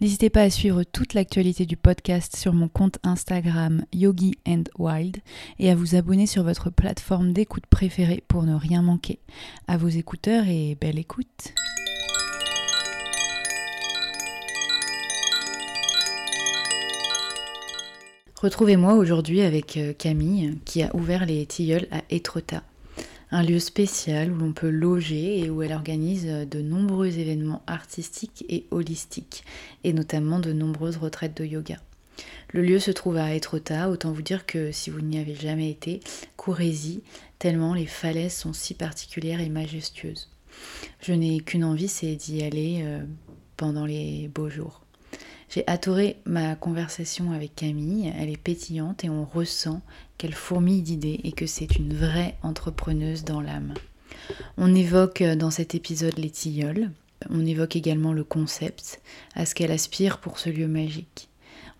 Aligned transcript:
N'hésitez 0.00 0.30
pas 0.30 0.42
à 0.42 0.50
suivre 0.50 0.84
toute 0.84 1.14
l'actualité 1.14 1.66
du 1.66 1.76
podcast 1.76 2.36
sur 2.36 2.52
mon 2.52 2.68
compte 2.68 2.98
Instagram 3.02 3.84
Yogi 3.92 4.34
and 4.46 4.64
Wild 4.78 5.18
et 5.58 5.70
à 5.70 5.74
vous 5.74 5.94
abonner 5.94 6.26
sur 6.26 6.42
votre 6.42 6.70
plateforme 6.70 7.32
d'écoute 7.32 7.66
préférée 7.66 8.22
pour 8.28 8.42
ne 8.42 8.54
rien 8.54 8.82
manquer. 8.82 9.18
À 9.68 9.76
vos 9.76 9.88
écouteurs 9.88 10.44
et 10.48 10.76
belle 10.80 10.98
écoute. 10.98 11.54
Retrouvez-moi 18.42 18.94
aujourd'hui 18.94 19.40
avec 19.40 19.78
euh, 19.78 19.94
Camille 19.94 20.58
qui 20.66 20.82
a 20.82 20.94
ouvert 20.94 21.24
les 21.24 21.46
tilleuls 21.46 21.88
à 21.90 22.02
Étretat, 22.10 22.62
un 23.30 23.42
lieu 23.42 23.58
spécial 23.58 24.30
où 24.30 24.36
l'on 24.36 24.52
peut 24.52 24.70
loger 24.70 25.40
et 25.40 25.50
où 25.50 25.62
elle 25.62 25.72
organise 25.72 26.26
euh, 26.28 26.44
de 26.44 26.60
nombreux 26.60 27.18
événements 27.18 27.62
artistiques 27.66 28.44
et 28.48 28.66
holistiques, 28.70 29.44
et 29.84 29.92
notamment 29.92 30.38
de 30.38 30.52
nombreuses 30.52 30.96
retraites 30.96 31.36
de 31.36 31.44
yoga. 31.44 31.78
Le 32.50 32.62
lieu 32.62 32.78
se 32.78 32.90
trouve 32.90 33.16
à 33.16 33.34
Étretat, 33.34 33.90
autant 33.90 34.12
vous 34.12 34.22
dire 34.22 34.46
que 34.46 34.72
si 34.72 34.90
vous 34.90 35.00
n'y 35.00 35.18
avez 35.18 35.34
jamais 35.34 35.70
été, 35.70 36.00
courez-y, 36.36 37.02
tellement 37.38 37.74
les 37.74 37.86
falaises 37.86 38.34
sont 38.34 38.52
si 38.52 38.74
particulières 38.74 39.40
et 39.40 39.48
majestueuses. 39.48 40.30
Je 41.00 41.12
n'ai 41.12 41.40
qu'une 41.40 41.64
envie, 41.64 41.88
c'est 41.88 42.14
d'y 42.14 42.42
aller 42.42 42.80
euh, 42.82 43.02
pendant 43.56 43.84
les 43.84 44.28
beaux 44.28 44.48
jours. 44.48 44.82
J'ai 45.48 45.66
adoré 45.66 46.16
ma 46.24 46.56
conversation 46.56 47.32
avec 47.32 47.54
Camille, 47.54 48.12
elle 48.18 48.30
est 48.30 48.36
pétillante 48.36 49.04
et 49.04 49.10
on 49.10 49.24
ressent 49.24 49.80
qu'elle 50.18 50.34
fourmille 50.34 50.82
d'idées 50.82 51.20
et 51.24 51.32
que 51.32 51.46
c'est 51.46 51.76
une 51.76 51.94
vraie 51.94 52.36
entrepreneuse 52.42 53.24
dans 53.24 53.40
l'âme. 53.40 53.74
On 54.56 54.74
évoque 54.74 55.22
dans 55.22 55.50
cet 55.50 55.74
épisode 55.74 56.18
les 56.18 56.30
tilleuls, 56.30 56.90
on 57.30 57.44
évoque 57.44 57.76
également 57.76 58.12
le 58.12 58.24
concept, 58.24 59.00
à 59.34 59.46
ce 59.46 59.54
qu'elle 59.54 59.72
aspire 59.72 60.18
pour 60.18 60.38
ce 60.38 60.50
lieu 60.50 60.68
magique. 60.68 61.28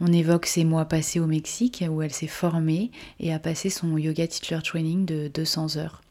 On 0.00 0.12
évoque 0.12 0.46
ses 0.46 0.64
mois 0.64 0.84
passés 0.84 1.20
au 1.20 1.26
Mexique 1.26 1.84
où 1.88 2.02
elle 2.02 2.12
s'est 2.12 2.26
formée 2.26 2.90
et 3.18 3.32
a 3.32 3.38
passé 3.38 3.70
son 3.70 3.96
yoga 3.96 4.26
teacher 4.26 4.60
training 4.62 5.06
de 5.06 5.28
200 5.28 5.76
heures. 5.78 6.02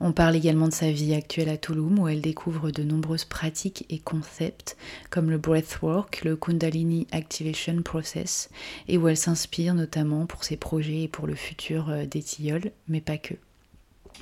On 0.00 0.12
parle 0.12 0.36
également 0.36 0.68
de 0.68 0.72
sa 0.72 0.90
vie 0.90 1.14
actuelle 1.14 1.48
à 1.48 1.56
Tulum 1.56 1.98
où 1.98 2.08
elle 2.08 2.20
découvre 2.20 2.70
de 2.70 2.82
nombreuses 2.82 3.24
pratiques 3.24 3.86
et 3.90 3.98
concepts 3.98 4.76
comme 5.10 5.30
le 5.30 5.38
breathwork, 5.38 6.22
le 6.24 6.36
Kundalini 6.36 7.06
Activation 7.12 7.82
Process 7.82 8.50
et 8.88 8.98
où 8.98 9.08
elle 9.08 9.16
s'inspire 9.16 9.74
notamment 9.74 10.26
pour 10.26 10.44
ses 10.44 10.56
projets 10.56 11.02
et 11.02 11.08
pour 11.08 11.26
le 11.26 11.34
futur 11.34 11.90
euh, 11.90 12.06
des 12.06 12.22
tilleuls, 12.22 12.72
mais 12.88 13.00
pas 13.00 13.18
que. 13.18 13.34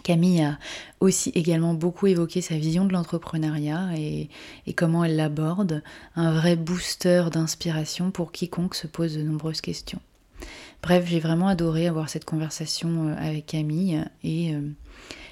Camille 0.02 0.42
a 0.42 0.58
aussi 1.00 1.30
également 1.34 1.74
beaucoup 1.74 2.06
évoqué 2.06 2.40
sa 2.40 2.56
vision 2.56 2.86
de 2.86 2.92
l'entrepreneuriat 2.92 3.90
et, 3.96 4.30
et, 4.66 4.72
comment 4.72 5.04
elle 5.04 5.16
l'aborde, 5.16 5.82
un 6.16 6.32
vrai 6.32 6.56
booster 6.56 7.24
d'inspiration 7.30 8.10
pour 8.10 8.32
quiconque 8.32 8.74
se 8.74 8.86
pose 8.86 9.14
de 9.16 9.22
nombreuses 9.22 9.60
questions. 9.60 10.00
Bref, 10.82 11.04
j'ai 11.06 11.20
vraiment 11.20 11.46
adoré 11.46 11.86
avoir 11.86 12.08
cette 12.08 12.24
conversation 12.24 13.08
euh, 13.08 13.14
avec 13.16 13.46
Camille 13.46 14.04
et, 14.24 14.52
euh, 14.52 14.68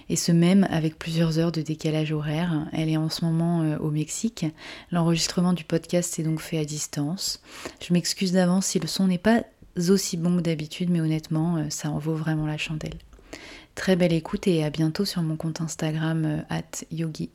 et 0.08 0.14
ce 0.14 0.30
même 0.30 0.64
avec 0.70 0.96
plusieurs 0.96 1.40
heures 1.40 1.50
de 1.50 1.60
décalage 1.60 2.12
horaire. 2.12 2.68
Elle 2.72 2.88
est 2.88 2.96
en 2.96 3.08
ce 3.08 3.24
moment 3.24 3.62
euh, 3.62 3.76
au 3.78 3.90
Mexique. 3.90 4.46
L'enregistrement 4.92 5.52
du 5.52 5.64
podcast 5.64 6.20
est 6.20 6.22
donc 6.22 6.38
fait 6.38 6.58
à 6.58 6.64
distance. 6.64 7.42
Je 7.82 7.92
m'excuse 7.92 8.30
d'avance 8.30 8.66
si 8.66 8.78
le 8.78 8.86
son 8.86 9.08
n'est 9.08 9.18
pas 9.18 9.42
aussi 9.88 10.16
bon 10.16 10.36
que 10.36 10.42
d'habitude, 10.42 10.88
mais 10.88 11.00
honnêtement, 11.00 11.68
ça 11.68 11.90
en 11.90 11.98
vaut 11.98 12.14
vraiment 12.14 12.46
la 12.46 12.58
chandelle. 12.58 12.98
Très 13.74 13.96
belle 13.96 14.12
écoute 14.12 14.46
et 14.46 14.62
à 14.62 14.70
bientôt 14.70 15.04
sur 15.04 15.22
mon 15.22 15.36
compte 15.36 15.60
Instagram 15.60 16.44
at 16.50 16.84
Yogi 16.92 17.30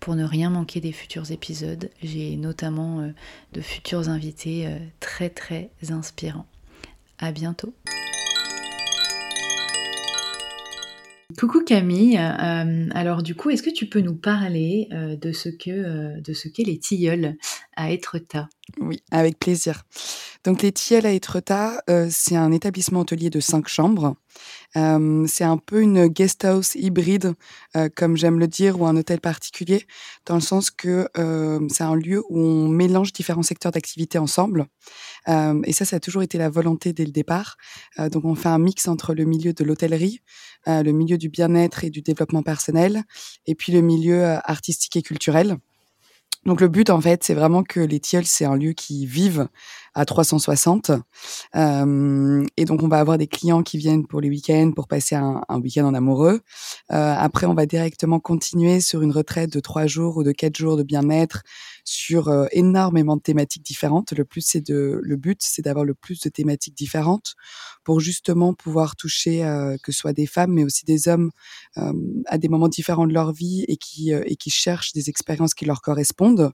pour 0.00 0.14
ne 0.14 0.24
rien 0.24 0.50
manquer 0.50 0.80
des 0.80 0.92
futurs 0.92 1.30
épisodes. 1.32 1.90
J'ai 2.02 2.36
notamment 2.36 3.12
de 3.52 3.60
futurs 3.60 4.08
invités 4.08 4.68
très 5.00 5.28
très 5.28 5.70
inspirants. 5.90 6.46
À 7.18 7.32
bientôt. 7.32 7.74
Coucou 11.38 11.64
Camille, 11.64 12.18
euh, 12.18 12.88
alors 12.94 13.22
du 13.22 13.34
coup, 13.34 13.50
est-ce 13.50 13.62
que 13.62 13.70
tu 13.70 13.86
peux 13.86 14.00
nous 14.00 14.14
parler 14.14 14.88
euh, 14.92 15.16
de 15.16 15.32
ce 15.32 15.48
que 15.48 15.70
euh, 15.70 16.20
de 16.20 16.32
ce 16.32 16.48
qu'est 16.48 16.64
les 16.64 16.78
tilleuls? 16.78 17.36
À 17.76 17.90
Étretat 17.90 18.48
Oui, 18.80 19.02
avec 19.10 19.38
plaisir. 19.38 19.84
Donc 20.44 20.62
les 20.62 20.72
tilleuls 20.72 21.06
à 21.06 21.12
Étretat, 21.12 21.82
c'est 22.10 22.36
un 22.36 22.52
établissement 22.52 23.00
hôtelier 23.00 23.30
de 23.30 23.40
cinq 23.40 23.66
chambres. 23.66 24.14
c'est 24.74 25.44
un 25.44 25.56
peu 25.56 25.80
une 25.80 26.06
guest 26.06 26.44
house 26.44 26.74
hybride, 26.74 27.32
comme 27.96 28.16
j'aime 28.18 28.38
le 28.38 28.46
dire, 28.46 28.78
ou 28.78 28.86
un 28.86 28.94
hôtel 28.94 29.20
particulier, 29.20 29.86
dans 30.26 30.34
le 30.34 30.42
sens 30.42 30.70
que 30.70 31.08
c'est 31.70 31.82
un 31.82 31.94
lieu 31.94 32.22
où 32.28 32.38
on 32.38 32.68
mélange 32.68 33.14
différents 33.14 33.42
secteurs 33.42 33.72
d'activité 33.72 34.18
ensemble. 34.18 34.66
et 35.26 35.72
ça, 35.72 35.86
ça 35.86 35.96
a 35.96 36.00
toujours 36.00 36.22
été 36.22 36.36
la 36.36 36.50
volonté 36.50 36.92
dès 36.92 37.06
le 37.06 37.12
départ. 37.12 37.56
donc 37.98 38.26
on 38.26 38.34
fait 38.34 38.50
un 38.50 38.58
mix 38.58 38.86
entre 38.86 39.14
le 39.14 39.24
milieu 39.24 39.54
de 39.54 39.64
l'hôtellerie, 39.64 40.20
le 40.66 40.92
milieu 40.92 41.16
du 41.16 41.30
bien-être 41.30 41.84
et 41.84 41.90
du 41.90 42.02
développement 42.02 42.42
personnel, 42.42 43.04
et 43.46 43.54
puis 43.54 43.72
le 43.72 43.80
milieu 43.80 44.24
artistique 44.44 44.96
et 44.96 45.02
culturel. 45.02 45.56
Donc 46.46 46.60
le 46.60 46.68
but 46.68 46.90
en 46.90 47.00
fait, 47.00 47.24
c'est 47.24 47.34
vraiment 47.34 47.62
que 47.62 47.80
les 47.80 48.00
tilleuls, 48.00 48.26
c'est 48.26 48.44
un 48.44 48.56
lieu 48.56 48.72
qui 48.72 49.06
vive 49.06 49.48
à 49.94 50.04
360. 50.04 50.90
Euh, 51.56 52.44
et 52.56 52.64
donc, 52.64 52.82
on 52.82 52.88
va 52.88 52.98
avoir 52.98 53.18
des 53.18 53.26
clients 53.26 53.62
qui 53.62 53.78
viennent 53.78 54.06
pour 54.06 54.20
les 54.20 54.28
week-ends, 54.28 54.72
pour 54.74 54.88
passer 54.88 55.14
un, 55.14 55.42
un 55.48 55.60
week-end 55.60 55.86
en 55.86 55.94
amoureux. 55.94 56.40
Euh, 56.92 57.14
après, 57.16 57.46
on 57.46 57.54
va 57.54 57.66
directement 57.66 58.20
continuer 58.20 58.80
sur 58.80 59.02
une 59.02 59.12
retraite 59.12 59.52
de 59.52 59.60
trois 59.60 59.86
jours 59.86 60.16
ou 60.16 60.24
de 60.24 60.32
quatre 60.32 60.56
jours 60.56 60.76
de 60.76 60.82
bien-être 60.82 61.42
sur 61.84 62.28
euh, 62.28 62.46
énormément 62.52 63.16
de 63.16 63.22
thématiques 63.22 63.64
différentes. 63.64 64.12
Le 64.12 64.24
plus, 64.24 64.40
c'est 64.40 64.66
de, 64.66 65.00
le 65.02 65.16
but, 65.16 65.38
c'est 65.40 65.62
d'avoir 65.62 65.84
le 65.84 65.94
plus 65.94 66.20
de 66.20 66.28
thématiques 66.28 66.76
différentes 66.76 67.34
pour 67.84 68.00
justement 68.00 68.54
pouvoir 68.54 68.96
toucher 68.96 69.44
euh, 69.44 69.76
que 69.82 69.92
ce 69.92 69.98
soit 69.98 70.12
des 70.12 70.26
femmes, 70.26 70.52
mais 70.52 70.64
aussi 70.64 70.84
des 70.84 71.08
hommes 71.08 71.30
euh, 71.76 71.92
à 72.26 72.38
des 72.38 72.48
moments 72.48 72.68
différents 72.68 73.06
de 73.06 73.12
leur 73.12 73.32
vie 73.32 73.64
et 73.68 73.76
qui 73.76 74.12
et 74.12 74.36
qui 74.36 74.50
cherchent 74.50 74.92
des 74.92 75.08
expériences 75.08 75.54
qui 75.54 75.64
leur 75.64 75.82
correspondent. 75.82 76.50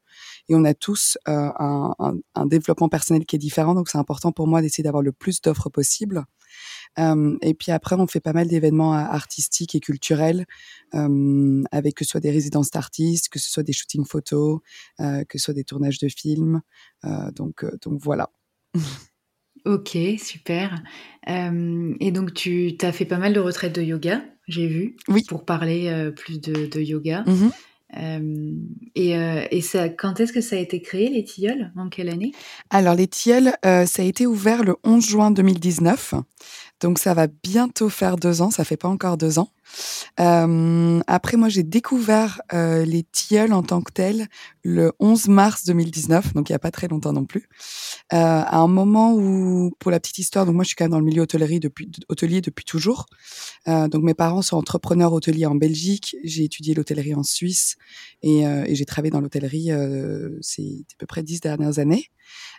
Et 0.49 0.55
on 0.55 0.65
a 0.65 0.75
tous 0.75 1.17
un, 1.27 1.53
un, 1.59 2.15
un 2.34 2.47
développement 2.47 2.89
personnel 2.89 3.25
qui 3.31 3.37
est 3.37 3.39
différent. 3.39 3.75
Donc, 3.75 3.89
c'est 3.89 3.99
important 3.99 4.33
pour 4.33 4.49
moi 4.49 4.61
d'essayer 4.61 4.83
d'avoir 4.83 5.03
le 5.03 5.13
plus 5.13 5.41
d'offres 5.41 5.71
possibles. 5.71 6.25
Euh, 6.99 7.39
et 7.43 7.55
puis 7.55 7.71
après, 7.71 7.95
on 7.97 8.09
fait 8.09 8.21
pas 8.21 8.33
mal 8.33 8.49
d'événements 8.49 8.93
artistiques 8.93 9.77
et 9.77 9.81
culturels, 9.81 10.47
euh, 10.95 11.63
avec 11.71 11.95
que 11.95 12.05
ce 12.05 12.11
soit 12.11 12.21
des 12.21 12.33
résidences 12.33 12.71
d'artistes, 12.71 13.29
que 13.29 13.39
ce 13.39 13.49
soit 13.49 13.63
des 13.63 13.73
shootings 13.73 14.05
photos, 14.05 14.59
euh, 14.99 15.23
que 15.25 15.39
ce 15.39 15.45
soit 15.45 15.54
des 15.54 15.65
tournages 15.65 15.99
de 15.99 16.09
films. 16.09 16.60
donc, 17.34 17.65
donc 17.83 18.01
voilà. 18.03 18.31
Ok, 19.66 19.97
super. 20.19 20.83
et 21.27 22.10
donc, 22.13 22.34
tu 22.34 22.77
as 22.81 22.93
fait 22.93 23.04
pas 23.04 23.19
mal 23.19 23.33
de 23.33 23.41
retraites 23.41 23.75
de 23.75 23.83
yoga, 23.83 24.25
j'ai 24.49 24.66
vu, 24.66 24.97
oui. 25.09 25.22
pour 25.28 25.45
parler 25.45 26.10
plus 26.16 26.41
de, 26.41 26.66
de 26.66 26.81
yoga. 26.81 27.25
Mmh 27.27 27.51
euh, 27.97 28.53
et, 28.95 29.16
euh, 29.16 29.45
et 29.51 29.60
ça, 29.60 29.89
quand 29.89 30.21
est-ce 30.21 30.33
que 30.33 30.41
ça 30.41 30.57
a 30.57 30.59
été 30.59 30.81
créé, 30.81 31.09
les 31.09 31.25
tilleuls? 31.25 31.72
En 31.77 31.89
quelle 31.89 32.09
année? 32.09 32.33
Alors, 32.71 32.95
les 32.95 33.09
tilleuls, 33.09 33.53
euh, 33.65 33.87
ça 33.87 34.03
a 34.03 34.04
été 34.04 34.27
ouvert 34.27 34.63
le 34.63 34.77
11 34.84 35.04
juin 35.04 35.31
2019. 35.31 36.15
Donc, 36.80 36.98
ça 36.98 37.15
va 37.15 37.27
bientôt 37.27 37.88
faire 37.88 38.16
deux 38.16 38.42
ans. 38.42 38.50
Ça 38.50 38.65
fait 38.65 38.77
pas 38.77 38.88
encore 38.88 39.16
deux 39.16 39.38
ans. 39.38 39.50
Euh, 40.18 41.00
après, 41.06 41.36
moi, 41.36 41.48
j'ai 41.48 41.62
découvert 41.62 42.41
euh, 42.53 42.84
les 42.84 43.03
tilleuls 43.04 43.53
en 43.53 43.62
tant 43.62 43.82
que 43.82 43.92
tels 43.92 44.28
le 44.62 44.92
11 45.00 45.28
mars 45.28 45.65
2019, 45.65 46.34
donc 46.34 46.50
il 46.50 46.53
y 46.53 46.54
a 46.54 46.59
pas 46.59 46.71
très 46.71 46.88
longtemps 46.88 47.12
non 47.12 47.24
plus. 47.24 47.48
Euh, 48.12 48.16
à 48.16 48.59
un 48.59 48.66
moment 48.66 49.15
où, 49.15 49.71
pour 49.78 49.91
la 49.91 50.00
petite 50.00 50.18
histoire, 50.18 50.44
donc 50.44 50.54
moi, 50.54 50.65
je 50.65 50.68
suis 50.68 50.77
quand 50.77 50.84
même 50.84 50.91
dans 50.91 50.98
le 50.98 51.04
milieu 51.04 51.22
hôtellerie 51.22 51.60
depuis, 51.60 51.91
hôtelier 52.09 52.41
depuis 52.41 52.65
toujours. 52.65 53.06
Euh, 53.68 53.88
donc, 53.88 54.03
mes 54.03 54.15
parents 54.15 54.42
sont 54.42 54.56
entrepreneurs 54.56 55.12
hôteliers 55.12 55.47
en 55.47 55.54
Belgique. 55.54 56.16
J'ai 56.24 56.44
étudié 56.44 56.74
l'hôtellerie 56.74 57.15
en 57.15 57.22
Suisse 57.22 57.77
et, 58.22 58.47
euh, 58.47 58.65
et 58.66 58.74
j'ai 58.74 58.84
travaillé 58.84 59.10
dans 59.10 59.21
l'hôtellerie 59.21 59.72
euh, 59.72 60.36
c'est 60.41 60.84
à 60.92 60.97
peu 60.98 61.06
près 61.06 61.22
dix 61.22 61.41
dernières 61.41 61.78
années. 61.78 62.10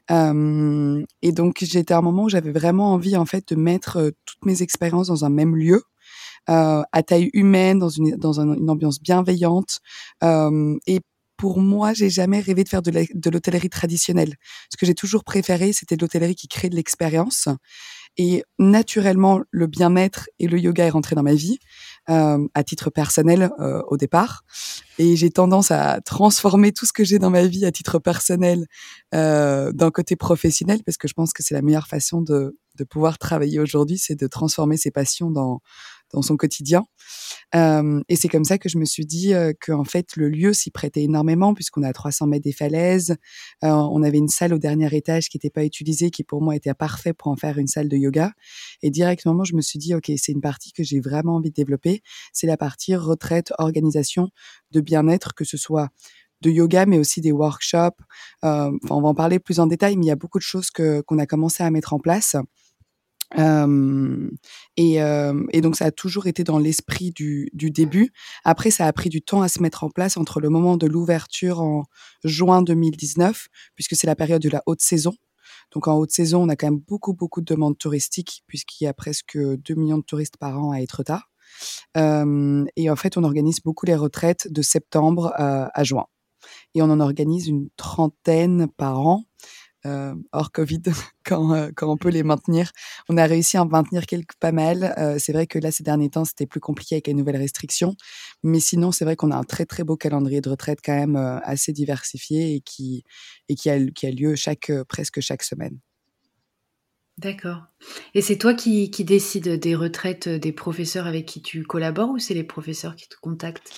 et 0.09 1.31
donc, 1.31 1.57
j'étais 1.62 1.94
à 1.94 2.00
un 2.00 2.01
moment 2.01 2.23
où 2.23 2.29
j'avais 2.29 2.51
vraiment 2.51 2.94
envie, 2.94 3.15
en 3.15 3.25
fait, 3.25 3.50
de 3.50 3.56
mettre 3.56 4.11
toutes 4.25 4.46
mes 4.46 4.62
expériences 4.62 5.08
dans 5.08 5.25
un 5.25 5.30
même 5.30 5.56
lieu 5.56 5.84
euh, 6.50 6.81
à 6.92 7.04
taille 7.04 7.30
humaine, 7.34 7.78
dans 7.78 7.90
une, 7.90 8.16
dans 8.16 8.40
une 8.40 8.69
ambiance 8.69 9.00
bienveillante 9.00 9.80
euh, 10.24 10.75
et 10.88 11.00
pour 11.38 11.60
moi, 11.60 11.94
j'ai 11.94 12.10
jamais 12.10 12.40
rêvé 12.40 12.63
de 12.63 12.69
faire 12.69 12.84
de 12.84 13.30
l'hôtellerie 13.31 13.69
traditionnelle. 13.69 14.36
Ce 14.72 14.78
que 14.78 14.86
j'ai 14.86 14.94
toujours 14.94 15.24
préféré, 15.24 15.74
c'était 15.74 15.96
de 15.96 16.02
l'hôtellerie 16.02 16.36
qui 16.36 16.48
crée 16.48 16.69
de 16.69 16.75
l'expérience. 16.75 17.48
Et 18.16 18.44
naturellement, 18.60 19.42
le 19.50 19.66
bien-être 19.66 20.30
et 20.38 20.48
le 20.48 20.60
yoga 20.60 20.86
est 20.86 20.92
rentré 20.92 21.16
dans 21.16 21.24
ma 21.24 21.34
vie, 21.34 21.57
euh, 22.12 22.48
à 22.54 22.64
titre 22.64 22.92
personnel 22.92 23.50
au 23.88 23.98
départ. 23.98 24.44
Et 25.00 25.16
j'ai 25.16 25.31
tendance 25.31 25.72
à 25.72 26.00
transformer 26.02 26.74
tout 26.74 26.86
ce 26.86 26.94
que 26.94 27.04
j'ai 27.04 27.18
dans 27.18 27.31
ma 27.31 27.48
vie 27.48 27.66
à 27.66 27.72
titre 27.72 27.98
personnel 27.98 28.68
d'un 29.12 29.92
côté 29.92 30.16
professionnel, 30.16 30.81
parce 30.86 30.98
que 30.98 31.07
je 31.07 31.14
pense 31.14 31.34
que 31.34 31.42
c'est 31.42 31.56
la 31.56 31.64
meilleure 31.64 31.88
façon 31.88 32.22
de, 32.22 32.56
de 32.77 32.83
pouvoir 32.83 33.18
travailler 33.18 33.59
aujourd'hui, 33.59 33.97
c'est 33.97 34.19
de 34.19 34.27
transformer 34.27 34.77
ses 34.77 34.91
passions 34.91 35.31
dans, 35.31 35.62
dans 36.13 36.21
son 36.21 36.38
quotidien. 36.38 36.85
Euh, 37.56 38.01
et 38.09 38.15
c'est 38.15 38.27
comme 38.27 38.44
ça 38.44 38.57
que 38.57 38.69
je 38.69 38.77
me 38.77 38.85
suis 38.85 39.06
dit 39.06 39.33
euh, 39.33 39.53
que 39.59 39.71
en 39.71 39.83
fait 39.83 40.15
le 40.15 40.29
lieu 40.29 40.53
s'y 40.53 40.71
prêtait 40.71 41.03
énormément 41.03 41.53
puisqu'on 41.53 41.83
est 41.83 41.88
à 41.88 41.94
300 41.94 42.27
mètres 42.27 42.44
des 42.44 42.51
falaises. 42.51 43.15
Euh, 43.63 43.69
on 43.69 44.03
avait 44.03 44.18
une 44.18 44.27
salle 44.27 44.53
au 44.53 44.57
dernier 44.57 44.94
étage 44.95 45.29
qui 45.29 45.38
n'était 45.38 45.50
pas 45.50 45.65
utilisée, 45.65 46.12
qui 46.12 46.23
pour 46.23 46.41
moi 46.41 46.56
était 46.56 46.73
parfait 46.73 47.13
pour 47.13 47.31
en 47.31 47.35
faire 47.35 47.57
une 47.57 47.68
salle 47.68 47.89
de 47.89 47.97
yoga. 47.97 48.31
Et 48.81 48.89
directement, 48.89 49.44
je 49.44 49.56
me 49.56 49.62
suis 49.62 49.79
dit 49.79 49.95
ok, 49.95 50.12
c'est 50.18 50.31
une 50.31 50.41
partie 50.41 50.71
que 50.71 50.83
j'ai 50.83 51.00
vraiment 51.00 51.35
envie 51.35 51.50
de 51.50 51.56
développer. 51.56 52.01
C'est 52.33 52.47
la 52.47 52.57
partie 52.57 52.95
retraite, 52.95 53.53
organisation 53.57 54.29
de 54.71 54.81
bien-être, 54.81 55.33
que 55.33 55.45
ce 55.45 55.57
soit 55.57 55.89
de 56.41 56.50
yoga, 56.50 56.85
mais 56.85 56.97
aussi 56.97 57.21
des 57.21 57.31
workshops. 57.31 58.01
Euh, 58.44 58.71
on 58.89 59.01
va 59.01 59.09
en 59.09 59.15
parler 59.15 59.39
plus 59.39 59.59
en 59.59 59.68
détail, 59.68 59.95
mais 59.95 60.06
il 60.06 60.09
y 60.09 60.12
a 60.12 60.15
beaucoup 60.15 60.39
de 60.39 60.44
choses 60.44 60.71
que 60.71 61.01
qu'on 61.01 61.19
a 61.19 61.25
commencé 61.25 61.63
à 61.63 61.69
mettre 61.71 61.94
en 61.94 62.00
place. 62.00 62.35
Et, 63.38 65.01
euh, 65.01 65.44
et, 65.51 65.62
donc 65.62 65.75
ça 65.75 65.86
a 65.86 65.92
toujours 65.92 66.28
été 66.28 66.44
dans 66.44 66.60
l'esprit 66.60 67.12
du, 67.12 67.50
du, 67.54 67.72
début. 67.72 68.12
Après, 68.44 68.72
ça 68.72 68.86
a 68.86 68.94
pris 68.94 69.10
du 69.10 69.22
temps 69.22 69.42
à 69.42 69.48
se 69.48 69.62
mettre 69.62 69.83
en 69.83 69.89
place 69.89 70.18
entre 70.18 70.39
le 70.42 70.50
moment 70.50 70.78
de 70.78 70.88
l'ouverture 70.88 71.62
en 71.62 71.86
juin 72.24 72.62
2019, 72.62 73.48
puisque 73.75 73.95
c'est 73.95 74.07
la 74.07 74.16
période 74.16 74.42
de 74.42 74.50
la 74.50 74.63
haute 74.66 74.81
saison. 74.81 75.13
Donc 75.74 75.88
en 75.88 75.95
haute 75.95 76.12
saison, 76.12 76.44
on 76.44 76.50
a 76.50 76.56
quand 76.56 76.68
même 76.68 76.80
beaucoup 76.80 77.13
beaucoup 77.13 77.42
de 77.42 77.45
demandes 77.45 77.78
touristiques, 77.78 78.44
puisqu'il 78.48 78.83
y 78.83 78.88
a 78.88 78.94
presque 78.94 79.38
2 79.38 79.75
millions 79.75 79.98
de 79.98 80.04
touristes 80.04 80.38
par 80.38 80.62
an 80.62 80.72
à 80.72 80.81
Etretat. 80.81 81.24
Euh, 81.98 82.66
et 82.75 82.89
en 82.89 82.95
fait, 82.95 83.18
on 83.18 83.24
organise 83.24 83.62
beaucoup 83.62 83.86
les 83.86 83.95
retraites 83.95 84.51
de 84.51 84.62
septembre 84.62 85.33
à 85.38 85.83
juin. 85.83 86.06
Et 86.74 86.81
on 86.81 86.89
en 86.89 87.00
organise 87.00 87.48
une 87.48 87.69
trentaine 87.78 88.68
par 88.68 89.00
an 89.00 89.25
euh, 89.86 90.13
hors 90.31 90.51
Covid, 90.51 90.81
quand, 91.25 91.54
euh, 91.54 91.69
quand 91.75 91.92
on 91.92 91.98
peut 91.98 92.10
les 92.10 92.24
maintenir. 92.24 92.72
On 93.10 93.18
a 93.18 93.25
réussi 93.25 93.57
à 93.57 93.63
en 93.63 93.66
maintenir 93.66 94.06
quelques 94.06 94.36
pas 94.39 94.51
mal. 94.51 94.94
Euh, 94.98 95.18
c'est 95.19 95.33
vrai 95.33 95.48
que 95.48 95.60
là, 95.60 95.72
ces 95.72 95.83
derniers 95.83 96.10
temps, 96.10 96.25
c'était 96.25 96.45
plus 96.45 96.60
compliqué 96.60 96.95
avec 96.95 97.07
les 97.07 97.13
nouvelles 97.13 97.38
restrictions. 97.38 97.95
Mais 98.44 98.60
sinon, 98.60 98.92
c'est 98.92 99.06
vrai 99.06 99.16
qu'on 99.16 99.31
a 99.31 99.38
un 99.38 99.44
très, 99.44 99.66
très 99.66 99.83
beau 99.83 99.98
calendrier 99.98 100.42
de 100.42 100.50
retraite 100.50 100.80
quand 100.83 100.95
même 100.95 101.16
assez 101.44 101.74
diversifié 101.74 102.56
et 102.56 102.62
qui, 102.62 103.04
et 103.50 103.56
qui 103.56 103.69
a 103.69 103.78
lieu 104.12 104.36
chaque, 104.36 104.72
presque 104.88 105.22
chaque 105.22 105.44
semaine. 105.44 105.80
D'accord. 107.18 107.66
Et 108.16 108.22
c'est 108.22 108.38
toi 108.38 108.54
qui, 108.54 108.89
qui 108.89 109.04
décides 109.04 109.60
des 109.60 109.75
retraites 109.75 110.28
des 110.28 110.51
professeurs 110.51 111.06
avec 111.06 111.28
qui 111.28 111.42
tu 111.42 111.63
collabores 111.63 112.10
ou 112.10 112.18
c'est 112.18 112.33
les 112.33 112.44
professeurs 112.44 112.95
qui 112.95 113.07
te 113.07 113.16
contactent? 113.22 113.72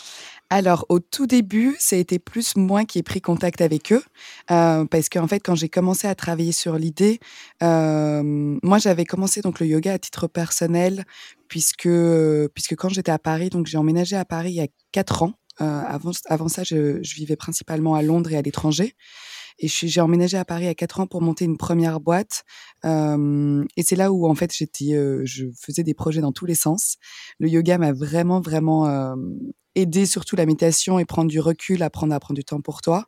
Alors, 0.50 0.86
au 0.90 1.00
tout 1.00 1.26
début, 1.26 1.76
ça 1.80 1.96
a 1.96 2.00
été 2.00 2.20
plus 2.20 2.56
moi 2.56 2.86
qui 2.86 3.00
ai 3.00 3.04
pris 3.04 3.22
contact 3.22 3.60
avec 3.62 3.92
eux, 3.92 4.04
euh, 4.52 4.86
parce 4.86 5.10
qu'en 5.10 5.28
fait, 5.28 5.40
quand 5.40 5.56
j'ai 5.56 5.70
commencé 5.70 6.08
à 6.08 6.14
travailler 6.14 6.52
sur 6.52 6.78
l'idée, 6.78 7.20
euh, 7.64 8.22
moi, 8.62 8.78
j'avais 8.78 9.06
commencé 9.06 9.42
donc 9.42 9.60
le 9.60 9.66
yoga 9.66 9.94
à 9.94 10.00
titre 10.00 10.28
personnel, 10.28 11.06
puisque 11.48 11.90
puisque 12.54 12.76
quand 12.76 12.90
j'étais 12.90 13.12
à 13.12 13.20
Paris, 13.20 13.50
donc 13.50 13.66
j'ai 13.66 13.78
emménagé 13.78 14.16
à 14.16 14.26
Paris 14.26 14.52
il 14.52 14.56
y 14.56 14.62
a 14.62 14.68
quatre 14.92 15.24
ans. 15.24 15.34
Euh, 15.62 15.82
avant, 15.88 16.12
avant 16.30 16.48
ça, 16.48 16.64
je, 16.64 17.02
je 17.02 17.16
vivais 17.16 17.36
principalement 17.36 17.96
à 17.96 18.02
Londres 18.02 18.32
et 18.32 18.38
à 18.38 18.42
l'étranger. 18.42 18.96
Et 19.60 19.68
j'ai 19.68 20.02
emménagé 20.02 20.38
à 20.38 20.46
Paris 20.46 20.68
à 20.68 20.76
quatre 20.76 21.00
ans 21.00 21.08
pour 21.08 21.22
monter 21.22 21.46
une 21.46 21.58
première 21.58 22.00
boîte. 22.00 22.44
Euh, 22.86 23.64
et 23.78 23.84
c'est 23.84 23.96
là 23.96 24.12
où 24.12 24.28
en 24.28 24.36
fait 24.36 24.54
j'étais, 24.54 24.94
euh, 24.94 25.22
je 25.26 25.46
faisais 25.60 25.84
des 25.84 25.94
projets 25.94 26.22
dans 26.22 26.32
tous 26.32 26.46
les 26.46 26.56
sens. 26.56 26.98
Le 27.40 27.50
yoga 27.50 27.78
m'a 27.78 27.94
vraiment 27.94 28.42
vraiment 28.42 28.88
euh, 28.88 29.16
aider 29.76 30.06
surtout 30.06 30.36
la 30.36 30.46
méditation 30.46 31.00
et 31.00 31.06
prendre 31.06 31.30
du 31.30 31.40
recul, 31.40 31.82
apprendre 31.84 32.14
à 32.14 32.20
prendre 32.20 32.38
du 32.38 32.44
temps 32.44 32.62
pour 32.62 32.82
toi. 32.82 33.08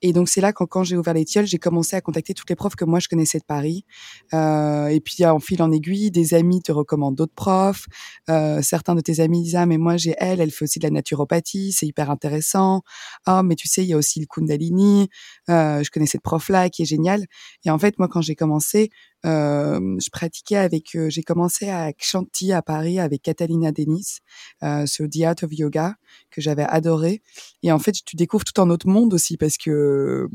Et 0.00 0.12
donc 0.12 0.28
c'est 0.28 0.40
là 0.40 0.52
quand, 0.52 0.66
quand 0.66 0.82
j'ai 0.82 0.96
ouvert 0.96 1.14
les 1.14 1.24
tilleuls, 1.24 1.46
j'ai 1.46 1.58
commencé 1.58 1.94
à 1.94 2.00
contacter 2.00 2.34
toutes 2.34 2.50
les 2.50 2.56
profs 2.56 2.74
que 2.74 2.84
moi 2.84 2.98
je 2.98 3.08
connaissais 3.08 3.38
de 3.38 3.44
Paris. 3.44 3.84
Euh, 4.34 4.88
et 4.88 5.00
puis 5.00 5.24
en 5.24 5.38
fil 5.38 5.62
en 5.62 5.70
aiguille, 5.70 6.10
des 6.10 6.34
amis 6.34 6.60
te 6.60 6.72
recommandent 6.72 7.14
d'autres 7.14 7.34
profs. 7.34 7.86
Euh, 8.28 8.62
certains 8.62 8.94
de 8.94 9.00
tes 9.00 9.20
amis 9.20 9.42
disent 9.42 9.56
ah 9.56 9.66
mais 9.66 9.78
moi 9.78 9.96
j'ai 9.96 10.14
elle, 10.18 10.40
elle 10.40 10.50
fait 10.50 10.64
aussi 10.64 10.78
de 10.80 10.84
la 10.84 10.90
naturopathie, 10.90 11.72
c'est 11.72 11.86
hyper 11.86 12.10
intéressant. 12.10 12.82
Ah 13.26 13.42
mais 13.42 13.54
tu 13.54 13.68
sais 13.68 13.84
il 13.84 13.88
y 13.88 13.92
a 13.92 13.96
aussi 13.96 14.20
le 14.20 14.26
Kundalini. 14.26 15.08
Euh, 15.48 15.82
je 15.82 15.90
connais 15.90 16.06
cette 16.06 16.22
prof 16.22 16.48
là 16.48 16.68
qui 16.68 16.82
est 16.82 16.86
géniale. 16.86 17.26
Et 17.64 17.70
en 17.70 17.78
fait 17.78 17.98
moi 17.98 18.08
quand 18.08 18.22
j'ai 18.22 18.34
commencé, 18.34 18.90
je 19.24 20.10
pratiquais 20.10 20.56
avec, 20.56 20.94
euh, 20.96 21.08
j'ai 21.08 21.22
commencé 21.22 21.68
à 21.68 21.92
Chantilly 21.98 22.52
à 22.52 22.62
Paris 22.62 22.98
avec 22.98 23.22
Catalina 23.22 23.72
Denis 23.72 24.18
euh, 24.62 24.86
sur 24.86 25.08
The 25.08 25.22
Art 25.22 25.36
of 25.42 25.52
Yoga 25.52 25.94
que 26.30 26.40
j'avais 26.40 26.64
adoré. 26.64 27.22
Et 27.62 27.72
en 27.72 27.78
fait, 27.78 27.92
tu 28.04 28.16
découvres 28.16 28.44
tout 28.44 28.60
un 28.60 28.70
autre 28.70 28.88
monde 28.88 29.14
aussi 29.14 29.36
parce 29.36 29.56
que, 29.56 30.28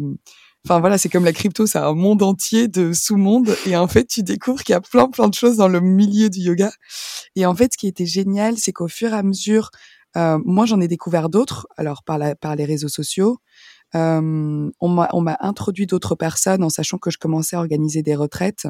enfin 0.65 0.79
voilà, 0.79 0.97
c'est 0.97 1.09
comme 1.09 1.25
la 1.25 1.33
crypto, 1.33 1.65
c'est 1.65 1.79
un 1.79 1.93
monde 1.93 2.23
entier 2.23 2.67
de 2.67 2.93
sous-monde. 2.93 3.55
Et 3.65 3.75
en 3.75 3.87
fait, 3.87 4.05
tu 4.05 4.23
découvres 4.23 4.63
qu'il 4.63 4.73
y 4.73 4.75
a 4.75 4.81
plein 4.81 5.09
plein 5.09 5.27
de 5.27 5.33
choses 5.33 5.57
dans 5.57 5.67
le 5.67 5.81
milieu 5.81 6.29
du 6.29 6.39
yoga. 6.39 6.71
Et 7.35 7.45
en 7.45 7.55
fait, 7.55 7.73
ce 7.73 7.77
qui 7.77 7.87
était 7.87 8.05
génial, 8.05 8.57
c'est 8.57 8.71
qu'au 8.71 8.87
fur 8.87 9.13
et 9.13 9.17
à 9.17 9.23
mesure, 9.23 9.71
moi, 10.15 10.65
j'en 10.65 10.81
ai 10.81 10.87
découvert 10.87 11.29
d'autres, 11.29 11.67
alors 11.77 12.01
par, 12.03 12.17
la, 12.17 12.35
par 12.35 12.55
les 12.55 12.65
réseaux 12.65 12.87
sociaux, 12.87 13.37
euh, 13.95 14.69
on 14.79 14.89
m'a 14.89 15.37
introduit 15.39 15.87
d'autres 15.87 16.15
personnes 16.15 16.63
en 16.63 16.69
sachant 16.69 16.97
que 16.97 17.09
je 17.09 17.17
commençais 17.17 17.55
à 17.55 17.59
organiser 17.59 18.03
des 18.03 18.15
retraites. 18.15 18.67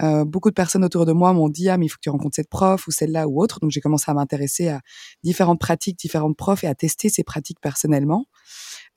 Euh, 0.00 0.24
beaucoup 0.24 0.50
de 0.50 0.54
personnes 0.54 0.84
autour 0.84 1.04
de 1.04 1.12
moi 1.12 1.32
m'ont 1.32 1.48
dit 1.48 1.68
ah 1.68 1.78
mais 1.78 1.86
il 1.86 1.88
faut 1.88 1.96
que 1.96 2.02
tu 2.02 2.10
rencontres 2.10 2.36
cette 2.36 2.48
prof 2.48 2.86
ou 2.86 2.90
celle-là 2.90 3.28
ou 3.28 3.42
autre. 3.42 3.58
Donc 3.60 3.70
j'ai 3.70 3.80
commencé 3.80 4.10
à 4.10 4.14
m'intéresser 4.14 4.68
à 4.68 4.80
différentes 5.24 5.60
pratiques, 5.60 5.98
différentes 5.98 6.36
profs 6.36 6.64
et 6.64 6.68
à 6.68 6.74
tester 6.74 7.08
ces 7.08 7.24
pratiques 7.24 7.60
personnellement. 7.60 8.26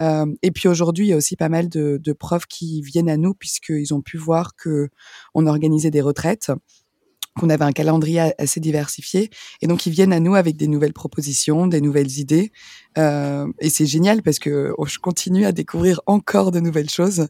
Euh, 0.02 0.26
et 0.42 0.52
puis 0.52 0.68
aujourd'hui, 0.68 1.08
il 1.08 1.10
y 1.10 1.14
a 1.14 1.18
aussi 1.18 1.36
pas 1.36 1.50
mal 1.50 1.70
de, 1.70 2.00
de 2.02 2.14
profs 2.14 2.46
qui 2.46 2.82
viennent 2.82 3.10
à 3.10 3.18
nous 3.18 3.34
puisqu'ils 3.34 3.94
ont 3.94 4.02
pu 4.02 4.18
voir 4.18 4.56
que 4.56 4.90
on 5.34 5.48
organisait 5.48 5.92
des 5.92 6.02
retraites 6.02 6.52
qu'on 7.40 7.50
avait 7.50 7.66
un 7.66 7.72
calendrier 7.72 8.34
assez 8.38 8.60
diversifié. 8.60 9.30
Et 9.62 9.68
donc, 9.68 9.86
ils 9.86 9.92
viennent 9.92 10.14
à 10.14 10.20
nous 10.20 10.36
avec 10.36 10.56
des 10.58 10.68
nouvelles 10.68 10.94
propositions, 10.94 11.68
des 11.68 11.82
nouvelles 11.82 12.20
idées. 12.20 12.52
Euh, 12.98 13.48
et 13.60 13.70
c'est 13.70 13.86
génial 13.86 14.22
parce 14.22 14.40
que 14.40 14.74
oh, 14.78 14.86
je 14.86 15.00
continue 15.00 15.46
à 15.46 15.52
découvrir 15.52 16.02
encore 16.06 16.52
de 16.52 16.60
nouvelles 16.60 16.90
choses. 16.90 17.28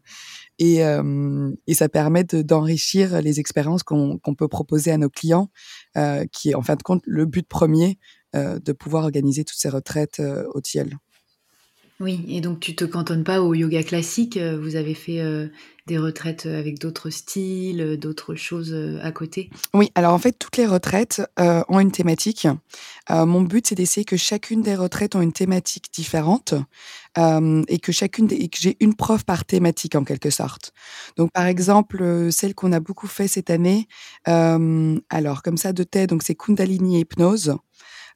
Et, 0.58 0.86
euh, 0.86 1.52
et 1.68 1.74
ça 1.74 1.90
permet 1.90 2.24
d'enrichir 2.24 3.22
les 3.22 3.40
expériences 3.40 3.84
qu'on 3.84 4.20
peut 4.38 4.48
proposer 4.48 4.92
à 4.92 4.98
nos 4.98 5.10
clients, 5.10 5.50
euh, 5.98 6.26
qui 6.32 6.52
est 6.52 6.56
en 6.56 6.62
fin 6.62 6.76
de 6.76 6.84
compte 6.84 7.02
le 7.06 7.26
but 7.26 7.48
premier 7.48 7.98
euh, 8.36 8.60
de 8.60 8.74
pouvoir 8.74 9.06
organiser 9.06 9.46
toutes 9.46 9.58
ces 9.58 9.70
retraites 9.70 10.20
euh, 10.20 10.46
au 10.54 10.60
TIEL. 10.60 10.98
Oui, 12.02 12.26
et 12.28 12.42
donc 12.42 12.60
tu 12.60 12.76
te 12.76 12.84
cantonnes 12.84 13.24
pas 13.24 13.42
au 13.42 13.54
yoga 13.54 13.82
classique, 13.82 14.36
euh, 14.36 14.60
vous 14.62 14.76
avez 14.76 14.94
fait 14.94 15.22
euh, 15.22 15.48
des 15.88 15.98
retraites 15.98 16.46
avec 16.46 16.78
d'autres 16.78 17.10
styles, 17.10 17.80
euh, 17.80 17.96
d'autres 17.96 18.36
choses 18.36 18.76
à 19.02 19.14
côté? 19.14 19.50
Oui, 19.74 19.92
alors 19.96 20.14
en 20.14 20.18
fait, 20.18 20.34
toutes 20.34 20.58
les 20.58 20.66
retraites 20.66 21.22
ont 21.38 21.80
une 21.80 21.92
thématique. 21.92 22.48
mon 23.10 23.42
but, 23.44 23.68
c'est 23.68 23.76
d'essayer 23.76 24.04
que 24.04 24.18
chacune 24.18 24.62
des 24.62 24.76
retraites 24.76 25.16
ont 25.16 25.22
une 25.22 25.32
thématique 25.32 25.86
différente 25.94 26.54
et 27.18 27.80
que 27.80 27.92
chacune 27.94 28.28
des, 28.28 28.36
et 28.36 28.50
que 28.50 28.58
j'ai 28.60 28.76
une 28.82 28.96
prof 28.96 29.24
par 29.24 29.46
thématique 29.46 29.96
en 29.96 30.04
quelque 30.04 30.30
sorte. 30.30 30.74
Donc 31.16 31.32
par 31.32 31.46
exemple, 31.46 32.30
celle 32.32 32.56
qu'on 32.56 32.74
a 32.74 32.82
beaucoup 32.82 33.08
fait 33.08 33.28
cette 33.28 33.50
année, 33.50 33.88
alors 34.26 35.44
comme 35.44 35.58
ça 35.58 35.72
de 35.72 35.84
tête, 35.84 36.10
donc 36.10 36.24
c'est 36.24 36.36
Kundalini 36.36 37.00
hypnose. 37.00 37.56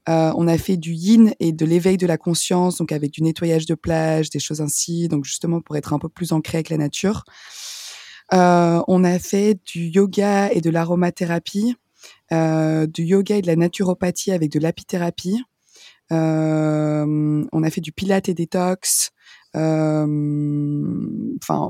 Euh, 0.08 0.32
on 0.36 0.48
a 0.48 0.58
fait 0.58 0.78
du 0.78 0.94
yin 0.94 1.34
et 1.40 1.52
de 1.52 1.66
l'éveil 1.66 1.98
de 1.98 2.08
la 2.08 2.18
conscience, 2.18 2.78
donc 2.78 2.92
avec 2.92 3.12
du 3.12 3.22
nettoyage 3.22 3.66
de 3.66 3.76
plage, 3.76 4.30
des 4.30 4.40
choses 4.40 4.62
ainsi, 4.62 5.08
donc 5.08 5.26
justement 5.26 5.62
pour 5.62 5.76
être 5.76 5.94
un 5.94 6.00
peu 6.00 6.10
plus 6.10 6.32
ancré 6.32 6.58
avec 6.58 6.70
la 6.70 6.78
nature. 6.78 7.26
Euh, 8.34 8.82
on 8.88 9.04
a 9.04 9.20
fait 9.20 9.60
du 9.66 9.88
yoga 9.88 10.52
et 10.52 10.62
de 10.62 10.70
l'aromathérapie, 10.70 11.76
euh, 12.32 12.88
du 12.88 13.04
yoga 13.04 13.36
et 13.38 13.42
de 13.42 13.48
la 13.48 13.56
naturopathie 13.56 14.32
avec 14.32 14.52
de 14.52 14.60
l'apithérapie. 14.60 15.44
on 16.12 17.64
a 17.64 17.70
fait 17.70 17.82
du 17.82 17.92
pilate 17.92 18.30
et 18.30 18.34
détox, 18.34 19.12
Enfin 19.56 20.08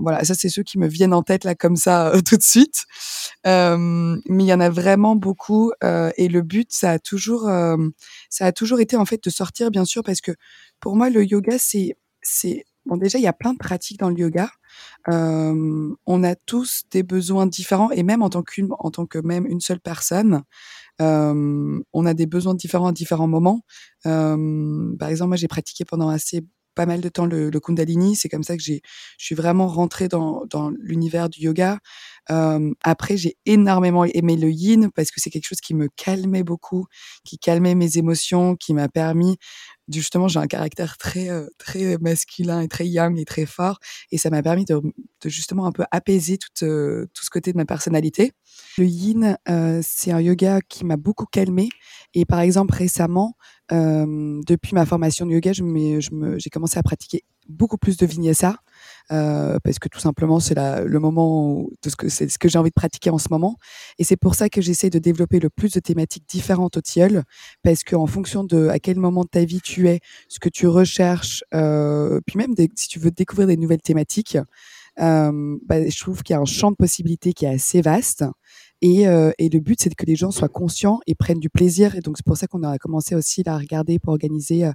voilà, 0.01 0.23
ça 0.23 0.35
c'est 0.35 0.49
ceux 0.49 0.63
qui 0.63 0.77
me 0.79 0.87
viennent 0.87 1.13
en 1.13 1.23
tête 1.23 1.43
là 1.43 1.55
comme 1.55 1.75
ça 1.75 2.11
tout 2.27 2.37
de 2.37 2.43
suite. 2.43 2.85
mais 3.45 4.43
il 4.43 4.47
y 4.47 4.53
en 4.53 4.59
a 4.59 4.69
vraiment 4.69 5.15
beaucoup 5.15 5.71
et 5.81 6.27
le 6.27 6.41
but 6.41 6.71
ça 6.71 6.91
a 6.91 6.99
toujours 6.99 7.49
ça 8.29 8.45
a 8.45 8.51
toujours 8.51 8.79
été 8.79 8.95
en 8.97 9.05
fait 9.05 9.23
de 9.23 9.29
sortir 9.29 9.71
bien 9.71 9.85
sûr 9.85 10.03
parce 10.03 10.21
que 10.21 10.31
pour 10.79 10.95
moi 10.95 11.09
le 11.09 11.23
yoga 11.25 11.57
c'est 11.59 11.95
c'est 12.21 12.65
bon 12.85 12.97
déjà 12.97 13.17
il 13.19 13.23
y 13.23 13.27
a 13.27 13.33
plein 13.33 13.53
de 13.53 13.57
pratiques 13.59 13.99
dans 13.99 14.09
le 14.09 14.17
yoga. 14.17 14.49
on 15.07 16.23
a 16.23 16.35
tous 16.35 16.83
des 16.91 17.03
besoins 17.03 17.47
différents 17.47 17.91
et 17.91 18.03
même 18.03 18.21
en 18.21 18.29
tant 18.29 18.43
qu'une 18.43 18.69
en 18.79 18.91
tant 18.91 19.05
que 19.05 19.19
même 19.19 19.45
une 19.45 19.61
seule 19.61 19.79
personne, 19.79 20.43
on 20.99 22.05
a 22.05 22.13
des 22.13 22.25
besoins 22.25 22.55
différents 22.55 22.87
à 22.87 22.91
différents 22.93 23.27
moments. 23.27 23.61
par 24.03 25.09
exemple, 25.09 25.29
moi, 25.29 25.37
j'ai 25.37 25.47
pratiqué 25.47 25.85
pendant 25.85 26.09
assez 26.09 26.45
pas 26.79 26.85
mal 26.85 27.01
de 27.01 27.09
temps 27.09 27.25
le, 27.25 27.51
Kundalini. 27.59 28.15
C'est 28.15 28.29
comme 28.29 28.43
ça 28.43 28.55
que 28.55 28.63
j'ai, 28.63 28.81
je 29.17 29.25
suis 29.25 29.35
vraiment 29.35 29.67
rentrée 29.67 30.07
dans, 30.07 30.45
dans 30.45 30.69
l'univers 30.79 31.27
du 31.27 31.41
yoga. 31.41 31.79
Après, 32.29 33.17
j'ai 33.17 33.37
énormément 33.45 34.05
aimé 34.05 34.37
le 34.37 34.49
yin 34.49 34.89
parce 34.95 35.11
que 35.11 35.19
c'est 35.19 35.29
quelque 35.29 35.47
chose 35.47 35.61
qui 35.61 35.73
me 35.73 35.87
calmait 35.95 36.43
beaucoup, 36.43 36.85
qui 37.25 37.37
calmait 37.37 37.75
mes 37.75 37.97
émotions, 37.97 38.55
qui 38.55 38.73
m'a 38.73 38.87
permis 38.87 39.37
justement, 39.91 40.27
j'ai 40.27 40.39
un 40.39 40.47
caractère 40.47 40.97
très 40.97 41.29
très 41.57 41.97
masculin 41.97 42.61
et 42.61 42.67
très 42.67 42.87
yang 42.87 43.17
et 43.19 43.25
très 43.25 43.45
fort, 43.45 43.79
et 44.11 44.17
ça 44.17 44.29
m'a 44.29 44.43
permis 44.43 44.65
de, 44.65 44.75
de, 44.79 45.29
justement 45.29 45.65
un 45.65 45.71
peu 45.71 45.83
apaiser 45.91 46.37
tout, 46.37 46.49
ce 46.59 47.29
côté 47.31 47.51
de 47.51 47.57
ma 47.57 47.65
personnalité. 47.65 48.31
Le 48.77 48.85
yin, 48.85 49.37
c'est 49.81 50.11
un 50.11 50.21
yoga 50.21 50.61
qui 50.61 50.85
m'a 50.85 50.97
beaucoup 50.97 51.25
calmé, 51.25 51.69
et 52.13 52.25
par 52.25 52.39
exemple 52.39 52.73
récemment, 52.73 53.35
depuis 53.71 54.73
ma 54.73 54.85
formation 54.85 55.25
de 55.25 55.31
yoga, 55.31 55.51
j'ai 55.53 56.49
commencé 56.49 56.77
à 56.77 56.83
pratiquer 56.83 57.23
beaucoup 57.47 57.77
plus 57.77 57.97
de 57.97 58.05
vinyasa 58.05 58.57
parce 59.09 59.79
que 59.79 59.89
tout 59.89 59.99
simplement 59.99 60.39
c'est 60.39 60.55
le 60.55 60.99
moment 60.99 61.65
de 61.83 61.89
ce 61.89 61.95
que 61.95 62.09
c'est 62.09 62.29
ce 62.29 62.37
que 62.37 62.47
j'ai 62.47 62.59
envie 62.59 62.69
de 62.69 62.75
pratiquer 62.75 63.09
en 63.09 63.17
ce 63.17 63.27
moment. 63.29 63.57
Et 63.97 64.03
c'est 64.03 64.17
pour 64.17 64.35
ça 64.35 64.49
que 64.49 64.61
j'essaie 64.61 64.89
de 64.89 64.99
développer 64.99 65.39
le 65.39 65.49
plus 65.49 65.73
de 65.73 65.79
thématiques 65.79 66.25
différentes 66.29 66.77
au 66.77 66.81
tilleul 66.81 67.23
parce 67.63 67.83
qu'en 67.83 68.05
fonction 68.05 68.43
de 68.43 68.67
à 68.67 68.79
quel 68.79 68.97
moment 68.97 69.23
de 69.23 69.29
ta 69.29 69.43
vie 69.43 69.61
tu 69.61 69.87
es 69.87 69.99
ce 70.27 70.39
que 70.39 70.49
tu 70.49 70.67
recherches 70.67 71.43
euh, 71.53 72.19
puis 72.25 72.37
même 72.37 72.53
si 72.75 72.87
tu 72.87 72.99
veux 72.99 73.11
découvrir 73.11 73.47
des 73.47 73.57
nouvelles 73.57 73.81
thématiques 73.81 74.37
euh, 74.99 75.57
bah, 75.65 75.87
je 75.87 75.99
trouve 75.99 76.23
qu'il 76.23 76.33
y 76.33 76.37
a 76.37 76.41
un 76.41 76.45
champ 76.45 76.71
de 76.71 76.75
possibilités 76.75 77.33
qui 77.33 77.45
est 77.45 77.53
assez 77.53 77.81
vaste 77.81 78.25
et, 78.81 79.07
euh, 79.07 79.31
et, 79.37 79.49
le 79.49 79.59
but, 79.59 79.81
c'est 79.81 79.93
que 79.93 80.05
les 80.05 80.15
gens 80.15 80.31
soient 80.31 80.47
conscients 80.47 80.99
et 81.05 81.13
prennent 81.13 81.39
du 81.39 81.49
plaisir. 81.49 81.95
Et 81.95 81.99
donc, 81.99 82.17
c'est 82.17 82.25
pour 82.25 82.37
ça 82.37 82.47
qu'on 82.47 82.63
a 82.63 82.77
commencé 82.77 83.13
aussi 83.13 83.43
à 83.45 83.57
regarder 83.57 83.99
pour 83.99 84.13
organiser 84.13 84.65
euh, 84.65 84.71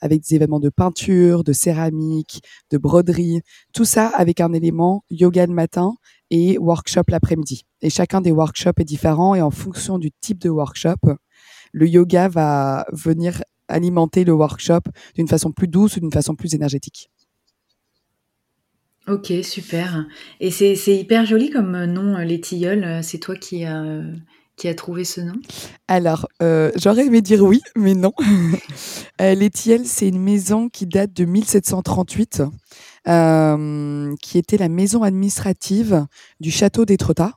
avec 0.00 0.22
des 0.22 0.36
événements 0.36 0.60
de 0.60 0.68
peinture, 0.68 1.42
de 1.42 1.52
céramique, 1.52 2.42
de 2.70 2.78
broderie, 2.78 3.40
tout 3.72 3.84
ça 3.84 4.08
avec 4.08 4.40
un 4.40 4.52
élément 4.52 5.02
yoga 5.10 5.44
le 5.46 5.54
matin 5.54 5.94
et 6.30 6.56
workshop 6.58 7.02
l'après-midi. 7.08 7.64
Et 7.82 7.90
chacun 7.90 8.20
des 8.20 8.30
workshops 8.30 8.78
est 8.78 8.84
différent 8.84 9.34
et 9.34 9.42
en 9.42 9.50
fonction 9.50 9.98
du 9.98 10.12
type 10.12 10.38
de 10.38 10.50
workshop, 10.50 11.16
le 11.72 11.88
yoga 11.88 12.28
va 12.28 12.86
venir 12.92 13.42
alimenter 13.66 14.24
le 14.24 14.32
workshop 14.32 14.80
d'une 15.14 15.28
façon 15.28 15.50
plus 15.50 15.68
douce 15.68 15.96
ou 15.96 16.00
d'une 16.00 16.12
façon 16.12 16.34
plus 16.34 16.54
énergétique. 16.54 17.10
Ok, 19.08 19.32
super. 19.42 20.06
Et 20.40 20.50
c'est 20.50 20.74
hyper 20.96 21.24
joli 21.24 21.50
comme 21.50 21.84
nom, 21.84 22.18
les 22.18 22.40
tilleuls. 22.40 23.02
C'est 23.02 23.18
toi 23.18 23.36
qui 23.36 23.64
as, 23.64 24.02
qui 24.58 24.68
a 24.68 24.74
trouvé 24.74 25.04
ce 25.04 25.22
nom? 25.22 25.36
Alors, 25.86 26.28
euh, 26.42 26.70
j'aurais 26.76 27.06
aimé 27.06 27.22
dire 27.22 27.42
oui, 27.42 27.62
mais 27.76 27.94
non. 27.94 28.12
euh, 29.22 29.34
les 29.34 29.48
tilleuls, 29.48 29.86
c'est 29.86 30.08
une 30.08 30.20
maison 30.20 30.68
qui 30.68 30.86
date 30.86 31.14
de 31.14 31.24
1738, 31.24 32.42
euh, 33.06 34.14
qui 34.20 34.36
était 34.36 34.58
la 34.58 34.68
maison 34.68 35.02
administrative 35.02 36.04
du 36.40 36.50
château 36.50 36.84
d'Étretat. 36.84 37.32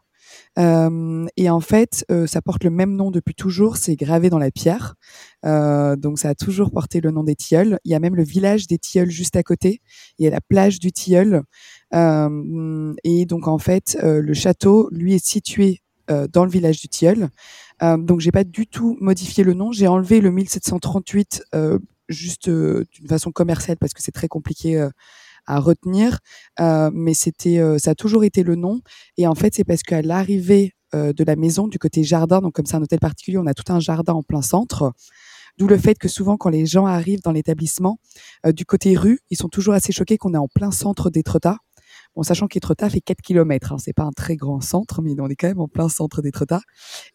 Et 0.58 1.50
en 1.50 1.60
fait, 1.62 2.06
ça 2.28 2.42
porte 2.42 2.64
le 2.64 2.70
même 2.70 2.96
nom 2.96 3.10
depuis 3.12 3.36
toujours, 3.36 3.78
c'est 3.78 3.96
gravé 3.96 4.30
dans 4.30 4.38
la 4.38 4.52
pierre. 4.52 4.96
Donc 5.44 6.20
ça 6.20 6.30
a 6.30 6.36
toujours 6.36 6.72
porté 6.72 7.02
le 7.02 7.12
nom 7.12 7.24
des 7.24 7.36
Tilleuls. 7.36 7.80
Il 7.86 7.92
y 7.92 7.96
a 7.96 8.00
même 8.00 8.16
le 8.16 8.24
village 8.24 8.68
des 8.68 8.78
Tilleuls 8.78 9.10
juste 9.10 9.36
à 9.36 9.44
côté. 9.44 9.82
Il 10.20 10.26
y 10.26 10.28
a 10.28 10.32
la 10.32 10.42
plage 10.42 10.80
du 10.80 10.92
Tilleul. 10.92 11.44
Et 11.94 13.26
donc 13.26 13.48
en 13.48 13.58
fait, 13.58 13.98
le 14.02 14.34
château, 14.34 14.90
lui, 14.92 15.16
est 15.16 15.26
situé 15.26 15.82
dans 16.08 16.44
le 16.44 16.52
village 16.52 16.82
du 16.82 16.90
Tilleul. 16.90 17.30
donc 17.82 18.20
j'ai 18.20 18.32
pas 18.32 18.44
du 18.44 18.68
tout 18.68 18.98
modifié 19.00 19.44
le 19.44 19.54
nom. 19.54 19.72
J'ai 19.72 19.88
enlevé 19.88 20.20
le 20.20 20.32
1738 20.32 21.44
juste 22.10 22.50
d'une 22.50 23.08
façon 23.08 23.32
commerciale 23.32 23.78
parce 23.78 23.94
que 23.94 24.02
c'est 24.02 24.12
très 24.12 24.28
compliqué 24.28 24.86
à 25.46 25.60
retenir, 25.60 26.20
euh, 26.60 26.90
mais 26.94 27.14
c'était, 27.14 27.60
euh, 27.60 27.78
ça 27.78 27.92
a 27.92 27.96
toujours 27.96 28.24
été 28.24 28.44
le 28.44 28.56
nom. 28.56 28.82
Et 29.18 29.28
en 29.28 29.36
fait, 29.36 29.54
c'est 29.56 29.64
parce 29.64 29.84
qu'à 29.84 30.02
l'arrivée 30.02 30.74
euh, 30.94 31.14
de 31.14 31.24
la 31.24 31.36
maison, 31.36 31.68
du 31.68 31.80
côté 31.80 32.04
jardin, 32.04 32.42
donc 32.42 32.54
comme 32.54 32.66
c'est 32.66 32.76
un 32.76 32.82
hôtel 32.82 33.00
particulier, 33.00 33.38
on 33.38 33.48
a 33.48 33.54
tout 33.54 33.72
un 33.72 33.80
jardin 33.80 34.14
en 34.14 34.24
plein 34.24 34.42
centre. 34.42 34.94
D'où 35.58 35.68
le 35.68 35.78
fait 35.78 35.98
que 35.98 36.08
souvent, 36.08 36.38
quand 36.38 36.50
les 36.50 36.66
gens 36.66 36.86
arrivent 36.86 37.22
dans 37.22 37.34
l'établissement, 37.34 38.00
du 38.54 38.66
côté 38.66 38.96
rue, 38.96 39.20
ils 39.30 39.38
sont 39.38 39.50
toujours 39.50 39.74
assez 39.74 39.92
choqués 39.92 40.18
qu'on 40.18 40.34
est 40.34 40.38
en 40.38 40.48
plein 40.48 40.72
centre 40.72 41.10
d'Étretat. 41.10 41.58
Bon, 42.16 42.24
sachant 42.24 42.48
qu'Étretat 42.48 42.90
fait 42.90 43.02
4 43.02 43.22
km, 43.22 43.74
hein, 43.74 43.78
c'est 43.78 43.94
pas 43.94 44.04
un 44.04 44.12
très 44.12 44.38
grand 44.38 44.62
centre, 44.62 45.02
mais 45.02 45.14
on 45.20 45.28
est 45.28 45.36
quand 45.36 45.50
même 45.50 45.60
en 45.60 45.68
plein 45.68 45.90
centre 45.90 46.22
d'Étretat. 46.22 46.62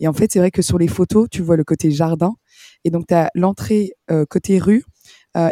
Et 0.01 0.07
en 0.07 0.13
fait, 0.13 0.31
c'est 0.31 0.39
vrai 0.39 0.51
que 0.51 0.61
sur 0.61 0.79
les 0.79 0.89
photos, 0.89 1.29
tu 1.31 1.43
vois 1.43 1.57
le 1.57 1.65
côté 1.65 1.91
jardin, 1.91 2.35
et 2.85 2.91
donc 2.91 3.07
tu 3.07 3.15
as 3.15 3.31
l'entrée 3.35 3.93
côté 4.29 4.59
rue, 4.59 4.85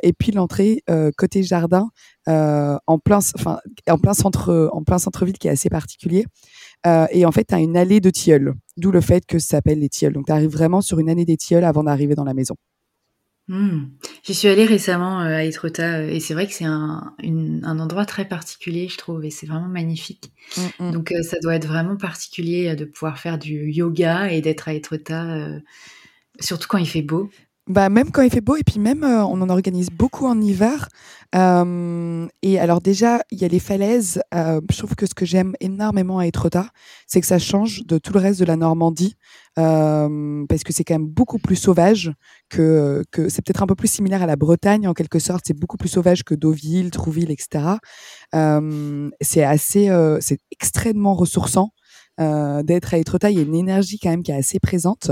et 0.02 0.12
puis 0.12 0.32
l'entrée 0.32 0.82
euh, 0.88 1.10
côté 1.16 1.42
jardin 1.42 1.90
euh, 2.28 2.76
en 2.86 2.98
plein, 2.98 3.18
enfin 3.36 3.58
en 3.88 3.98
plein 3.98 4.14
centre, 4.14 4.70
en 4.72 4.82
plein 4.82 4.98
centre-ville 4.98 5.38
qui 5.38 5.48
est 5.48 5.50
assez 5.50 5.68
particulier. 5.68 6.26
et 7.10 7.26
en 7.26 7.32
fait, 7.32 7.44
tu 7.44 7.54
as 7.54 7.60
une 7.60 7.76
allée 7.76 8.00
de 8.00 8.10
tilleuls, 8.10 8.54
d'où 8.76 8.90
le 8.90 9.00
fait 9.00 9.24
que 9.26 9.38
ça 9.38 9.56
s'appelle 9.56 9.80
les 9.80 9.88
tilleuls. 9.88 10.12
Donc, 10.12 10.26
tu 10.26 10.32
arrives 10.32 10.50
vraiment 10.50 10.80
sur 10.80 10.98
une 10.98 11.08
année 11.08 11.24
des 11.24 11.36
tilleuls 11.36 11.64
avant 11.64 11.84
d'arriver 11.84 12.14
dans 12.14 12.24
la 12.24 12.34
maison. 12.34 12.56
Mmh. 13.48 13.88
J'y 14.22 14.34
suis 14.34 14.48
allée 14.48 14.64
récemment 14.64 15.18
à 15.20 15.44
Etretat 15.44 16.04
et 16.04 16.18
c'est 16.18 16.32
vrai 16.32 16.46
que 16.46 16.54
c'est 16.54 16.64
un, 16.64 17.14
un, 17.22 17.78
endroit 17.78 18.06
très 18.06 18.26
particulier, 18.26 18.88
je 18.88 18.96
trouve, 18.96 19.22
et 19.22 19.30
c'est 19.30 19.46
vraiment 19.46 19.68
magnifique. 19.68 20.32
Mmh. 20.80 20.92
Donc 20.92 21.12
ça 21.22 21.38
doit 21.42 21.54
être 21.54 21.68
vraiment 21.68 21.96
particulier 21.96 22.74
de 22.74 22.86
pouvoir 22.86 23.18
faire 23.18 23.38
du 23.38 23.70
yoga 23.70 24.30
et 24.32 24.40
d'être 24.40 24.68
à 24.68 24.74
Etretat, 24.74 25.60
surtout 26.40 26.68
quand 26.68 26.78
il 26.78 26.88
fait 26.88 27.02
beau. 27.02 27.30
Bah, 27.66 27.88
même 27.88 28.10
quand 28.10 28.20
il 28.20 28.30
fait 28.30 28.42
beau, 28.42 28.56
et 28.56 28.62
puis 28.62 28.78
même, 28.78 29.04
euh, 29.04 29.24
on 29.24 29.40
en 29.40 29.48
organise 29.48 29.88
beaucoup 29.90 30.26
en 30.26 30.38
hiver. 30.38 30.88
Euh, 31.34 32.26
et 32.42 32.58
alors 32.58 32.82
déjà, 32.82 33.22
il 33.30 33.40
y 33.40 33.44
a 33.46 33.48
les 33.48 33.58
falaises. 33.58 34.20
Euh, 34.34 34.60
je 34.70 34.76
trouve 34.76 34.94
que 34.94 35.06
ce 35.06 35.14
que 35.14 35.24
j'aime 35.24 35.54
énormément 35.60 36.18
à 36.18 36.26
Etretat, 36.26 36.68
c'est 37.06 37.22
que 37.22 37.26
ça 37.26 37.38
change 37.38 37.86
de 37.86 37.96
tout 37.96 38.12
le 38.12 38.20
reste 38.20 38.38
de 38.38 38.44
la 38.44 38.56
Normandie, 38.56 39.16
euh, 39.58 40.44
parce 40.46 40.62
que 40.62 40.74
c'est 40.74 40.84
quand 40.84 40.94
même 40.94 41.06
beaucoup 41.06 41.38
plus 41.38 41.56
sauvage 41.56 42.12
que, 42.50 43.02
que 43.10 43.30
c'est 43.30 43.40
peut-être 43.40 43.62
un 43.62 43.66
peu 43.66 43.74
plus 43.74 43.90
similaire 43.90 44.22
à 44.22 44.26
la 44.26 44.36
Bretagne 44.36 44.86
en 44.86 44.92
quelque 44.92 45.18
sorte. 45.18 45.44
C'est 45.46 45.58
beaucoup 45.58 45.78
plus 45.78 45.88
sauvage 45.88 46.22
que 46.22 46.34
Deauville, 46.34 46.90
Trouville, 46.90 47.30
etc. 47.30 47.64
Euh, 48.34 49.10
c'est 49.22 49.42
assez, 49.42 49.88
euh, 49.88 50.18
c'est 50.20 50.38
extrêmement 50.50 51.14
ressourçant. 51.14 51.70
D'être 52.18 52.94
à 52.94 52.98
Etretat, 52.98 53.30
il 53.30 53.36
y 53.36 53.40
a 53.40 53.44
une 53.44 53.54
énergie 53.54 53.98
quand 53.98 54.10
même 54.10 54.22
qui 54.22 54.30
est 54.30 54.36
assez 54.36 54.60
présente. 54.60 55.10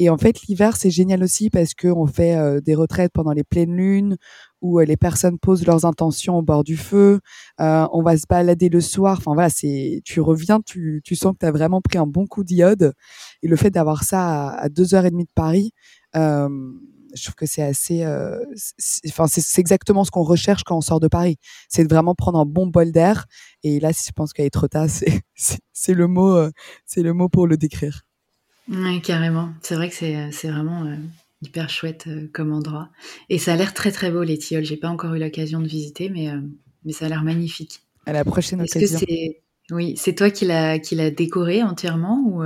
Et 0.00 0.08
en 0.08 0.16
fait, 0.16 0.40
l'hiver, 0.48 0.78
c'est 0.78 0.90
génial 0.90 1.22
aussi 1.22 1.50
parce 1.50 1.74
qu'on 1.74 2.06
fait 2.06 2.34
euh, 2.34 2.62
des 2.62 2.74
retraites 2.74 3.12
pendant 3.12 3.32
les 3.32 3.44
pleines 3.44 3.76
lunes 3.76 4.16
où 4.62 4.80
euh, 4.80 4.84
les 4.86 4.96
personnes 4.96 5.38
posent 5.38 5.66
leurs 5.66 5.84
intentions 5.84 6.38
au 6.38 6.42
bord 6.42 6.64
du 6.64 6.78
feu. 6.78 7.20
Euh, 7.60 7.86
on 7.92 8.02
va 8.02 8.16
se 8.16 8.24
balader 8.26 8.70
le 8.70 8.80
soir. 8.80 9.18
Enfin 9.18 9.34
voilà, 9.34 9.50
c'est 9.50 10.00
tu 10.06 10.22
reviens, 10.22 10.60
tu, 10.62 11.02
tu 11.04 11.16
sens 11.16 11.34
que 11.34 11.38
tu 11.40 11.46
as 11.46 11.52
vraiment 11.52 11.82
pris 11.82 11.98
un 11.98 12.06
bon 12.06 12.26
coup 12.26 12.44
d'iode. 12.44 12.94
Et 13.42 13.48
le 13.48 13.56
fait 13.56 13.68
d'avoir 13.68 14.02
ça 14.02 14.48
à, 14.48 14.62
à 14.62 14.68
deux 14.70 14.94
heures 14.94 15.04
et 15.04 15.10
demie 15.10 15.24
de 15.24 15.32
Paris, 15.34 15.72
euh, 16.16 16.48
je 17.14 17.22
trouve 17.22 17.34
que 17.34 17.46
c'est 17.46 17.62
assez. 17.62 18.04
Enfin, 19.08 19.26
c'est 19.26 19.60
exactement 19.60 20.04
ce 20.04 20.10
qu'on 20.10 20.22
recherche 20.22 20.64
quand 20.64 20.76
on 20.76 20.80
sort 20.80 21.00
de 21.00 21.08
Paris. 21.08 21.36
C'est 21.68 21.84
de 21.84 21.88
vraiment 21.88 22.14
prendre 22.14 22.38
un 22.38 22.46
bon 22.46 22.66
bol 22.66 22.92
d'air. 22.92 23.26
Et 23.62 23.80
là, 23.80 23.92
si 23.92 24.06
je 24.08 24.12
pense 24.12 24.32
qu'à 24.32 24.44
être 24.44 24.68
tard, 24.68 24.86
c'est 25.72 25.94
le 25.94 26.06
mot, 26.06 26.48
c'est 26.86 27.02
le 27.02 27.12
mot 27.12 27.28
pour 27.28 27.46
le 27.46 27.56
décrire. 27.56 28.02
Oui, 28.70 29.02
carrément. 29.02 29.50
C'est 29.62 29.74
vrai 29.74 29.88
que 29.88 29.94
c'est, 29.94 30.16
euh, 30.16 30.52
vraiment 30.52 30.84
euh, 30.84 30.94
hyper 31.42 31.68
chouette 31.68 32.04
euh, 32.06 32.28
comme 32.32 32.52
endroit. 32.52 32.88
Et 33.28 33.38
ça 33.38 33.54
a 33.54 33.56
l'air 33.56 33.74
très 33.74 33.90
très 33.90 34.10
beau 34.10 34.22
les 34.22 34.38
tilleuls. 34.38 34.64
J'ai 34.64 34.76
pas 34.76 34.88
encore 34.88 35.14
eu 35.14 35.18
l'occasion 35.18 35.60
de 35.60 35.66
visiter, 35.66 36.08
mais, 36.08 36.28
mais 36.84 36.92
ça 36.92 37.06
a 37.06 37.08
l'air 37.08 37.24
magnifique. 37.24 37.80
À 38.06 38.12
la 38.12 38.24
prochaine 38.24 38.62
occasion. 38.62 38.98
c'est... 38.98 39.42
Oui, 39.72 39.94
c'est 39.96 40.14
toi 40.14 40.30
qui 40.30 40.46
l'as, 40.46 40.80
qui 40.80 40.96
l'a 40.96 41.12
décoré 41.12 41.62
entièrement 41.62 42.24
ou 42.26 42.42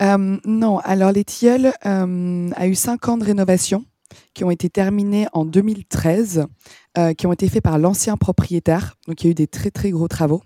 Non, 0.00 0.78
alors 0.78 1.12
les 1.12 1.24
tilleuls 1.24 1.72
a 1.82 2.66
eu 2.66 2.74
cinq 2.74 3.08
ans 3.08 3.18
de 3.18 3.24
rénovation 3.24 3.84
qui 4.34 4.44
ont 4.44 4.50
été 4.50 4.70
terminés 4.70 5.26
en 5.32 5.44
2013, 5.44 6.46
qui 7.16 7.26
ont 7.26 7.32
été 7.32 7.48
faits 7.48 7.62
par 7.62 7.78
l'ancien 7.78 8.16
propriétaire. 8.16 8.96
Donc 9.06 9.22
il 9.22 9.26
y 9.26 9.28
a 9.28 9.32
eu 9.32 9.34
des 9.34 9.46
très 9.46 9.70
très 9.70 9.90
gros 9.90 10.08
travaux. 10.08 10.42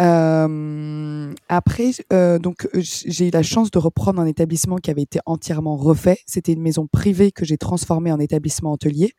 Euh, 0.00 1.34
après, 1.48 1.90
euh, 2.12 2.38
donc 2.38 2.68
j'ai 2.74 3.28
eu 3.28 3.30
la 3.30 3.42
chance 3.42 3.70
de 3.70 3.78
reprendre 3.78 4.20
un 4.20 4.26
établissement 4.26 4.76
qui 4.76 4.90
avait 4.90 5.02
été 5.02 5.18
entièrement 5.26 5.76
refait. 5.76 6.18
C'était 6.26 6.52
une 6.52 6.62
maison 6.62 6.86
privée 6.86 7.32
que 7.32 7.44
j'ai 7.44 7.58
transformée 7.58 8.12
en 8.12 8.20
établissement 8.20 8.72
hôtelier. 8.72 9.12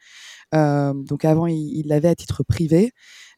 Euh, 0.55 0.93
donc 0.93 1.25
avant, 1.25 1.47
il 1.47 1.83
l'avait 1.87 2.07
à 2.07 2.15
titre 2.15 2.43
privé. 2.43 2.91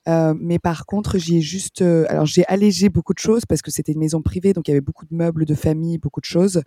Euh, 0.07 0.33
mais 0.39 0.59
par 0.59 0.85
contre, 0.85 1.17
j'ai 1.17 1.41
juste, 1.41 1.81
euh, 1.81 2.05
alors 2.09 2.25
j'ai 2.25 2.45
allégé 2.47 2.89
beaucoup 2.89 3.13
de 3.13 3.19
choses 3.19 3.45
parce 3.45 3.61
que 3.61 3.69
c'était 3.71 3.91
une 3.91 3.99
maison 3.99 4.21
privée, 4.21 4.53
donc 4.53 4.67
il 4.67 4.71
y 4.71 4.73
avait 4.73 4.81
beaucoup 4.81 5.05
de 5.05 5.13
meubles 5.15 5.45
de 5.45 5.55
famille, 5.55 5.97
beaucoup 5.97 6.21
de 6.21 6.25
choses. 6.25 6.63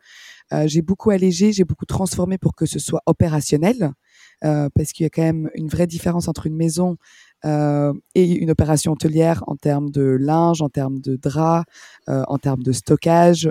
Euh, 0.53 0.65
j'ai 0.67 0.83
beaucoup 0.83 1.11
allégé, 1.11 1.53
j'ai 1.53 1.65
beaucoup 1.65 1.87
transformé 1.87 2.39
pour 2.39 2.55
que 2.55 2.67
ce 2.67 2.79
soit 2.79 3.03
opérationnel, 3.07 3.93
parce 4.41 4.93
qu'il 4.93 5.05
y 5.05 5.07
a 5.07 5.11
quand 5.11 5.23
même 5.23 5.51
une 5.55 5.69
vraie 5.69 5.87
différence 5.87 6.29
entre 6.29 6.47
une 6.47 6.55
maison 6.55 6.99
et 7.45 8.33
une 8.33 8.51
opération 8.51 8.93
hôtelière 8.93 9.43
en 9.47 9.57
termes 9.57 9.91
de 9.91 10.03
linge, 10.03 10.61
en 10.61 10.69
termes 10.69 11.01
de 11.01 11.17
draps, 11.17 11.65
en 12.07 12.39
termes 12.39 12.63
de 12.63 12.73
stockage. 12.73 13.45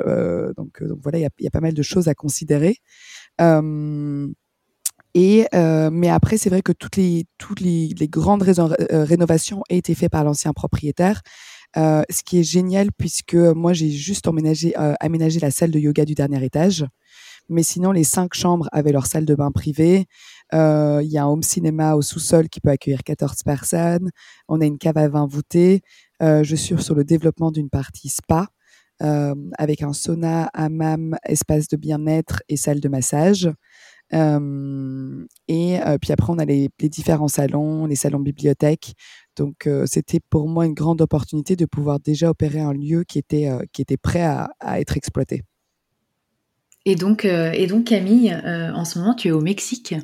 donc, 0.56 0.84
donc, 0.84 1.00
voilà, 1.02 1.18
il 1.18 1.28
y 1.40 1.44
y 1.44 1.48
a, 1.48 1.52
pas 1.52 1.62
mal 1.62 1.74
de 1.74 1.82
choses 1.82 2.08
à 2.10 2.13
considérer. 2.13 2.78
Et 5.15 5.48
mais 5.53 6.10
après, 6.10 6.38
c'est 6.38 6.50
vrai 6.50 6.62
que 6.62 6.72
toutes 6.72 6.96
les 6.98 7.25
toutes 7.38 7.62
les, 7.62 7.89
les 8.00 8.08
grandes 8.08 8.43
rénovations 8.43 9.60
ont 9.60 9.63
été 9.70 9.96
faites 9.96 10.12
par 10.12 10.24
l'ancien 10.24 10.53
propriétaire. 10.53 11.22
ce 11.75 12.24
qui 12.25 12.39
est 12.39 12.43
génial 12.43 12.89
puisque 12.98 13.36
moi 13.36 13.74
j'ai 13.74 13.91
juste 13.91 14.27
emménagé, 14.27 14.74
aménagé 15.00 15.39
la 15.39 15.51
salle 15.51 15.72
de 15.72 15.79
yoga 15.79 16.05
du 16.05 16.15
dernier 16.15 16.43
étage. 16.43 16.86
Mais 17.50 17.63
sinon, 17.63 17.91
les 17.91 18.03
cinq 18.03 18.34
chambres 18.34 18.70
avaient 18.72 18.91
leur 18.91 19.05
salle 19.05 19.25
de 19.25 19.36
bain 19.36 19.51
privée. 19.51 20.05
Euh, 20.53 21.01
il 21.03 21.12
y 21.12 21.17
a 21.17 21.24
un 21.24 21.27
home 21.27 21.43
cinéma 21.43 21.96
au 21.96 22.01
sous-sol 22.01 22.48
qui 22.50 22.62
peut 22.62 22.70
accueillir 22.70 23.03
14 23.03 23.43
personnes. 23.43 24.10
On 24.48 24.62
a 24.62 24.65
une 24.65 24.77
cave 24.77 24.98
à 24.98 25.08
vin 25.10 25.27
voûtée. 25.27 25.82
Euh, 26.22 26.43
je 26.43 26.55
suis 26.55 26.82
sur 26.82 26.96
le 26.96 27.03
développement 27.03 27.51
d'une 27.51 27.70
partie 27.70 28.10
spa 28.10 28.48
euh, 29.01 29.36
avec 29.58 29.82
un 29.82 29.93
sauna, 29.93 30.50
hammam, 30.53 31.17
espace 31.25 31.67
de 31.67 31.77
bien-être 31.77 32.41
et 32.48 32.55
salle 32.55 32.79
de 32.79 32.88
massage. 32.88 33.50
Et 34.13 35.79
puis 36.01 36.12
après, 36.12 36.32
on 36.32 36.38
a 36.38 36.46
les, 36.46 36.70
différents 36.79 37.27
salons, 37.27 37.86
les 37.86 37.96
salons 37.96 38.20
bibliothèques. 38.20 38.93
Donc, 39.36 39.67
c'était 39.86 40.20
pour 40.29 40.48
moi 40.48 40.65
une 40.65 40.74
grande 40.74 41.01
opportunité 41.01 41.55
de 41.55 41.65
pouvoir 41.65 42.00
déjà 42.00 42.29
opérer 42.29 42.60
un 42.60 42.74
lieu 42.74 43.03
qui 43.03 43.20
était, 43.20 43.50
qui 43.72 43.82
était 43.82 43.98
prêt 43.98 44.24
à, 44.24 44.51
à 44.60 44.79
être 44.79 44.98
exploité. 44.98 45.41
Et 46.86 46.96
donc, 46.96 47.25
et 47.25 47.65
donc 47.67 47.86
Camille, 47.86 48.34
en 48.34 48.86
ce 48.86 49.00
moment, 49.00 49.15
tu 49.15 49.29
es 49.29 49.32
au 49.32 49.41
Mexique 49.41 49.96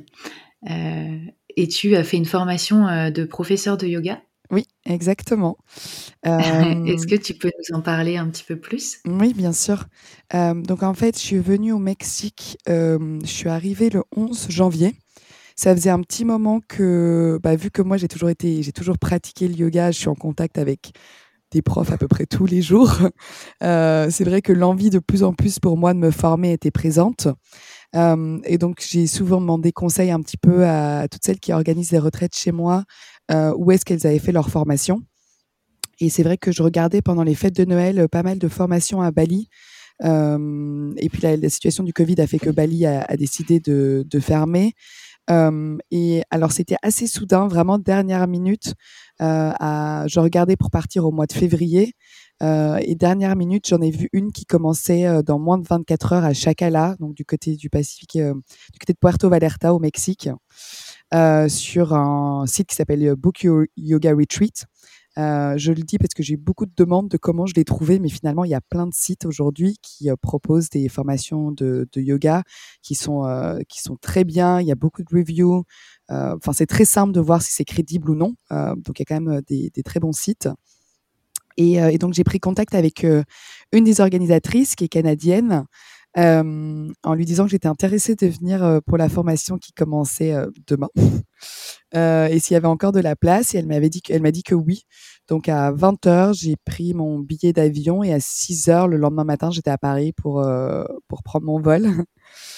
et 0.68 1.68
tu 1.68 1.96
as 1.96 2.04
fait 2.04 2.18
une 2.18 2.26
formation 2.26 3.12
de 3.12 3.24
professeur 3.26 3.78
de 3.78 3.88
yoga? 3.88 4.22
Oui, 4.52 4.66
exactement. 4.86 5.58
Est-ce 6.24 7.06
que 7.08 7.16
tu 7.16 7.34
peux 7.36 7.52
nous 7.58 7.78
en 7.78 7.82
parler 7.82 8.18
un 8.18 8.28
petit 8.30 8.44
peu 8.44 8.56
plus? 8.56 9.00
Oui, 9.06 9.34
bien 9.34 9.54
sûr. 9.54 9.86
donc 10.34 10.84
en 10.84 10.94
fait, 10.94 11.18
je 11.18 11.24
suis 11.24 11.40
venue 11.40 11.72
au 11.72 11.80
Mexique. 11.80 12.58
je 12.68 13.20
suis 13.26 13.50
arrivée 13.50 13.90
le 13.90 14.04
11 14.16 14.48
janvier. 14.50 14.96
Ça 15.56 15.76
faisait 15.76 15.90
un 15.90 16.00
petit 16.00 16.24
moment 16.24 16.62
que, 16.70 17.38
bah, 17.44 17.58
vu 17.58 17.70
que 17.70 17.82
moi 17.82 17.98
j'ai 17.98 18.08
toujours 18.08 18.30
été, 18.30 18.64
j'ai 18.64 18.72
toujours 18.72 18.98
pratiqué 18.98 19.46
le 19.46 19.56
yoga, 19.56 19.92
je 19.92 20.00
suis 20.00 20.08
en 20.08 20.16
contact 20.16 20.58
avec 20.58 20.94
des 21.52 21.62
profs 21.62 21.92
à 21.92 21.98
peu 21.98 22.08
près 22.08 22.26
tous 22.26 22.46
les 22.46 22.62
jours. 22.62 22.92
Euh, 23.62 24.08
c'est 24.10 24.24
vrai 24.24 24.42
que 24.42 24.54
l'envie 24.54 24.90
de 24.90 25.00
plus 25.00 25.22
en 25.22 25.34
plus 25.34 25.60
pour 25.60 25.76
moi 25.76 25.94
de 25.94 26.00
me 26.00 26.12
former 26.12 26.54
était 26.54 26.72
présente. 26.72 27.28
Euh, 27.94 28.40
et 28.46 28.58
donc, 28.58 28.82
j'ai 28.88 29.06
souvent 29.06 29.42
demandé 29.42 29.74
conseil 29.74 30.12
un 30.12 30.22
petit 30.22 30.38
peu 30.38 30.66
à, 30.66 31.10
toutes 31.10 31.26
celles 31.26 31.42
qui 31.42 31.52
organisent 31.52 31.90
des 31.90 32.00
retraites 32.00 32.34
chez 32.38 32.54
moi, 32.54 32.78
euh, 32.78 33.19
où 33.30 33.72
est-ce 33.72 33.86
qu'elles 33.86 34.08
avaient 34.08 34.20
fait 34.20 34.32
leur 34.32 34.50
formation. 34.50 35.02
Et 36.00 36.10
c'est 36.10 36.24
vrai 36.24 36.38
que 36.38 36.52
je 36.52 36.64
regardais 36.64 37.02
pendant 37.02 37.24
les 37.24 37.36
fêtes 37.36 37.56
de 37.56 37.66
Noël 37.66 38.08
pas 38.10 38.24
mal 38.24 38.40
de 38.40 38.48
formations 38.48 39.02
à 39.02 39.12
Bali. 39.12 39.50
et 40.04 41.10
puis 41.10 41.22
la, 41.22 41.50
situation 41.50 41.84
du 41.84 41.94
Covid 41.94 42.22
a 42.22 42.28
fait 42.28 42.40
que 42.40 42.50
Bali 42.50 42.86
a, 42.86 43.04
a 43.04 43.18
décidé 43.18 43.60
de, 43.60 44.06
de 44.10 44.20
fermer. 44.20 44.74
et 45.92 46.24
alors 46.32 46.52
c'était 46.52 46.78
assez 46.82 47.08
soudain, 47.08 47.48
vraiment 47.48 47.78
dernière 47.78 48.28
minute. 48.28 48.74
Euh, 49.22 49.52
à, 49.60 50.06
je 50.08 50.20
regardais 50.20 50.56
pour 50.56 50.72
partir 50.72 51.06
au 51.06 51.12
mois 51.12 51.26
de 51.26 51.34
février. 51.34 51.94
Euh, 52.42 52.80
et 52.82 52.96
dernière 52.96 53.36
minute, 53.36 53.68
j'en 53.68 53.82
ai 53.82 53.92
vu 53.92 54.08
une 54.14 54.32
qui 54.32 54.46
commençait 54.46 55.06
euh, 55.06 55.22
dans 55.22 55.40
moins 55.40 55.58
de 55.58 55.68
24 55.68 56.14
heures 56.14 56.24
à 56.24 56.34
Chacala, 56.34 56.96
donc 57.00 57.16
du 57.16 57.26
côté 57.26 57.58
du 57.58 57.70
Pacifique, 57.70 58.18
du 58.18 58.80
côté 58.80 58.94
de 58.94 58.98
Puerto 58.98 59.30
Vallarta 59.30 59.74
au 59.74 59.80
Mexique, 59.80 60.30
sur 61.14 61.94
un 61.94 62.46
site 62.46 62.68
qui 62.68 62.76
s'appelle 62.76 63.16
Book 63.16 63.46
Yoga 63.78 64.14
Retreat. 64.16 64.66
Euh, 65.18 65.58
je 65.58 65.74
le 65.74 65.82
dis 65.82 65.98
parce 65.98 66.14
que 66.14 66.24
j'ai 66.24 66.36
eu 66.36 66.38
beaucoup 66.38 66.66
de 66.66 66.72
demandes 66.78 67.10
de 67.10 67.18
comment 67.18 67.46
je 67.46 67.54
l'ai 67.56 67.66
trouvé, 67.66 68.00
mais 68.00 68.08
finalement, 68.10 68.46
il 68.46 68.52
y 68.52 68.56
a 68.56 68.62
plein 68.62 68.88
de 68.88 68.94
sites 68.94 69.26
aujourd'hui 69.26 69.78
qui 69.82 70.08
proposent 70.22 70.70
des 70.70 70.88
formations 70.88 71.52
de, 71.52 71.90
de 71.92 72.02
yoga 72.02 72.44
qui 72.82 72.96
sont, 72.96 73.26
euh, 73.26 73.60
qui 73.68 73.82
sont 73.82 73.98
très 74.00 74.24
bien. 74.24 74.62
Il 74.62 74.68
y 74.68 74.72
a 74.72 74.76
beaucoup 74.76 75.04
de 75.04 75.14
reviews. 75.14 75.64
Euh, 76.12 76.36
enfin, 76.38 76.54
c'est 76.54 76.68
très 76.68 76.86
simple 76.86 77.12
de 77.12 77.20
voir 77.20 77.42
si 77.42 77.52
c'est 77.52 77.66
crédible 77.66 78.12
ou 78.12 78.16
non. 78.16 78.36
Euh, 78.52 78.76
donc, 78.76 79.00
il 79.00 79.02
y 79.02 79.04
a 79.04 79.06
quand 79.06 79.22
même 79.22 79.40
euh, 79.40 79.42
des, 79.48 79.72
des 79.74 79.84
très 79.84 80.00
bons 80.00 80.14
sites. 80.14 80.48
Et, 81.58 81.74
et 81.74 81.98
donc, 81.98 82.14
j'ai 82.14 82.24
pris 82.24 82.40
contact 82.40 82.74
avec 82.74 83.06
une 83.74 83.84
des 83.84 84.00
organisatrices 84.00 84.76
qui 84.76 84.86
est 84.86 84.88
canadienne. 84.88 85.66
Euh, 86.18 86.90
en 87.04 87.14
lui 87.14 87.26
disant 87.26 87.46
que 87.46 87.52
j'étais 87.52 87.68
intéressée 87.68 88.16
de 88.16 88.26
venir 88.26 88.80
pour 88.88 88.98
la 88.98 89.10
formation 89.10 89.60
qui 89.60 89.74
commençait 89.74 90.34
demain 90.66 90.90
et 91.94 92.40
s'il 92.40 92.56
y 92.56 92.58
avait 92.58 92.66
encore 92.66 92.92
de 92.92 93.00
la 93.00 93.16
place 93.16 93.54
et 93.54 93.60
elle 93.60 93.68
m'avait 93.68 93.92
dit 93.92 94.02
qu'elle 94.02 94.24
m'a 94.24 94.32
dit 94.32 94.42
que 94.42 94.56
oui 94.56 94.86
donc 95.28 95.48
à 95.48 95.72
20h 95.72 96.34
j'ai 96.34 96.56
pris 96.66 96.96
mon 96.96 97.20
billet 97.20 97.54
d'avion 97.54 98.02
et 98.02 98.12
à 98.12 98.18
6h 98.18 98.88
le 98.88 98.98
lendemain 98.98 99.24
matin 99.24 99.52
j'étais 99.52 99.70
à 99.70 99.78
Paris 99.78 100.12
pour 100.12 100.44
pour 101.08 101.22
prendre 101.22 101.46
mon 101.46 101.62
vol 101.62 102.06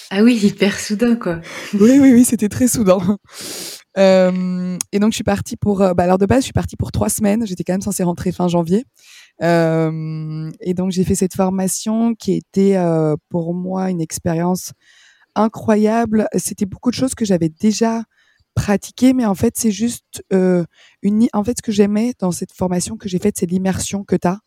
ah 0.10 0.24
oui, 0.24 0.36
hyper 0.36 0.78
soudain, 0.78 1.16
quoi. 1.16 1.40
oui, 1.74 1.98
oui, 2.00 2.12
oui, 2.12 2.26
c'était 2.26 2.50
très 2.50 2.68
soudain. 2.68 3.18
Euh, 3.98 4.78
et 4.92 5.00
donc, 5.00 5.12
je 5.12 5.16
suis 5.16 5.24
partie 5.24 5.56
pour. 5.56 5.80
Bah, 5.80 6.04
alors, 6.04 6.18
de 6.18 6.26
base, 6.26 6.40
je 6.40 6.46
suis 6.46 6.54
partie 6.54 6.76
pour 6.76 6.92
trois 6.92 7.10
semaines. 7.10 7.46
J'étais 7.48 7.64
quand 7.64 7.74
même 7.74 7.82
censée 7.82 8.04
rentrer 8.04 8.32
fin 8.32 8.48
janvier. 8.50 8.86
Euh, 9.42 10.52
et 10.60 10.74
donc, 10.74 10.92
j'ai 10.92 11.04
fait 11.04 11.16
cette 11.16 11.36
formation 11.36 12.14
qui 12.16 12.34
était 12.34 12.76
euh, 12.78 13.16
pour 13.30 13.54
moi 13.54 13.90
une 13.90 14.02
expérience 14.02 14.72
incroyable. 15.36 16.28
C'était 16.36 16.66
beaucoup 16.66 16.92
de 16.92 16.96
choses 16.96 17.16
que 17.16 17.26
j'avais 17.26 17.50
déjà 17.50 18.04
pratiquées, 18.56 19.14
mais 19.14 19.26
en 19.26 19.36
fait, 19.36 19.54
c'est 19.58 19.72
juste 19.72 20.24
euh, 20.34 20.64
une. 21.02 21.28
En 21.34 21.44
fait, 21.44 21.58
ce 21.58 21.62
que 21.62 21.72
j'aimais 21.72 22.14
dans 22.20 22.32
cette 22.32 22.52
formation 22.54 22.98
que 22.98 23.10
j'ai 23.10 23.20
faite, 23.20 23.36
c'est 23.38 23.46
l'immersion 23.50 24.04
que 24.04 24.16
tu 24.16 24.28
as. 24.28 24.40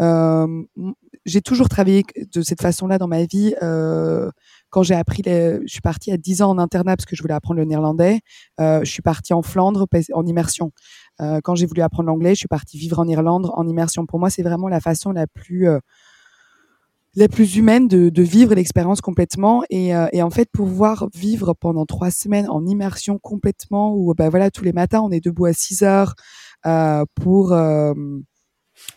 Euh, 0.00 0.62
j'ai 1.24 1.42
toujours 1.42 1.68
travaillé 1.68 2.04
de 2.32 2.42
cette 2.42 2.62
façon-là 2.62 2.98
dans 2.98 3.08
ma 3.08 3.24
vie. 3.24 3.54
Euh, 3.62 4.30
quand 4.70 4.82
j'ai 4.82 4.94
appris, 4.94 5.22
les, 5.22 5.58
je 5.62 5.72
suis 5.72 5.80
partie 5.80 6.12
à 6.12 6.16
10 6.16 6.42
ans 6.42 6.50
en 6.50 6.58
internat 6.58 6.96
parce 6.96 7.06
que 7.06 7.16
je 7.16 7.22
voulais 7.22 7.34
apprendre 7.34 7.58
le 7.58 7.64
néerlandais. 7.66 8.20
Euh, 8.60 8.80
je 8.84 8.90
suis 8.90 9.02
partie 9.02 9.32
en 9.32 9.42
Flandre 9.42 9.86
en 10.12 10.26
immersion. 10.26 10.72
Euh, 11.20 11.40
quand 11.42 11.54
j'ai 11.54 11.66
voulu 11.66 11.82
apprendre 11.82 12.08
l'anglais, 12.08 12.30
je 12.30 12.40
suis 12.40 12.48
partie 12.48 12.78
vivre 12.78 12.98
en 12.98 13.08
Irlande 13.08 13.50
en 13.54 13.66
immersion. 13.66 14.06
Pour 14.06 14.18
moi, 14.18 14.30
c'est 14.30 14.42
vraiment 14.42 14.68
la 14.68 14.80
façon 14.80 15.12
la 15.12 15.26
plus 15.26 15.68
euh, 15.68 15.78
la 17.16 17.26
plus 17.26 17.56
humaine 17.56 17.88
de, 17.88 18.22
vivre 18.22 18.54
l'expérience 18.54 19.00
complètement 19.00 19.64
et, 19.70 19.96
euh, 19.96 20.06
et, 20.12 20.22
en 20.22 20.30
fait 20.30 20.48
pouvoir 20.52 21.08
vivre 21.14 21.52
pendant 21.54 21.84
trois 21.84 22.10
semaines 22.12 22.48
en 22.48 22.64
immersion 22.64 23.18
complètement 23.18 23.92
où 23.96 24.14
bah 24.14 24.28
voilà 24.28 24.50
tous 24.52 24.62
les 24.62 24.72
matins 24.72 25.00
on 25.00 25.10
est 25.10 25.24
debout 25.24 25.46
à 25.46 25.52
6 25.52 25.82
heures 25.82 26.14
pour 27.16 27.56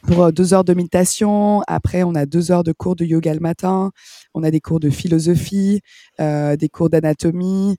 pour 0.03 0.31
deux 0.31 0.53
heures 0.53 0.63
de 0.63 0.73
méditation. 0.75 1.61
Après, 1.67 2.03
on 2.03 2.13
a 2.13 2.27
deux 2.27 2.51
heures 2.51 2.63
de 2.63 2.71
cours 2.71 2.95
de 2.95 3.05
yoga 3.05 3.33
le 3.33 3.39
matin. 3.39 3.91
On 4.35 4.43
a 4.43 4.51
des 4.51 4.59
cours 4.59 4.79
de 4.79 4.91
philosophie, 4.91 5.81
des 6.19 6.69
cours 6.71 6.89
d'anatomie. 6.89 7.77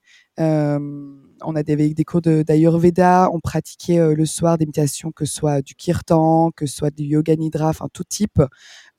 On 1.44 1.55
a 1.57 1.62
des, 1.62 1.94
des 1.94 2.05
cours 2.05 2.20
d'Ayurveda. 2.20 3.28
On 3.33 3.40
pratiquait 3.40 3.98
euh, 3.98 4.14
le 4.14 4.26
soir 4.26 4.59
des 4.59 4.66
méditations, 4.66 5.12
que 5.12 5.24
ce 5.24 5.35
soit 5.35 5.62
du 5.62 5.74
kirtan, 5.74 6.50
que 6.55 6.66
ce 6.66 6.76
soit 6.76 6.90
du 6.90 7.05
yoga 7.05 7.37
nidra, 7.37 7.68
enfin 7.68 7.88
tout 7.92 8.05
type 8.05 8.40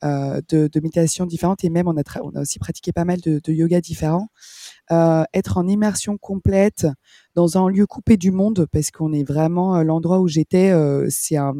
euh, 0.04 0.40
de, 0.48 0.68
de 0.68 0.80
méditations 0.80 1.26
différentes. 1.26 1.64
Et 1.64 1.70
même, 1.70 1.88
on 1.88 1.96
a, 1.96 2.02
on 2.22 2.34
a 2.34 2.40
aussi 2.40 2.58
pratiqué 2.58 2.92
pas 2.92 3.04
mal 3.04 3.20
de, 3.20 3.40
de 3.42 3.52
yoga 3.52 3.80
différents. 3.80 4.28
Euh, 4.92 5.24
être 5.32 5.56
en 5.58 5.66
immersion 5.66 6.18
complète 6.18 6.86
dans 7.34 7.58
un 7.58 7.68
lieu 7.68 7.86
coupé 7.86 8.16
du 8.16 8.30
monde 8.30 8.66
parce 8.70 8.90
qu'on 8.90 9.12
est 9.12 9.24
vraiment 9.24 9.82
l'endroit 9.82 10.20
où 10.20 10.28
j'étais 10.28 10.72
c'est 11.08 11.36
un 11.36 11.54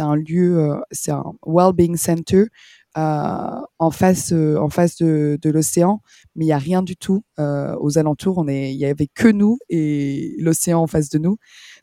un 0.00 0.16
lieu 0.16 0.76
c'est 0.90 1.12
un 1.12 1.32
well-being 1.46 1.96
center 1.96 2.46
en 2.94 3.90
face 3.90 4.32
en 4.32 4.68
face 4.68 4.96
de, 4.96 5.38
l'océan 5.44 6.00
mais 6.34 6.44
il 6.46 6.48
y 6.48 6.52
a 6.52 6.58
rien 6.58 6.82
du 6.82 6.96
tout 6.96 7.22
aux 7.38 7.98
alentours. 7.98 8.44
Il 8.48 8.76
y 8.76 8.84
avait 8.84 9.08
que 9.08 9.28
nous 9.28 9.58
et 9.68 10.34
l'océan 10.38 10.80
en 10.80 10.86
face 10.86 11.08
de 11.08 11.18
nous. 11.18 11.36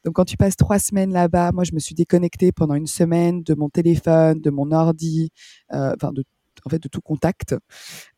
Donc 0.04 0.16
quand 0.16 0.26
tu 0.26 0.38
passes 0.38 0.58
trois 0.58 0.80
semaines 0.80 1.12
là-bas 1.12 1.52
moi 1.54 1.64
je 1.64 1.74
me 1.74 1.80
suis 1.80 1.96
déconnectée 1.96 2.52
pendant 2.52 2.76
une 2.76 2.88
semaine 2.88 3.44
de 3.44 3.54
mon 3.54 3.70
téléphone 3.70 4.42
de 4.42 4.50
mon 4.50 4.72
ordi 4.72 5.32
enfin 5.72 6.12
de 6.12 6.24
en 6.66 6.70
fait 6.70 6.82
de 6.82 6.88
tout 6.88 7.02
contact. 7.02 7.56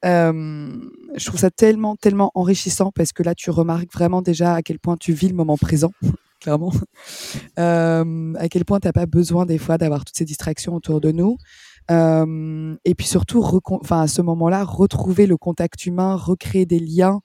Euh, 0.06 0.72
je 1.16 1.26
trouve 1.26 1.40
ça 1.40 1.52
tellement 1.52 1.96
tellement 1.96 2.32
enrichissant 2.36 2.92
parce 2.92 3.12
que 3.12 3.24
là 3.24 3.36
tu 3.36 3.50
remarques 3.50 3.92
vraiment 3.94 4.22
déjà 4.22 4.56
à 4.56 4.62
quel 4.62 4.80
point 4.80 4.98
tu 4.98 5.14
vis 5.14 5.30
le 5.30 5.36
moment 5.36 5.58
présent 5.58 5.92
clairement. 6.40 6.72
Euh, 7.60 8.34
à 8.36 8.48
quel 8.50 8.66
point 8.66 8.80
tu 8.80 8.88
n'as 8.88 8.94
pas 8.94 9.06
besoin 9.06 9.46
des 9.46 9.58
fois 9.58 9.78
d'avoir 9.78 10.06
toutes 10.06 10.16
ces 10.16 10.26
distractions 10.26 10.76
autour 10.76 11.02
de 11.02 11.12
nous 11.12 11.38
euh, 11.92 12.76
et 12.86 12.96
puis 12.96 13.08
surtout 13.08 13.44
enfin 13.66 14.02
à 14.02 14.08
ce 14.08 14.22
moment-là 14.22 14.64
retrouver 14.64 15.26
le 15.26 15.38
contact 15.38 15.86
humain 15.86 16.16
recréer 16.16 16.66
des 16.66 16.80
liens 16.80 17.22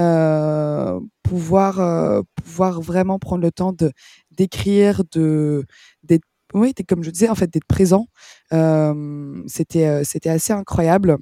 euh, 0.00 0.98
pouvoir 1.22 1.78
euh, 1.80 2.22
pouvoir 2.42 2.80
vraiment 2.80 3.18
prendre 3.18 3.42
le 3.42 3.52
temps 3.52 3.72
de 3.74 3.92
d'écrire 4.30 5.02
de 5.12 5.66
d'être 6.04 6.24
oui, 6.54 6.74
comme 6.88 7.04
je 7.04 7.10
disais, 7.10 7.28
en 7.28 7.36
fait, 7.36 7.48
d'être 7.52 7.66
présent, 7.66 8.08
euh, 8.52 9.42
c'était 9.46 10.02
c'était 10.04 10.30
assez 10.30 10.52
incroyable. 10.52 11.18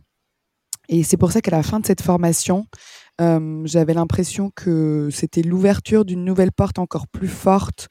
Et 0.89 1.03
c'est 1.05 1.17
pour 1.19 1.33
ça 1.33 1.41
qu'à 1.43 1.51
la 1.53 1.63
fin 1.63 1.81
de 1.81 1.87
cette 1.87 2.03
formation, 2.03 2.67
j'avais 3.21 3.95
l'impression 3.95 4.51
que 4.55 5.09
c'était 5.13 5.43
l'ouverture 5.43 6.05
d'une 6.05 6.25
nouvelle 6.25 6.53
porte 6.53 6.79
encore 6.79 7.09
plus 7.09 7.29
forte 7.29 7.89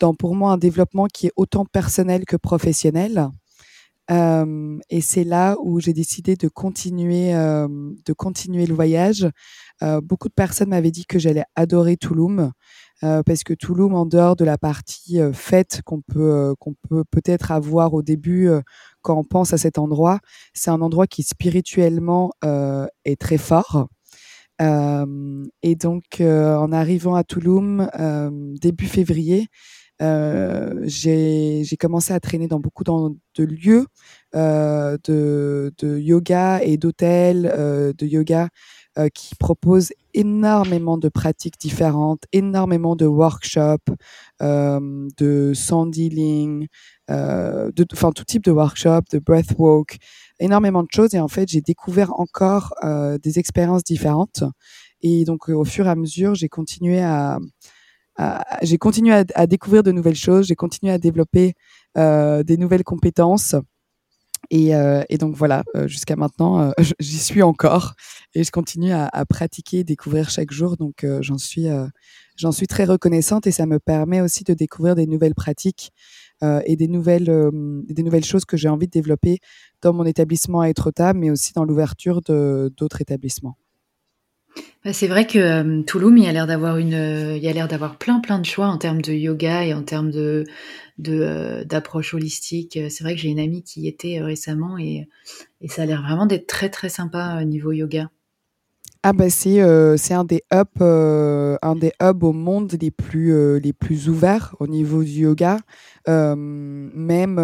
dans, 0.00 0.14
pour 0.14 0.34
moi, 0.34 0.52
un 0.52 0.58
développement 0.58 1.06
qui 1.06 1.28
est 1.28 1.32
autant 1.36 1.64
personnel 1.66 2.24
que 2.26 2.36
professionnel. 2.36 3.28
Et 4.10 5.00
c'est 5.00 5.24
là 5.24 5.56
où 5.62 5.80
j'ai 5.80 5.92
décidé 5.92 6.36
de 6.36 6.48
continuer, 6.48 7.32
de 7.32 8.12
continuer 8.12 8.66
le 8.66 8.74
voyage. 8.74 9.28
beaucoup 10.02 10.28
de 10.28 10.34
personnes 10.34 10.68
m'avaient 10.70 10.90
dit 10.90 11.06
que 11.06 11.18
j'allais 11.18 11.44
adorer 11.56 11.96
Touloum. 11.96 12.52
parce 13.00 13.44
que 13.44 13.54
Touloum, 13.54 13.94
en 13.94 14.06
dehors 14.06 14.36
de 14.36 14.44
la 14.44 14.58
partie 14.58 15.20
fête 15.32 15.80
qu'on 15.84 16.02
peut 16.02 16.54
qu'on 16.58 16.74
peut 16.88 17.04
peut-être 17.10 17.50
avoir 17.50 17.94
au 17.94 18.02
début 18.02 18.50
quand 19.00 19.18
on 19.18 19.24
pense 19.24 19.52
à 19.52 19.58
cet 19.58 19.78
endroit, 19.78 20.20
c'est 20.52 20.70
un 20.70 20.80
endroit 20.82 21.06
qui 21.06 21.22
spirituellement 21.22 22.32
est 22.42 23.20
très 23.20 23.38
fort. 23.38 23.88
et 24.60 25.74
donc, 25.76 26.20
en 26.20 26.72
arrivant 26.72 27.14
à 27.14 27.24
Touloum 27.24 27.88
début 28.60 28.86
février, 28.86 29.48
j'ai 30.00 31.76
commencé 31.78 32.12
à 32.12 32.20
traîner 32.20 32.48
dans 32.48 32.60
beaucoup 32.60 32.84
de 32.84 33.44
lieux 33.44 33.86
euh, 34.34 34.98
de, 35.04 35.72
de, 35.78 35.98
yoga 35.98 36.60
et 36.62 36.76
d'hôtels 36.76 37.50
euh, 37.54 37.92
de 37.96 38.06
yoga 38.06 38.48
euh, 38.96 39.08
qui 39.08 39.34
proposent 39.34 39.92
énormément 40.12 40.98
de 40.98 41.08
pratiques 41.08 41.58
différentes, 41.58 42.22
énormément 42.32 42.94
de 42.94 43.06
workshops, 43.06 43.90
euh, 44.40 45.08
de 45.16 45.52
sound 45.52 45.96
healing, 45.96 46.68
euh, 47.10 47.72
enfin 47.92 48.12
tout 48.12 48.24
type 48.24 48.44
de 48.44 48.52
workshops, 48.52 49.10
de 49.10 49.18
breathwork, 49.18 49.98
énormément 50.38 50.84
de 50.84 50.88
choses. 50.94 51.12
Et 51.14 51.18
en 51.18 51.26
fait, 51.26 51.48
j'ai 51.48 51.60
découvert 51.60 52.12
encore 52.20 52.72
des 53.20 53.40
expériences 53.40 53.82
différentes. 53.82 54.44
Et 55.02 55.24
donc, 55.24 55.48
au 55.48 55.64
fur 55.64 55.86
et 55.86 55.90
à 55.90 55.96
mesure, 55.96 56.36
j'ai 56.36 56.48
continué 56.48 57.02
à, 57.02 57.38
j'ai 58.62 58.78
continué 58.78 59.24
à, 59.34 59.46
découvrir 59.46 59.82
de 59.82 59.92
nouvelles 59.92 60.14
choses, 60.14 60.46
j'ai 60.46 60.54
continué 60.54 60.92
à 60.92 60.98
développer 60.98 61.54
euh, 61.96 62.42
des 62.42 62.56
nouvelles 62.56 62.84
compétences. 62.84 63.54
Et, 64.50 64.74
euh, 64.74 65.02
et 65.08 65.18
donc 65.18 65.36
voilà, 65.36 65.64
euh, 65.74 65.88
jusqu'à 65.88 66.16
maintenant, 66.16 66.60
euh, 66.60 66.70
j'y 67.00 67.18
suis 67.18 67.42
encore 67.42 67.94
et 68.34 68.44
je 68.44 68.50
continue 68.50 68.92
à, 68.92 69.08
à 69.12 69.24
pratiquer, 69.24 69.84
découvrir 69.84 70.30
chaque 70.30 70.52
jour. 70.52 70.76
Donc 70.76 71.06
j'en 71.20 71.38
suis, 71.38 71.66
j'en 72.36 72.52
suis 72.52 72.66
très 72.66 72.84
reconnaissante 72.84 73.46
et 73.46 73.52
ça 73.52 73.66
me 73.66 73.78
permet 73.78 74.20
aussi 74.20 74.44
de 74.44 74.54
découvrir 74.54 74.94
des 74.94 75.06
nouvelles 75.06 75.34
pratiques 75.34 75.92
et 76.42 76.76
des 76.76 76.88
nouvelles, 76.88 77.50
des 77.88 78.02
nouvelles 78.02 78.24
choses 78.24 78.44
que 78.44 78.56
j'ai 78.56 78.68
envie 78.68 78.86
de 78.86 78.90
développer 78.90 79.38
dans 79.82 79.92
mon 79.92 80.04
établissement 80.04 80.60
à 80.60 80.68
Etretat, 80.68 81.14
mais 81.14 81.30
aussi 81.30 81.52
dans 81.52 81.64
l'ouverture 81.64 82.20
d'autres 82.22 83.00
établissements. 83.00 83.56
Bah, 84.84 84.92
c'est 84.92 85.08
vrai 85.08 85.26
que 85.26 85.38
euh, 85.38 85.82
Touloum, 85.82 86.18
il 86.18 86.26
a 86.28 86.32
l'air 86.32 86.46
d'avoir 86.46 86.76
une, 86.76 86.92
euh, 86.94 87.36
il 87.36 87.42
y 87.42 87.48
a 87.48 87.52
l'air 87.52 87.68
d'avoir 87.68 87.96
plein 87.98 88.20
plein 88.20 88.38
de 88.38 88.44
choix 88.44 88.66
en 88.66 88.76
termes 88.76 89.00
de 89.00 89.12
yoga 89.14 89.64
et 89.64 89.72
en 89.72 89.82
termes 89.82 90.10
de, 90.10 90.44
euh, 91.08 91.64
d'approche 91.64 92.12
holistique. 92.14 92.78
C'est 92.90 93.02
vrai 93.02 93.14
que 93.14 93.20
j'ai 93.20 93.28
une 93.30 93.40
amie 93.40 93.62
qui 93.62 93.82
y 93.82 93.88
était 93.88 94.20
récemment 94.20 94.76
et, 94.78 95.08
et 95.62 95.68
ça 95.68 95.82
a 95.82 95.86
l'air 95.86 96.02
vraiment 96.02 96.26
d'être 96.26 96.46
très 96.46 96.70
très 96.70 96.90
sympa 96.90 97.44
niveau 97.44 97.72
yoga. 97.72 98.10
Ah 99.06 99.12
bah 99.12 99.28
c'est 99.28 99.60
euh, 99.60 99.98
un 100.12 100.24
des 100.24 100.42
hubs 100.50 100.80
euh, 100.80 101.58
un 101.60 101.76
des 101.76 101.92
hubs 102.00 102.24
au 102.24 102.32
monde 102.32 102.74
les 102.80 102.90
plus 102.90 103.34
euh, 103.34 103.58
les 103.58 103.74
plus 103.74 104.08
ouverts 104.08 104.56
au 104.60 104.66
niveau 104.66 105.04
du 105.04 105.10
yoga. 105.10 105.58
même 106.06 107.38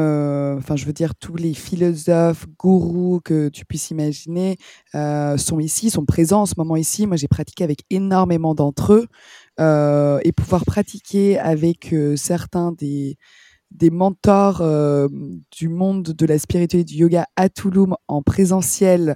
enfin 0.59 0.77
je 0.77 0.87
veux 0.87 0.95
dire 0.95 1.15
tous 1.15 1.37
les 1.37 1.53
philosophes, 1.53 2.47
gourous 2.59 3.21
que 3.23 3.51
tu 3.51 3.67
puisses 3.67 3.91
imaginer 3.91 4.57
sont 4.95 5.61
ici, 5.61 5.91
sont 5.91 6.07
présents 6.07 6.43
en 6.43 6.47
ce 6.47 6.55
moment 6.57 6.77
ici. 6.77 7.07
Moi 7.07 7.19
j'ai 7.19 7.29
pratiqué 7.29 7.63
avec 7.63 7.81
énormément 7.91 8.55
d'entre 8.55 8.95
eux 8.95 10.21
et 10.25 10.33
pouvoir 10.33 10.65
pratiquer 10.65 11.39
avec 11.39 11.95
certains 12.17 12.73
des 12.73 13.19
des 13.71 13.91
mentors 13.91 14.63
du 15.53 15.69
monde 15.69 16.05
de 16.05 16.27
la 16.27 16.39
spiritualité 16.39 16.85
du 16.85 16.95
yoga 16.95 17.27
à 17.37 17.51
Touloum 17.51 17.97
en 18.09 18.23
présentiel 18.23 19.11
euh, 19.11 19.15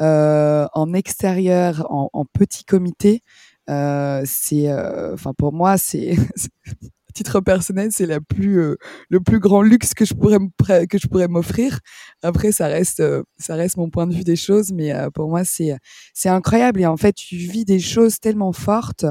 en 0.00 0.92
extérieur, 0.94 1.86
en, 1.90 2.10
en 2.12 2.24
petit 2.24 2.64
comité, 2.64 3.22
euh, 3.70 4.22
c'est, 4.26 4.68
euh, 4.68 5.14
enfin 5.14 5.32
pour 5.36 5.52
moi, 5.52 5.78
c'est 5.78 6.16
titre 7.14 7.40
personnel, 7.40 7.90
c'est 7.92 8.06
la 8.06 8.20
plus 8.20 8.60
euh, 8.60 8.76
le 9.08 9.20
plus 9.20 9.38
grand 9.38 9.62
luxe 9.62 9.94
que 9.94 10.04
je 10.04 10.14
pourrais 10.14 10.38
que 10.86 10.98
je 10.98 11.06
pourrais 11.06 11.28
m'offrir. 11.28 11.80
Après, 12.22 12.52
ça 12.52 12.66
reste 12.66 13.02
ça 13.38 13.54
reste 13.54 13.76
mon 13.76 13.90
point 13.90 14.06
de 14.06 14.14
vue 14.14 14.24
des 14.24 14.36
choses, 14.36 14.72
mais 14.72 14.92
pour 15.14 15.28
moi, 15.28 15.44
c'est 15.44 15.76
c'est 16.14 16.28
incroyable 16.28 16.80
et 16.80 16.86
en 16.86 16.96
fait, 16.96 17.14
tu 17.14 17.36
vis 17.36 17.64
des 17.64 17.80
choses 17.80 18.20
tellement 18.20 18.52
fortes 18.52 19.06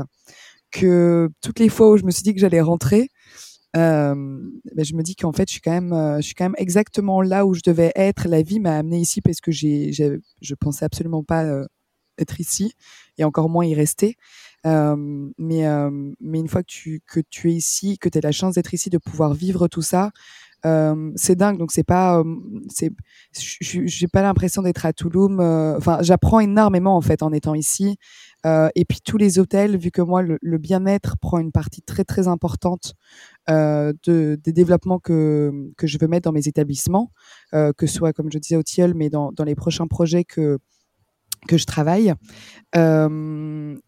que 0.72 1.30
toutes 1.42 1.60
les 1.60 1.70
fois 1.70 1.92
où 1.92 1.98
je 1.98 2.04
me 2.04 2.12
suis 2.12 2.24
dit 2.24 2.34
que 2.34 2.40
j'allais 2.40 2.62
rentrer, 2.62 3.04
euh, 3.04 3.08
ben 3.74 4.86
je 4.86 4.96
me 4.96 5.02
dis 5.02 5.16
qu'en 5.16 5.32
fait, 5.32 5.48
je 5.48 5.54
suis 5.54 5.62
quand 5.62 5.72
même, 5.72 5.94
euh, 5.94 6.18
je 6.18 6.22
suis 6.22 6.36
quand 6.36 6.46
même 6.46 6.56
exactement 6.58 7.22
là 7.22 7.46
où 7.46 7.54
je 7.54 7.62
devais 7.66 7.92
être. 7.96 8.28
La 8.28 8.42
vie 8.42 8.60
m'a 8.60 8.78
amené 8.78 9.00
ici 9.00 9.22
parce 9.22 9.42
que 9.42 9.52
j'ai, 9.52 9.92
je 9.92 10.56
pensais 10.56 10.86
absolument 10.86 11.24
pas 11.24 11.44
euh, 11.46 11.66
être 12.18 12.40
ici 12.40 12.74
et 13.18 13.24
encore 13.24 13.50
moins 13.50 13.66
y 13.66 13.74
rester. 13.74 14.16
Euh, 14.66 14.96
mais, 15.38 15.66
mais 16.22 16.40
une 16.40 16.48
fois 16.48 16.62
que 16.62 16.72
tu, 16.72 17.02
que 17.08 17.20
tu 17.30 17.52
es 17.52 17.56
ici, 17.56 17.98
que 17.98 18.10
tu 18.10 18.18
as 18.18 18.22
la 18.22 18.32
chance 18.32 18.56
d'être 18.56 18.74
ici, 18.74 18.90
de 18.90 18.98
pouvoir 18.98 19.34
vivre 19.34 19.68
tout 19.68 19.82
ça, 19.82 20.12
euh, 20.66 21.12
c'est 21.16 21.36
dingue. 21.36 21.58
Donc 21.58 21.72
c'est 21.72 21.84
pas, 21.84 22.24
c'est, 22.70 22.92
j'ai 23.32 24.08
pas 24.08 24.22
l'impression 24.22 24.62
d'être 24.62 24.86
à 24.86 24.94
Touloum. 24.94 25.40
Enfin, 25.78 25.98
j'apprends 26.02 26.40
énormément 26.40 26.96
en 26.96 27.02
fait 27.02 27.24
en 27.24 27.34
étant 27.34 27.56
ici. 27.56 27.98
Euh, 28.46 28.70
et 28.76 28.86
puis 28.86 29.00
tous 29.04 29.18
les 29.18 29.40
hôtels, 29.40 29.78
vu 29.78 29.92
que 29.92 30.02
moi 30.02 30.22
le, 30.22 30.58
bien-être 30.58 31.18
prend 31.18 31.40
une 31.40 31.52
partie 31.52 31.82
très 31.82 32.04
très 32.04 32.28
importante 32.28 32.94
euh, 33.50 33.94
de, 34.06 34.40
des 34.44 34.54
développements 34.54 35.00
que, 35.00 35.52
que 35.78 35.88
je 35.88 35.98
veux 36.00 36.08
mettre 36.08 36.26
dans 36.26 36.34
mes 36.34 36.48
établissements, 36.48 37.12
euh, 37.54 37.72
que 37.74 37.88
ce 37.88 37.96
soit, 37.96 38.14
comme 38.14 38.32
je 38.32 38.38
disais, 38.38 38.56
au 38.56 38.64
Tilleul, 38.64 38.94
mais 38.94 39.10
dans, 39.10 39.32
dans 39.32 39.44
les 39.44 39.56
prochains 39.56 39.88
projets 39.88 40.24
que, 40.24 40.60
que 41.48 41.58
je 41.58 41.66
travaille. 41.66 42.14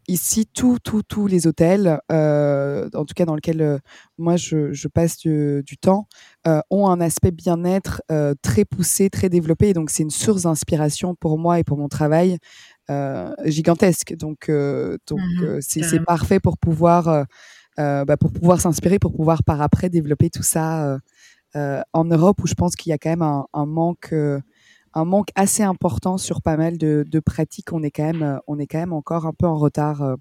Ici, 0.07 0.45
tous 0.53 0.77
tout, 0.79 1.01
tous 1.03 1.27
les 1.27 1.47
hôtels, 1.47 1.99
en 2.09 3.05
tout 3.05 3.13
cas 3.15 3.25
dans 3.25 3.35
lesquels 3.35 3.61
euh, 3.61 3.79
moi 4.17 4.35
je, 4.35 4.87
passe 4.87 5.17
du, 5.17 5.63
du 5.65 5.77
temps, 5.77 6.07
ont 6.69 6.87
un 6.87 7.01
aspect 7.01 7.31
bien-être 7.31 8.01
très 8.41 8.65
poussé, 8.65 9.09
très 9.09 9.29
développé. 9.29 9.73
donc 9.73 9.89
c'est 9.89 10.03
une 10.03 10.09
source 10.09 10.43
d'inspiration 10.43 11.15
pour 11.15 11.39
moi 11.39 11.59
et 11.59 11.63
pour 11.63 11.77
mon 11.77 11.87
travail 11.87 12.37
gigantesque. 13.45 14.15
Donc, 14.15 14.49
donc 15.07 15.19
mmh 15.19 15.59
c'est 15.61 16.03
parfait 16.05 16.39
pour 16.39 16.57
pouvoir 16.57 17.25
euh, 17.77 18.05
bah, 18.05 18.15
pour 18.15 18.31
pouvoir 18.31 18.61
s'inspirer, 18.61 18.99
pour 18.99 19.11
pouvoir 19.11 19.43
par 19.43 19.61
après 19.61 19.89
développer 19.89 20.29
tout 20.29 20.43
ça 20.43 20.85
euh, 20.85 20.99
euh, 21.57 21.81
en 21.91 22.05
Europe 22.05 22.41
où 22.41 22.47
je 22.47 22.53
pense 22.53 22.75
qu'il 22.75 22.89
y 22.89 22.93
a 22.93 22.97
quand 22.97 23.09
même 23.09 23.21
un, 23.21 23.47
un 23.53 23.65
manque 23.65 24.13
un 24.93 25.05
manque 25.05 25.27
assez 25.35 25.61
important 25.61 26.17
sur 26.17 26.41
pas 26.41 26.55
mal 26.55 26.77
de, 26.77 27.05
de, 27.05 27.19
pratiques. 27.19 27.73
On 27.73 27.83
est 27.83 27.91
quand 27.91 28.05
même, 28.05 28.39
on 28.47 28.59
est 28.59 28.67
quand 28.67 28.77
même 28.77 28.93
encore 28.93 29.25
un 29.25 29.33
peu 29.33 29.45
en 29.45 29.57
retard 29.57 30.01
euh, 30.03 30.15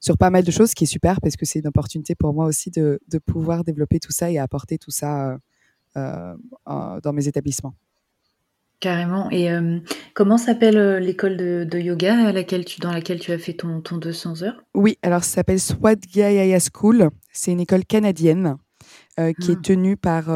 sur 0.00 0.18
pas 0.18 0.30
mal 0.30 0.42
de 0.42 0.50
choses, 0.50 0.70
ce 0.70 0.74
qui 0.74 0.84
est 0.84 0.88
super 0.88 1.20
parce 1.20 1.36
que 1.36 1.46
c'est 1.46 1.60
une 1.60 1.68
opportunité 1.68 2.16
pour 2.16 2.34
moi 2.34 2.46
aussi 2.46 2.70
de, 2.72 3.00
de, 3.06 3.18
pouvoir 3.18 3.62
développer 3.62 4.00
tout 4.00 4.10
ça 4.10 4.28
et 4.30 4.38
apporter 4.38 4.76
tout 4.76 4.90
ça 4.90 5.38
euh, 5.96 6.34
euh, 6.68 7.00
dans 7.00 7.12
mes 7.12 7.28
établissements. 7.28 7.74
Carrément. 8.80 9.28
Et 9.30 9.50
euh, 9.50 9.80
comment 10.14 10.38
s'appelle 10.38 10.76
euh, 10.76 11.00
l'école 11.00 11.36
de, 11.36 11.66
de, 11.68 11.78
yoga 11.78 12.28
à 12.28 12.32
laquelle 12.32 12.64
tu, 12.64 12.80
dans 12.80 12.92
laquelle 12.92 13.18
tu 13.18 13.32
as 13.32 13.38
fait 13.38 13.54
ton, 13.54 13.80
ton 13.80 13.96
200 13.96 14.42
heures? 14.44 14.62
Oui, 14.74 14.98
alors 15.02 15.24
ça 15.24 15.36
s'appelle 15.36 15.58
Swadhyaya 15.58 16.58
School. 16.60 17.10
C'est 17.32 17.50
une 17.50 17.60
école 17.60 17.84
canadienne 17.84 18.56
euh, 19.18 19.32
qui 19.32 19.50
ah. 19.50 19.52
est 19.52 19.62
tenue 19.62 19.96
par, 19.96 20.26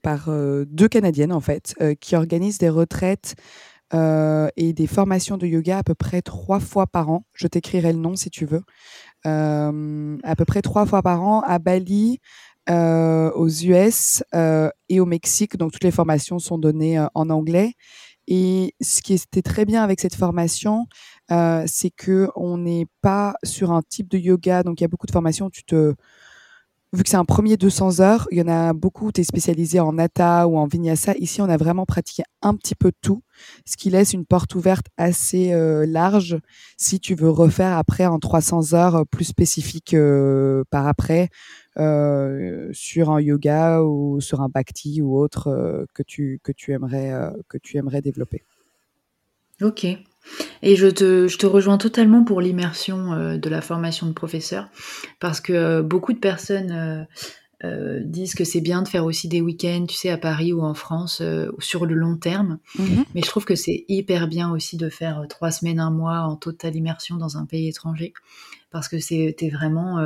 par 0.00 0.30
deux 0.66 0.88
Canadiennes, 0.88 1.32
en 1.32 1.40
fait, 1.40 1.74
qui 2.00 2.16
organisent 2.16 2.58
des 2.58 2.70
retraites 2.70 3.34
et 3.94 4.72
des 4.72 4.86
formations 4.86 5.36
de 5.36 5.46
yoga 5.46 5.78
à 5.78 5.82
peu 5.82 5.94
près 5.94 6.22
trois 6.22 6.60
fois 6.60 6.86
par 6.86 7.10
an. 7.10 7.26
Je 7.34 7.46
t'écrirai 7.46 7.92
le 7.92 7.98
nom 7.98 8.16
si 8.16 8.30
tu 8.30 8.46
veux. 8.46 8.62
à 9.24 9.70
peu 10.36 10.44
près 10.46 10.62
trois 10.62 10.86
fois 10.86 11.02
par 11.02 11.22
an 11.22 11.42
à 11.42 11.58
Bali, 11.58 12.20
aux 12.70 13.48
US 13.48 14.22
euh, 14.34 14.70
et 14.88 15.00
au 15.00 15.06
Mexique. 15.06 15.56
Donc 15.56 15.72
toutes 15.72 15.84
les 15.84 15.90
formations 15.90 16.38
sont 16.38 16.58
données 16.58 16.98
euh, 16.98 17.06
en 17.14 17.30
anglais. 17.30 17.74
Et 18.28 18.74
ce 18.80 19.02
qui 19.02 19.14
était 19.14 19.42
très 19.42 19.64
bien 19.64 19.82
avec 19.82 20.00
cette 20.00 20.14
formation, 20.14 20.86
euh, 21.30 21.64
c'est 21.66 21.90
que 21.90 22.28
on 22.36 22.58
n'est 22.58 22.86
pas 23.00 23.34
sur 23.42 23.72
un 23.72 23.82
type 23.82 24.08
de 24.08 24.18
yoga. 24.18 24.62
Donc 24.62 24.80
il 24.80 24.84
y 24.84 24.86
a 24.86 24.88
beaucoup 24.88 25.06
de 25.06 25.12
formations 25.12 25.50
tu 25.50 25.64
te 25.64 25.94
vu 26.94 27.02
que 27.02 27.08
c'est 27.08 27.16
un 27.16 27.24
premier 27.24 27.56
200 27.56 28.00
heures, 28.00 28.28
il 28.30 28.38
y 28.38 28.42
en 28.42 28.48
a 28.48 28.74
beaucoup 28.74 29.12
tu 29.12 29.22
es 29.22 29.24
spécialisé 29.24 29.80
en 29.80 29.94
Nata 29.94 30.46
ou 30.46 30.58
en 30.58 30.66
Vinyasa. 30.66 31.14
Ici, 31.16 31.40
on 31.40 31.48
a 31.48 31.56
vraiment 31.56 31.86
pratiqué 31.86 32.22
un 32.42 32.54
petit 32.54 32.74
peu 32.74 32.92
tout, 33.00 33.22
ce 33.64 33.76
qui 33.76 33.88
laisse 33.88 34.12
une 34.12 34.26
porte 34.26 34.54
ouverte 34.54 34.86
assez 34.98 35.52
euh, 35.52 35.86
large 35.86 36.38
si 36.76 37.00
tu 37.00 37.14
veux 37.14 37.30
refaire 37.30 37.78
après 37.78 38.04
en 38.04 38.18
300 38.18 38.74
heures 38.74 39.06
plus 39.10 39.24
spécifique 39.24 39.94
euh, 39.94 40.64
par 40.70 40.86
après 40.86 41.30
euh, 41.78 42.68
sur 42.72 43.10
un 43.10 43.18
yoga 43.18 43.82
ou 43.82 44.20
sur 44.20 44.42
un 44.42 44.50
bhakti 44.50 45.00
ou 45.00 45.18
autre 45.18 45.48
euh, 45.48 45.86
que 45.94 46.02
tu 46.02 46.38
que 46.42 46.52
tu 46.52 46.72
aimerais 46.72 47.12
euh, 47.12 47.30
que 47.48 47.56
tu 47.56 47.78
aimerais 47.78 48.02
développer. 48.02 48.44
Ok. 49.62 49.86
Et 50.60 50.76
je 50.76 50.86
te, 50.86 51.26
je 51.26 51.38
te 51.38 51.46
rejoins 51.46 51.78
totalement 51.78 52.24
pour 52.24 52.40
l'immersion 52.40 53.36
de 53.36 53.48
la 53.48 53.60
formation 53.60 54.06
de 54.06 54.12
professeur, 54.12 54.68
parce 55.18 55.40
que 55.40 55.80
beaucoup 55.80 56.12
de 56.12 56.18
personnes 56.18 57.08
disent 58.04 58.36
que 58.36 58.44
c'est 58.44 58.60
bien 58.60 58.82
de 58.82 58.88
faire 58.88 59.04
aussi 59.04 59.26
des 59.26 59.40
week-ends, 59.40 59.84
tu 59.88 59.96
sais, 59.96 60.10
à 60.10 60.18
Paris 60.18 60.52
ou 60.52 60.62
en 60.62 60.74
France, 60.74 61.20
sur 61.58 61.86
le 61.86 61.94
long 61.96 62.16
terme. 62.16 62.58
Mmh 62.78 63.02
Mais 63.16 63.22
je 63.22 63.26
trouve 63.26 63.44
que 63.44 63.56
c'est 63.56 63.84
hyper 63.88 64.28
bien 64.28 64.52
aussi 64.52 64.76
de 64.76 64.88
faire 64.88 65.24
trois 65.28 65.50
semaines, 65.50 65.80
un 65.80 65.90
mois 65.90 66.20
en 66.20 66.36
totale 66.36 66.76
immersion 66.76 67.16
dans 67.16 67.36
un 67.36 67.44
pays 67.44 67.66
étranger, 67.66 68.12
parce 68.70 68.88
que 68.88 69.00
c'était 69.00 69.50
vraiment 69.50 69.98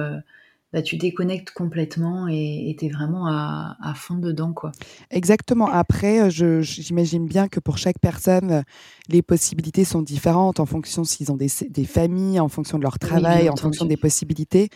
bah, 0.77 0.83
tu 0.83 0.99
déconnectes 0.99 1.53
complètement 1.53 2.29
et 2.29 2.77
tu 2.79 2.85
es 2.85 2.89
vraiment 2.91 3.29
à, 3.29 3.95
fond 3.95 4.17
dedans. 4.17 4.53
quoi. 4.53 4.73
Exactement. 5.11 5.69
Après, 5.69 6.21
euh, 6.21 6.61
j'imagine 6.61 7.25
bien 7.27 7.49
que 7.49 7.61
pour 7.61 7.79
chaque 7.79 7.99
personne, 7.99 8.51
euh, 8.51 8.63
les 9.09 9.23
possibilités 9.23 9.87
sont 9.87 10.03
différentes 10.03 10.61
en 10.61 10.67
fonction 10.67 11.03
s'ils 11.03 11.33
ont 11.33 11.39
des, 11.39 11.49
familles, 11.87 12.41
en 12.41 12.49
fonction 12.49 12.77
de 12.77 12.83
leur 12.83 12.99
travail, 12.99 13.49
en 13.49 13.57
fonction 13.57 13.87
des 13.87 13.97
possibilités. 13.97 14.69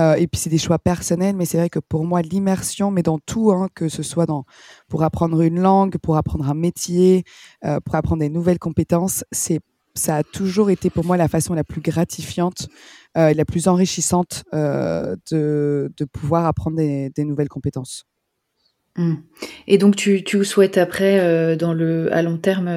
Euh, 0.00 0.14
et 0.14 0.26
puis, 0.26 0.40
c'est 0.40 0.50
des 0.50 0.58
choix 0.58 0.80
personnels, 0.80 1.36
mais 1.36 1.44
c'est 1.44 1.58
vrai 1.58 1.70
que 1.70 1.78
pour 1.78 2.04
moi, 2.04 2.22
l'immersion, 2.22 2.90
mais 2.90 3.04
dans 3.04 3.20
tout, 3.20 3.52
hein, 3.52 3.68
que 3.72 3.88
ce 3.88 4.02
soit 4.02 4.26
dans, 4.26 4.46
pour 4.88 5.04
apprendre 5.04 5.40
une 5.42 5.60
langue, 5.60 5.96
pour 5.98 6.16
apprendre 6.16 6.50
un 6.50 6.54
métier, 6.54 7.22
pour 7.84 7.94
apprendre 7.94 8.18
des 8.18 8.30
nouvelles 8.30 8.58
compétences, 8.58 9.22
c'est 9.30 9.60
ça 9.96 10.16
a 10.16 10.22
toujours 10.22 10.70
été 10.70 10.90
pour 10.90 11.04
moi 11.04 11.16
la 11.16 11.28
façon 11.28 11.54
la 11.54 11.64
plus 11.64 11.80
gratifiante 11.80 12.68
euh, 13.16 13.28
et 13.28 13.34
la 13.34 13.44
plus 13.44 13.66
enrichissante 13.66 14.44
euh, 14.54 15.16
de, 15.30 15.92
de, 15.96 16.04
pouvoir 16.04 16.46
apprendre 16.46 16.76
des, 16.76 17.10
des 17.10 17.24
nouvelles 17.24 17.48
compétences. 17.48 18.04
Mmh. 18.96 19.14
Et 19.66 19.78
donc 19.78 19.96
tu, 19.96 20.22
tu 20.22 20.44
souhaites 20.44 20.78
après, 20.78 21.20
euh, 21.20 21.56
dans 21.56 21.72
le, 21.72 22.12
à 22.12 22.22
long 22.22 22.38
terme, 22.38 22.68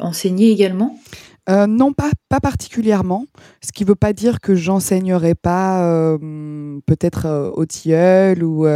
enseigner 0.00 0.50
également? 0.50 0.98
Non, 1.46 1.92
pas, 1.92 2.10
pas 2.30 2.40
particulièrement. 2.40 3.26
Ce 3.60 3.70
qui 3.70 3.84
ne 3.84 3.88
veut 3.90 3.94
pas 3.94 4.14
dire 4.14 4.40
que 4.40 4.54
j'enseignerai 4.54 5.34
pas 5.34 6.16
peut-être 6.86 7.52
au 7.54 7.66
tilleul 7.66 8.42
ou, 8.42 8.66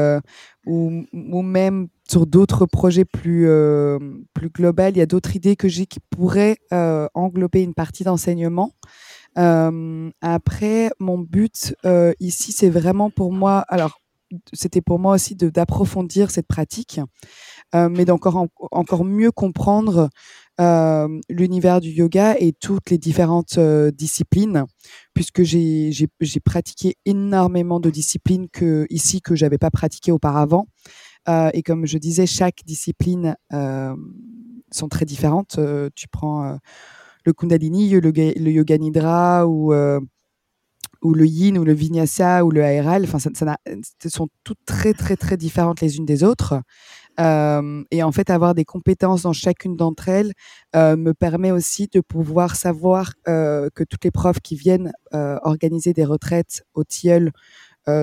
ou, 0.67 1.05
ou, 1.15 1.43
même 1.43 1.89
sur 2.11 2.27
d'autres 2.27 2.67
projets 2.67 3.05
plus, 3.05 3.49
euh, 3.49 3.99
plus 4.33 4.49
globaux. 4.49 4.89
Il 4.89 4.97
y 4.97 5.01
a 5.01 5.07
d'autres 5.07 5.37
idées 5.37 5.57
que 5.57 5.69
j'ai 5.69 5.87
qui 5.87 6.01
pourraient 6.11 6.57
euh, 6.73 7.07
englober 7.15 7.63
une 7.63 7.75
partie 7.75 8.05
d'enseignement. 8.05 8.73
Euh, 9.37 10.11
après, 10.21 10.91
mon 10.99 11.19
but 11.19 11.75
ici, 12.19 12.53
c'est 12.53 12.71
vraiment 12.71 13.11
pour 13.11 13.33
moi, 13.33 13.65
alors 13.69 14.01
c'était 14.53 14.83
pour 14.83 14.99
moi 14.99 15.15
aussi 15.15 15.35
d'approfondir 15.37 16.31
cette 16.31 16.47
pratique, 16.47 17.01
mais 17.73 18.05
d'encore 18.05 18.47
encore 18.73 19.05
mieux 19.05 19.31
comprendre 19.31 20.11
l'univers 21.29 21.81
du 21.81 21.91
yoga 21.91 22.37
et 22.39 22.53
toutes 22.53 22.91
les 22.91 22.99
différentes 22.99 23.59
disciplines, 23.59 24.65
puisque 25.15 25.45
j'ai 25.45 26.09
pratiqué 26.45 26.97
énormément 27.07 27.81
de 27.81 27.91
disciplines 27.91 28.49
que 28.51 28.87
ici 28.91 29.23
que 29.23 29.35
j'avais 29.35 29.59
pas 29.59 29.71
pratiqué 29.71 30.13
auparavant. 30.13 30.67
Euh, 31.29 31.51
et 31.53 31.63
comme 31.63 31.87
je 31.87 31.99
disais, 31.99 32.27
chaque 32.27 32.63
discipline 32.65 33.37
euh, 33.53 33.95
sont 34.71 34.89
très 34.89 35.05
différentes. 35.05 35.57
Euh, 35.59 35.91
tu 35.95 36.09
prends 36.09 36.59
le 37.25 37.33
Kundalini, 37.33 37.91
le, 37.91 38.01
le, 38.01 38.51
Yoga 38.51 38.79
Nidra 38.79 39.47
ou 39.47 39.73
le 39.73 41.27
yin 41.27 41.59
ou 41.59 41.65
le 41.65 41.75
vinyasa 41.75 42.45
ou 42.45 42.51
le 42.51 42.65
aéral, 42.65 43.05
enfin, 43.05 43.19
ça, 43.19 43.57
sont 44.09 44.29
toutes 44.45 44.65
très 44.67 44.95
très 44.95 45.17
très 45.17 45.37
différentes 45.37 45.81
les 45.81 45.99
unes 45.99 46.07
des 46.07 46.25
autres. 46.25 46.61
Et 47.19 48.03
en 48.03 48.13
fait, 48.13 48.31
avoir 48.31 48.55
des 48.55 48.65
compétences 48.65 49.23
dans 49.23 49.33
chacune 49.33 49.77
d'entre 49.77 50.09
elles 50.09 50.33
me 50.75 51.13
permet 51.13 51.51
aussi 51.51 51.89
de 51.93 52.01
pouvoir 52.01 52.57
savoir 52.57 53.13
que 53.27 53.85
toutes 53.85 54.05
les 54.05 54.11
profs 54.11 54.41
qui 54.41 54.57
viennent 54.57 54.93
organiser 55.13 55.93
des 55.93 56.05
retraites 56.05 56.63
au 56.75 56.85
tilleul 56.85 57.33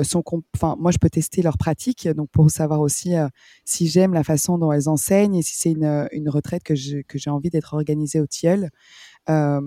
sont 0.04 0.24
enfin 0.56 0.76
moi 0.80 0.92
je 0.92 0.98
peux 0.98 1.10
tester 1.10 1.42
leurs 1.42 1.58
pratiques 1.58 2.08
donc 2.10 2.30
pour 2.32 2.50
savoir 2.50 2.82
aussi 2.82 3.16
euh, 3.16 3.28
si 3.66 3.88
j'aime 3.88 4.14
la 4.14 4.24
façon 4.24 4.58
dont 4.58 4.72
elles 4.72 4.90
enseignent 4.90 5.36
et 5.36 5.42
si 5.42 5.56
c'est 5.56 5.72
une, 5.72 6.08
une 6.12 6.30
retraite 6.30 6.64
que 6.64 6.76
j'ai 6.76 7.30
envie 7.30 7.50
d'être 7.50 7.74
organisée 7.74 8.20
au 8.20 8.26
Tilleul 8.26 8.70
euh, 9.30 9.62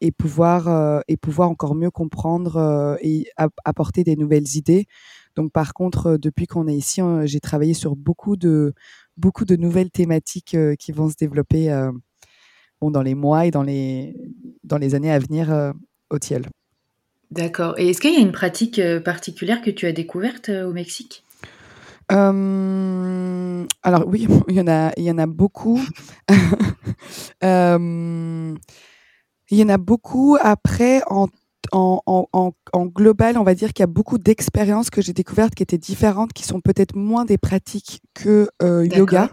et 0.00 0.12
pouvoir 0.12 1.02
et 1.08 1.16
pouvoir 1.16 1.50
encore 1.50 1.74
mieux 1.74 1.90
comprendre 1.90 2.98
et 3.00 3.28
apporter 3.64 4.04
des 4.04 4.16
nouvelles 4.16 4.56
idées 4.56 4.86
donc 5.36 5.52
par 5.52 5.74
contre 5.74 6.16
depuis 6.16 6.46
qu'on 6.46 6.68
est 6.68 6.76
ici 6.76 7.00
j'ai 7.24 7.40
travaillé 7.40 7.74
sur 7.74 7.96
beaucoup 7.96 8.36
de 8.36 8.74
beaucoup 9.16 9.44
de 9.44 9.56
nouvelles 9.56 9.90
thématiques 9.90 10.56
qui 10.78 10.92
vont 10.92 11.08
se 11.08 11.16
développer 11.18 11.70
bon 12.80 12.90
dans 12.90 13.02
les 13.02 13.14
mois 13.14 13.46
et 13.46 13.50
dans 13.50 13.62
les 13.62 14.14
dans 14.64 14.78
les 14.78 14.94
années 14.94 15.12
à 15.12 15.18
venir 15.18 15.72
au 16.10 16.18
Tilleul. 16.18 16.46
D'accord. 17.30 17.78
Et 17.78 17.90
est-ce 17.90 18.00
qu'il 18.00 18.14
y 18.14 18.16
a 18.16 18.20
une 18.20 18.32
pratique 18.32 18.78
euh, 18.78 19.00
particulière 19.00 19.60
que 19.60 19.70
tu 19.70 19.86
as 19.86 19.92
découverte 19.92 20.48
euh, 20.48 20.68
au 20.68 20.72
Mexique? 20.72 21.24
Euh, 22.12 23.66
alors 23.82 24.06
oui, 24.06 24.28
il 24.48 24.54
y 24.54 24.60
en 24.60 24.68
a, 24.68 24.92
il 24.96 25.04
y 25.04 25.10
en 25.10 25.18
a 25.18 25.26
beaucoup. 25.26 25.80
il 27.42 28.56
y 29.50 29.62
en 29.62 29.68
a 29.68 29.78
beaucoup. 29.78 30.36
Après, 30.40 31.02
en 31.08 31.26
en, 31.72 32.52
global, 32.94 33.38
on 33.38 33.42
va 33.42 33.54
dire 33.54 33.72
qu'il 33.72 33.82
y 33.82 33.84
a 33.84 33.88
beaucoup 33.88 34.18
d'expériences 34.18 34.90
que 34.90 35.00
j'ai 35.00 35.12
découvertes 35.12 35.54
qui 35.54 35.62
étaient 35.62 35.78
différentes, 35.78 36.32
qui 36.32 36.44
sont 36.44 36.60
peut-être 36.60 36.96
moins 36.96 37.24
des 37.24 37.38
pratiques 37.38 38.00
que 38.14 38.48
euh, 38.62 38.86
yoga. 38.86 39.30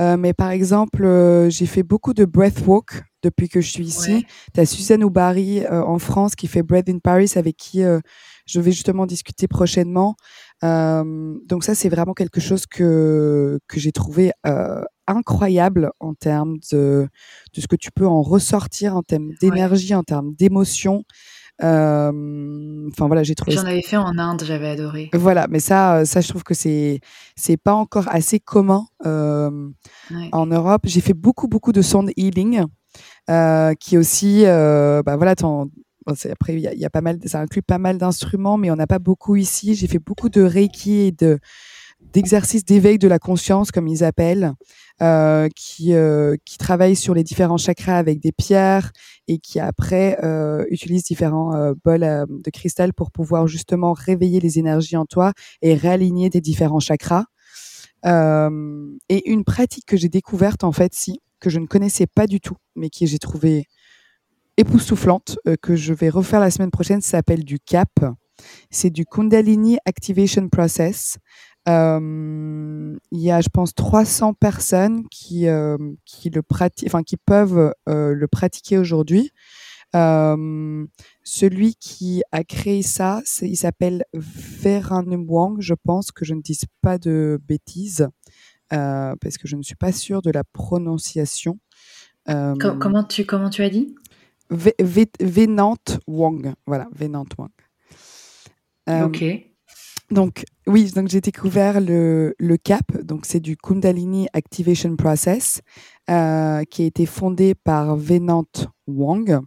Euh, 0.00 0.16
mais 0.16 0.32
par 0.32 0.50
exemple, 0.50 1.04
euh, 1.04 1.50
j'ai 1.50 1.66
fait 1.66 1.82
beaucoup 1.82 2.14
de 2.14 2.24
breathwork 2.24 3.02
depuis 3.22 3.48
que 3.48 3.60
je 3.60 3.70
suis 3.70 3.84
ici. 3.84 4.26
Tu 4.54 4.60
as 4.60 4.66
Suzanne 4.66 5.04
Oubari 5.04 5.66
en 5.68 5.98
France 5.98 6.34
qui 6.34 6.46
fait 6.46 6.62
Breath 6.62 6.88
in 6.88 6.98
Paris 6.98 7.32
avec 7.36 7.56
qui 7.58 7.82
je 8.46 8.60
vais 8.60 8.72
justement 8.72 9.04
discuter 9.04 9.46
prochainement. 9.46 10.16
donc 10.62 11.62
ça, 11.62 11.74
c'est 11.74 11.90
vraiment 11.90 12.14
quelque 12.14 12.40
chose 12.40 12.64
que, 12.64 13.58
que 13.68 13.78
j'ai 13.78 13.92
trouvé 13.92 14.32
incroyable 15.06 15.90
en 16.00 16.14
termes 16.14 16.58
de, 16.72 17.08
de 17.54 17.60
ce 17.60 17.66
que 17.66 17.76
tu 17.76 17.90
peux 17.90 18.06
en 18.06 18.22
ressortir, 18.22 18.96
en 18.96 19.02
termes 19.02 19.32
d'énergie, 19.40 19.94
en 19.94 20.02
termes 20.02 20.32
d'émotion. 20.34 21.04
Euh, 21.62 22.88
enfin 22.90 23.06
voilà, 23.06 23.22
j'ai 23.22 23.34
trouvé. 23.34 23.56
J'en 23.56 23.64
avais 23.64 23.82
fait 23.82 23.96
en 23.96 24.18
Inde, 24.18 24.42
j'avais 24.44 24.68
adoré. 24.68 25.10
Voilà, 25.12 25.46
mais 25.48 25.60
ça, 25.60 25.96
euh, 25.96 26.04
ça, 26.04 26.20
je 26.20 26.28
trouve 26.28 26.42
que 26.42 26.54
c'est 26.54 27.00
c'est 27.36 27.56
pas 27.56 27.74
encore 27.74 28.08
assez 28.08 28.40
commun 28.40 28.86
euh, 29.06 29.68
en 30.32 30.46
Europe. 30.46 30.82
J'ai 30.84 31.00
fait 31.00 31.14
beaucoup 31.14 31.48
beaucoup 31.48 31.72
de 31.72 31.82
sound 31.82 32.10
healing, 32.16 32.64
qui 33.78 33.98
aussi, 33.98 34.44
bah 34.44 35.16
voilà, 35.16 35.34
après 36.30 36.54
il 36.54 36.60
y, 36.60 36.78
y, 36.78 36.84
a 36.84 36.90
pas 36.90 37.02
mal, 37.02 37.18
ça 37.26 37.40
inclut 37.40 37.62
pas 37.62 37.78
mal 37.78 37.98
d'instruments, 37.98 38.56
mais 38.56 38.70
on 38.70 38.76
n'a 38.76 38.86
pas 38.86 38.98
beaucoup 38.98 39.36
ici. 39.36 39.74
J'ai 39.74 39.86
fait 39.86 39.98
beaucoup 39.98 40.28
de 40.28 40.42
reiki 40.42 41.00
et 41.00 41.12
de 41.12 41.38
d'exercices 42.12 42.64
d'éveil 42.64 42.98
de 42.98 43.08
la 43.08 43.18
conscience, 43.18 43.70
comme 43.70 43.88
ils 43.88 44.02
appellent, 44.04 44.54
euh, 45.02 45.48
qui, 45.56 45.94
euh, 45.94 46.36
qui 46.44 46.58
travaillent 46.58 46.96
sur 46.96 47.14
les 47.14 47.24
différents 47.24 47.56
chakras 47.56 47.96
avec 47.96 48.20
des 48.20 48.32
pierres 48.32 48.92
et 49.28 49.38
qui 49.38 49.60
après 49.60 50.18
euh, 50.22 50.64
utilisent 50.70 51.04
différents 51.04 51.54
euh, 51.54 51.72
bols 51.84 52.26
de 52.28 52.50
cristal 52.50 52.92
pour 52.92 53.10
pouvoir 53.10 53.46
justement 53.46 53.92
réveiller 53.92 54.40
les 54.40 54.58
énergies 54.58 54.96
en 54.96 55.06
toi 55.06 55.32
et 55.62 55.74
réaligner 55.74 56.30
des 56.30 56.40
différents 56.40 56.80
chakras. 56.80 57.24
et 58.04 59.30
une 59.30 59.44
pratique 59.44 59.86
que 59.86 59.96
j'ai 59.96 60.08
découverte 60.08 60.64
en 60.64 60.72
fait, 60.72 60.92
si, 60.94 61.20
que 61.38 61.50
je 61.50 61.60
ne 61.60 61.66
connaissais 61.66 62.06
pas 62.06 62.26
du 62.26 62.40
tout, 62.40 62.56
mais 62.76 62.90
qui 62.90 63.06
j'ai 63.06 63.18
trouvé 63.18 63.66
époustouflante, 64.56 65.38
que 65.62 65.76
je 65.76 65.94
vais 65.94 66.10
refaire 66.10 66.40
la 66.40 66.50
semaine 66.50 66.70
prochaine, 66.70 67.00
s'appelle 67.00 67.44
du 67.44 67.58
CAP. 67.58 67.88
C'est 68.70 68.90
du 68.90 69.04
Kundalini 69.04 69.78
Activation 69.84 70.48
Process. 70.48 71.18
Euh, 71.70 72.96
il 73.12 73.20
y 73.20 73.30
a, 73.30 73.40
je 73.40 73.48
pense, 73.48 73.74
300 73.74 74.34
personnes 74.34 75.08
qui, 75.08 75.48
euh, 75.48 75.76
qui, 76.04 76.30
le 76.30 76.42
enfin, 76.86 77.02
qui 77.02 77.16
peuvent 77.16 77.74
euh, 77.88 78.14
le 78.14 78.28
pratiquer 78.28 78.78
aujourd'hui. 78.78 79.30
celui 79.92 81.74
qui 81.76 82.22
a 82.32 82.44
créé 82.44 82.82
ça, 82.82 83.22
il 83.42 83.56
s'appelle 83.56 84.04
Veran 84.14 85.04
Wang, 85.28 85.60
je 85.60 85.74
pense 85.74 86.12
que 86.12 86.24
je 86.24 86.34
ne 86.34 86.42
dise 86.42 86.64
pas 86.80 86.98
de 86.98 87.40
bêtises, 87.46 88.08
parce 88.68 89.38
que 89.38 89.48
je 89.48 89.56
ne 89.56 89.62
suis 89.62 89.76
pas 89.76 89.92
sûre 89.92 90.22
de 90.22 90.30
la 90.30 90.44
prononciation. 90.44 91.58
comment, 92.26 93.04
tu, 93.04 93.24
comment 93.24 93.50
tu 93.50 93.62
as 93.62 93.70
dit? 93.70 93.94
Venant 94.50 95.76
Wang, 96.06 96.54
voilà, 96.66 96.88
Venant 96.92 97.26
Wang. 97.38 97.50
ok. 98.88 99.49
Donc 100.10 100.44
oui, 100.66 100.90
donc 100.90 101.08
j'ai 101.08 101.20
découvert 101.20 101.80
le, 101.80 102.34
le 102.38 102.56
CAP, 102.56 103.02
donc 103.02 103.26
c'est 103.26 103.38
du 103.38 103.56
Kundalini 103.56 104.26
Activation 104.32 104.96
Process, 104.96 105.60
euh, 106.10 106.64
qui 106.64 106.82
a 106.82 106.86
été 106.86 107.06
fondé 107.06 107.54
par 107.54 107.96
Venant 107.96 108.46
Wang. 108.88 109.40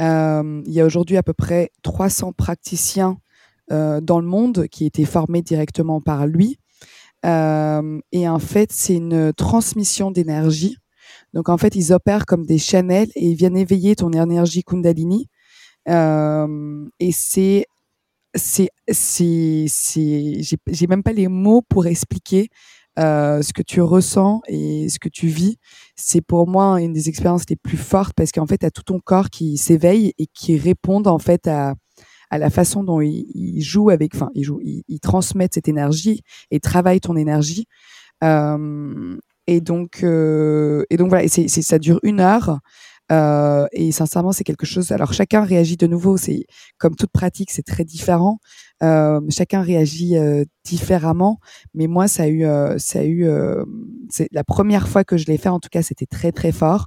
Euh, 0.00 0.62
il 0.66 0.72
y 0.72 0.80
a 0.80 0.84
aujourd'hui 0.84 1.16
à 1.16 1.22
peu 1.22 1.32
près 1.32 1.70
300 1.82 2.32
praticiens 2.32 3.18
euh, 3.70 4.00
dans 4.00 4.18
le 4.18 4.26
monde 4.26 4.66
qui 4.66 4.86
étaient 4.86 5.04
formés 5.04 5.42
directement 5.42 6.00
par 6.00 6.26
lui. 6.26 6.58
Et 7.24 8.28
en 8.28 8.38
fait, 8.40 8.72
c'est 8.72 8.96
une 8.96 9.32
transmission 9.32 10.10
d'énergie. 10.10 10.76
Donc 11.32 11.48
en 11.48 11.56
fait, 11.56 11.76
ils 11.76 11.92
opèrent 11.92 12.26
comme 12.26 12.44
des 12.44 12.58
channels 12.58 13.10
et 13.14 13.26
ils 13.26 13.36
viennent 13.36 13.56
éveiller 13.56 13.94
ton 13.94 14.10
énergie 14.10 14.64
Kundalini. 14.64 15.28
Et 15.86 17.12
c'est 17.12 17.66
c'est, 18.34 18.70
c'est, 18.90 19.66
c'est, 19.68 20.40
j'ai 20.66 20.86
même 20.86 21.02
pas 21.02 21.12
les 21.12 21.28
mots 21.28 21.62
pour 21.68 21.86
expliquer 21.86 22.48
euh, 22.98 23.42
ce 23.42 23.52
que 23.52 23.62
tu 23.62 23.80
ressens 23.80 24.42
et 24.48 24.88
ce 24.88 24.98
que 24.98 25.08
tu 25.08 25.28
vis. 25.28 25.56
C'est 25.96 26.20
pour 26.20 26.46
moi 26.48 26.80
une 26.80 26.92
des 26.92 27.08
expériences 27.08 27.48
les 27.48 27.56
plus 27.56 27.76
fortes 27.78 28.14
parce 28.14 28.32
qu'en 28.32 28.46
fait, 28.46 28.58
tu 28.58 28.66
as 28.66 28.70
tout 28.70 28.82
ton 28.82 29.00
corps 29.00 29.30
qui 29.30 29.56
s'éveille 29.56 30.12
et 30.18 30.26
qui 30.26 30.58
répond 30.58 31.02
en 31.04 31.18
fait 31.18 31.46
à, 31.46 31.74
à 32.30 32.38
la 32.38 32.50
façon 32.50 32.84
dont 32.84 33.00
il, 33.00 33.26
il 33.34 33.62
joue 33.62 33.90
avec, 33.90 34.14
enfin, 34.14 34.30
il 34.34 34.44
joue, 34.44 34.60
il, 34.62 34.82
il 34.88 35.00
transmet 35.00 35.48
cette 35.52 35.68
énergie 35.68 36.22
et 36.50 36.60
travaille 36.60 37.00
ton 37.00 37.16
énergie. 37.16 37.66
Euh, 38.24 39.16
et 39.46 39.60
donc, 39.60 40.04
euh, 40.04 40.84
et 40.90 40.96
donc 40.96 41.08
voilà, 41.08 41.24
et 41.24 41.28
c'est, 41.28 41.48
ça 41.48 41.78
dure 41.78 41.98
une 42.02 42.20
heure. 42.20 42.58
Euh, 43.12 43.66
et 43.72 43.92
sincèrement, 43.92 44.32
c'est 44.32 44.44
quelque 44.44 44.66
chose. 44.66 44.90
Alors 44.92 45.12
chacun 45.12 45.42
réagit 45.44 45.76
de 45.76 45.86
nouveau. 45.86 46.16
C'est 46.16 46.46
comme 46.78 46.96
toute 46.96 47.10
pratique, 47.10 47.50
c'est 47.50 47.64
très 47.64 47.84
différent. 47.84 48.38
Euh, 48.82 49.20
chacun 49.28 49.62
réagit 49.62 50.16
euh, 50.16 50.44
différemment. 50.64 51.38
Mais 51.74 51.86
moi, 51.86 52.08
ça 52.08 52.24
a 52.24 52.28
eu, 52.28 52.44
ça 52.78 53.00
a 53.00 53.04
eu. 53.04 53.28
C'est 54.08 54.28
la 54.32 54.44
première 54.44 54.88
fois 54.88 55.04
que 55.04 55.16
je 55.16 55.26
l'ai 55.26 55.38
fait. 55.38 55.50
En 55.50 55.60
tout 55.60 55.68
cas, 55.70 55.82
c'était 55.82 56.06
très 56.06 56.32
très 56.32 56.52
fort. 56.52 56.86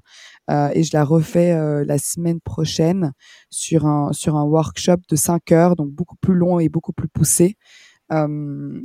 et 0.49 0.83
je 0.83 0.91
la 0.93 1.03
refais 1.03 1.53
la 1.85 1.97
semaine 1.97 2.39
prochaine 2.41 3.11
sur 3.49 3.85
un 3.85 4.13
sur 4.13 4.35
un 4.35 4.43
workshop 4.43 4.97
de 5.09 5.15
5 5.15 5.51
heures, 5.51 5.75
donc 5.75 5.91
beaucoup 5.91 6.17
plus 6.17 6.35
long 6.35 6.59
et 6.59 6.69
beaucoup 6.69 6.93
plus 6.93 7.09
poussé, 7.09 7.57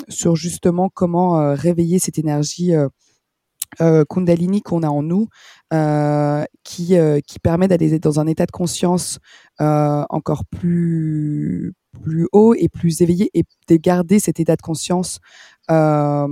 sur 0.08 0.36
justement 0.36 0.90
comment 0.92 1.54
réveiller 1.54 1.98
cette 1.98 2.18
énergie 2.18 2.74
euh, 3.80 4.04
Kundalini 4.08 4.62
qu'on 4.62 4.82
a 4.82 4.88
en 4.88 5.02
nous, 5.02 5.28
euh, 5.72 6.44
qui, 6.64 6.96
euh, 6.98 7.20
qui 7.26 7.38
permet 7.38 7.68
d'aller 7.68 7.98
dans 7.98 8.20
un 8.20 8.26
état 8.26 8.46
de 8.46 8.50
conscience 8.50 9.18
euh, 9.60 10.04
encore 10.10 10.44
plus, 10.44 11.72
plus 12.02 12.26
haut 12.32 12.54
et 12.54 12.68
plus 12.68 13.00
éveillé 13.02 13.30
et 13.34 13.44
de 13.68 13.76
garder 13.76 14.18
cet 14.18 14.40
état 14.40 14.56
de 14.56 14.62
conscience 14.62 15.18
euh, 15.70 16.26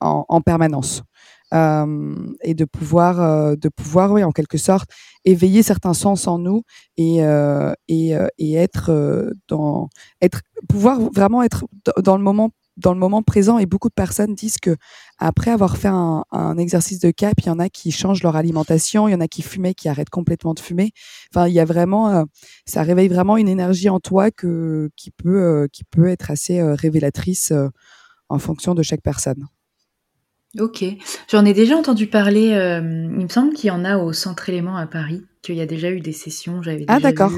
en, 0.00 0.24
en, 0.28 0.40
permanence. 0.40 1.02
et 1.52 2.54
de 2.54 2.64
pouvoir, 2.64 3.56
de 3.56 3.68
pouvoir, 3.68 4.12
oui, 4.12 4.22
en 4.22 4.30
quelque 4.32 4.58
sorte, 4.58 4.90
éveiller 5.24 5.62
certains 5.62 5.94
sens 5.94 6.26
en 6.28 6.38
nous 6.38 6.62
et, 6.96 7.18
et, 7.88 8.16
et 8.38 8.54
être 8.54 9.32
dans, 9.48 9.88
être, 10.22 10.42
pouvoir 10.68 11.00
vraiment 11.12 11.42
être 11.42 11.64
dans 12.02 12.16
le 12.16 12.22
moment 12.22 12.50
dans 12.80 12.92
le 12.92 12.98
moment 12.98 13.22
présent 13.22 13.58
et 13.58 13.66
beaucoup 13.66 13.88
de 13.88 13.94
personnes 13.94 14.34
disent 14.34 14.58
que 14.58 14.76
après 15.18 15.50
avoir 15.50 15.76
fait 15.76 15.88
un, 15.88 16.24
un, 16.32 16.58
exercice 16.58 16.98
de 16.98 17.10
cap, 17.10 17.34
il 17.38 17.46
y 17.46 17.50
en 17.50 17.58
a 17.58 17.68
qui 17.68 17.92
changent 17.92 18.22
leur 18.22 18.36
alimentation, 18.36 19.06
il 19.08 19.12
y 19.12 19.14
en 19.14 19.20
a 19.20 19.28
qui 19.28 19.42
fumaient, 19.42 19.74
qui 19.74 19.88
arrêtent 19.88 20.10
complètement 20.10 20.54
de 20.54 20.60
fumer. 20.60 20.92
Enfin, 21.32 21.46
il 21.46 21.54
y 21.54 21.60
a 21.60 21.64
vraiment, 21.64 22.10
euh, 22.10 22.24
ça 22.66 22.82
réveille 22.82 23.08
vraiment 23.08 23.36
une 23.36 23.48
énergie 23.48 23.88
en 23.88 24.00
toi 24.00 24.30
que 24.30 24.90
qui 24.96 25.10
peut 25.10 25.42
euh, 25.42 25.66
qui 25.72 25.84
peut 25.84 26.08
être 26.08 26.30
assez 26.30 26.58
euh, 26.58 26.74
révélatrice 26.74 27.52
en 28.28 28.38
fonction 28.38 28.74
de 28.74 28.82
chaque 28.82 29.02
personne. 29.02 29.46
Ok, 30.58 30.84
j'en 31.30 31.44
ai 31.44 31.52
déjà 31.52 31.76
entendu 31.76 32.08
parler. 32.08 32.48
il 32.48 33.22
me 33.24 33.28
semble 33.28 33.54
qu'il 33.54 33.68
y 33.68 33.70
en 33.70 33.84
a 33.84 33.98
au 33.98 34.12
Centre 34.12 34.48
Élément 34.48 34.76
à 34.76 34.86
Paris, 34.86 35.22
qu'il 35.42 35.54
y 35.54 35.60
a 35.60 35.66
déjà 35.66 35.90
eu 35.90 36.00
des 36.00 36.12
sessions. 36.12 36.60
J'avais 36.62 36.84
ah 36.88 36.98
d'accord. 36.98 37.32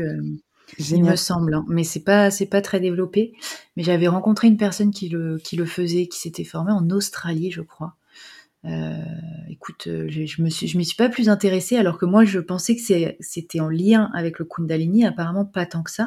Il 0.78 1.04
me 1.04 1.16
semble, 1.16 1.54
hein. 1.54 1.64
mais 1.68 1.84
c'est 1.84 2.04
pas 2.04 2.30
c'est 2.30 2.46
pas 2.46 2.62
très 2.62 2.80
développé. 2.80 3.32
Mais 3.76 3.82
j'avais 3.82 4.08
rencontré 4.08 4.48
une 4.48 4.56
personne 4.56 4.90
qui 4.90 5.08
le 5.08 5.38
qui 5.38 5.56
le 5.56 5.66
faisait, 5.66 6.06
qui 6.06 6.18
s'était 6.18 6.44
formée 6.44 6.72
en 6.72 6.88
Australie, 6.90 7.50
je 7.50 7.62
crois. 7.62 7.96
Euh, 8.64 8.94
écoute, 9.50 9.88
euh, 9.88 10.06
je, 10.08 10.24
je 10.24 10.40
me 10.40 10.48
suis 10.48 10.68
je 10.68 10.78
m'y 10.78 10.84
suis 10.84 10.94
pas 10.94 11.08
plus 11.08 11.28
intéressée 11.28 11.76
alors 11.76 11.98
que 11.98 12.04
moi 12.06 12.24
je 12.24 12.38
pensais 12.38 12.76
que 12.76 12.82
c'était 13.18 13.58
en 13.58 13.68
lien 13.68 14.08
avec 14.14 14.38
le 14.38 14.44
Kundalini. 14.44 15.04
Apparemment 15.04 15.44
pas 15.44 15.66
tant 15.66 15.82
que 15.82 15.90
ça. 15.90 16.04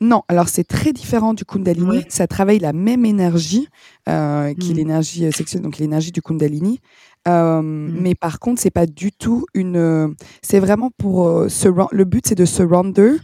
Non, 0.00 0.22
alors 0.28 0.48
c'est 0.48 0.62
très 0.62 0.92
différent 0.92 1.34
du 1.34 1.44
Kundalini. 1.44 1.88
Ouais. 1.88 2.06
Ça 2.08 2.28
travaille 2.28 2.60
la 2.60 2.72
même 2.72 3.04
énergie 3.04 3.68
euh, 4.08 4.54
qui 4.54 4.72
mmh. 4.72 4.76
l'énergie 4.76 5.26
euh, 5.26 5.32
sexuelle, 5.32 5.62
donc 5.62 5.78
l'énergie 5.78 6.12
du 6.12 6.22
Kundalini. 6.22 6.80
Euh, 7.26 7.60
mmh. 7.60 7.96
Mais 8.00 8.14
par 8.14 8.38
contre, 8.38 8.60
c'est 8.60 8.70
pas 8.70 8.86
du 8.86 9.10
tout 9.10 9.46
une. 9.52 10.14
C'est 10.40 10.60
vraiment 10.60 10.90
pour 10.96 11.26
euh, 11.26 11.48
se. 11.48 11.68
Le 11.90 12.04
but, 12.04 12.26
c'est 12.28 12.36
de 12.36 12.44
surrender, 12.44 13.16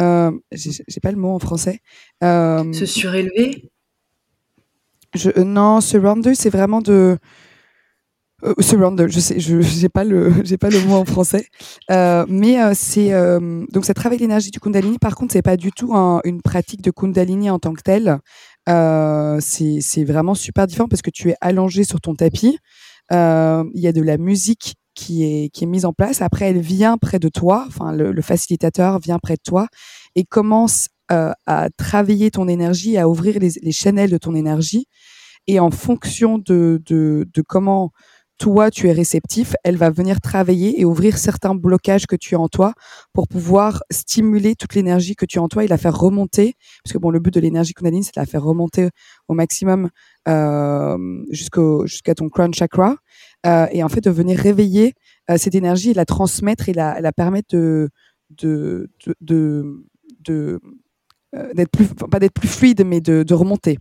euh, 0.00 0.30
j'ai 0.52 1.00
pas 1.02 1.10
le 1.10 1.16
mot 1.16 1.30
en 1.30 1.38
français. 1.38 1.80
Euh, 2.22 2.72
se 2.72 2.86
surélever? 2.86 3.70
je, 5.14 5.30
euh, 5.36 5.44
Non, 5.44 5.80
surrender, 5.80 6.34
c'est 6.34 6.50
vraiment 6.50 6.80
de. 6.80 7.18
Euh, 8.42 8.54
surrender, 8.60 9.06
je 9.08 9.20
sais, 9.20 9.40
je 9.40 9.60
j'ai 9.60 9.88
pas 9.88 10.04
le, 10.04 10.32
j'ai 10.44 10.58
pas 10.58 10.68
le 10.68 10.80
mot 10.80 10.96
en 10.96 11.04
français, 11.04 11.46
euh, 11.90 12.26
mais 12.28 12.56
c'est 12.74 13.10
donc 13.72 13.84
ça 13.84 13.94
travaille 13.94 14.18
l'énergie 14.18 14.50
du 14.50 14.60
Kundalini. 14.60 14.98
Par 14.98 15.14
contre, 15.14 15.32
c'est 15.32 15.42
pas 15.42 15.56
du 15.56 15.72
tout 15.72 15.94
un, 15.94 16.20
une 16.24 16.42
pratique 16.42 16.82
de 16.82 16.90
Kundalini 16.90 17.50
en 17.50 17.58
tant 17.58 17.72
que 17.72 17.82
telle. 17.82 18.18
c'est 19.40 20.04
vraiment 20.04 20.34
super 20.34 20.66
différent 20.66 20.88
parce 20.88 21.02
que 21.02 21.10
tu 21.10 21.30
es 21.30 21.36
allongé 21.40 21.84
sur 21.84 22.00
ton 22.00 22.14
tapis. 22.14 22.58
Il 23.10 23.80
y 23.80 23.86
a 23.86 23.92
de 23.92 24.02
la 24.02 24.18
musique 24.18 24.74
qui 24.94 25.24
est, 25.24 25.48
qui 25.50 25.64
est 25.64 25.66
mise 25.66 25.84
en 25.84 25.92
place. 25.92 26.22
Après, 26.22 26.50
elle 26.50 26.60
vient 26.60 26.96
près 26.98 27.18
de 27.18 27.28
toi, 27.28 27.64
enfin, 27.66 27.92
le, 27.92 28.12
le 28.12 28.22
facilitateur 28.22 28.98
vient 28.98 29.18
près 29.18 29.34
de 29.34 29.42
toi 29.44 29.66
et 30.14 30.24
commence 30.24 30.88
euh, 31.12 31.32
à 31.46 31.68
travailler 31.76 32.30
ton 32.30 32.48
énergie, 32.48 32.96
à 32.96 33.08
ouvrir 33.08 33.38
les, 33.38 33.50
les 33.60 33.72
channels 33.72 34.10
de 34.10 34.18
ton 34.18 34.34
énergie. 34.34 34.86
Et 35.46 35.60
en 35.60 35.70
fonction 35.70 36.38
de, 36.38 36.82
de, 36.86 37.28
de 37.32 37.42
comment 37.42 37.90
toi 38.44 38.70
tu 38.70 38.88
es 38.88 38.92
réceptif, 38.92 39.54
elle 39.64 39.78
va 39.78 39.88
venir 39.88 40.20
travailler 40.20 40.78
et 40.78 40.84
ouvrir 40.84 41.16
certains 41.16 41.54
blocages 41.54 42.06
que 42.06 42.14
tu 42.14 42.34
as 42.34 42.38
en 42.38 42.48
toi 42.48 42.74
pour 43.14 43.26
pouvoir 43.26 43.82
stimuler 43.90 44.54
toute 44.54 44.74
l'énergie 44.74 45.16
que 45.16 45.24
tu 45.24 45.38
as 45.38 45.42
en 45.42 45.48
toi 45.48 45.64
et 45.64 45.66
la 45.66 45.78
faire 45.78 45.98
remonter. 45.98 46.54
Parce 46.84 46.92
que 46.92 47.08
le 47.08 47.20
but 47.20 47.32
de 47.32 47.40
l'énergie 47.40 47.72
Kundalini, 47.72 48.04
c'est 48.04 48.14
de 48.16 48.20
la 48.20 48.26
faire 48.26 48.42
remonter 48.42 48.90
au 49.28 49.34
maximum 49.34 49.88
euh, 50.28 51.24
jusqu'à 51.30 52.14
ton 52.14 52.28
crown 52.28 52.52
chakra 52.52 52.96
euh, 53.46 53.66
et 53.72 53.82
en 53.82 53.88
fait 53.88 54.02
de 54.02 54.10
venir 54.10 54.38
réveiller 54.38 54.92
euh, 55.30 55.38
cette 55.38 55.54
énergie 55.54 55.94
la 55.94 56.04
transmettre 56.04 56.68
et 56.68 56.74
la, 56.74 57.12
permettre 57.12 57.56
de 57.56 57.88
d'être 61.54 61.70
plus 61.70 61.86
pas 61.86 62.18
d'être 62.18 62.32
plus 62.32 62.48
fluide 62.48 62.84
mais 62.84 63.00
de, 63.00 63.22
de 63.22 63.34
remonter. 63.34 63.78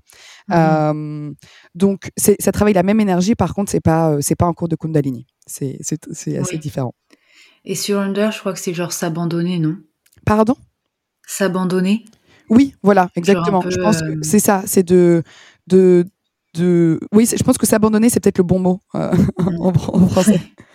Mmh. 0.48 0.54
euh, 0.54 1.32
donc 1.76 2.10
ça 2.18 2.52
travaille 2.52 2.74
la 2.74 2.84
même 2.84 3.00
énergie 3.00 3.36
par 3.36 3.54
contre 3.54 3.72
c'est 3.72 3.80
pas 3.80 4.12
euh, 4.12 4.18
c'est 4.22 4.36
pas 4.36 4.46
un 4.46 4.54
cours 4.54 4.68
de 4.68 4.76
kundalini. 4.76 5.26
C'est 5.46 5.78
c'est 5.82 6.00
c'est 6.12 6.38
assez 6.38 6.56
oui. 6.56 6.60
différent. 6.60 6.94
Et 7.66 7.76
sur 7.76 8.00
Under 8.00 8.32
je 8.32 8.40
crois 8.40 8.54
que 8.54 8.60
c'est 8.60 8.74
genre 8.74 8.92
s'abandonner 8.92 9.60
non? 9.60 9.78
Pardon? 10.26 10.56
S'abandonner? 11.28 12.06
Oui 12.50 12.76
voilà 12.84 13.10
exactement. 13.16 13.62
Peu, 13.62 13.70
je 13.70 13.80
pense 13.80 14.02
que 14.02 14.22
c'est 14.22 14.40
ça 14.40 14.64
c'est 14.66 14.84
de 14.84 15.24
de 15.68 16.06
de 16.56 17.00
oui 17.12 17.26
je 17.26 17.44
pense 17.44 17.58
que 17.58 17.66
s'abandonner 17.66 18.10
c'est 18.10 18.20
peut-être 18.20 18.38
le 18.38 18.44
bon 18.44 18.60
mot 18.60 18.80
euh, 18.96 19.14
mmh. 19.14 19.58
en, 19.62 19.68
en 19.68 20.08
français 20.08 20.42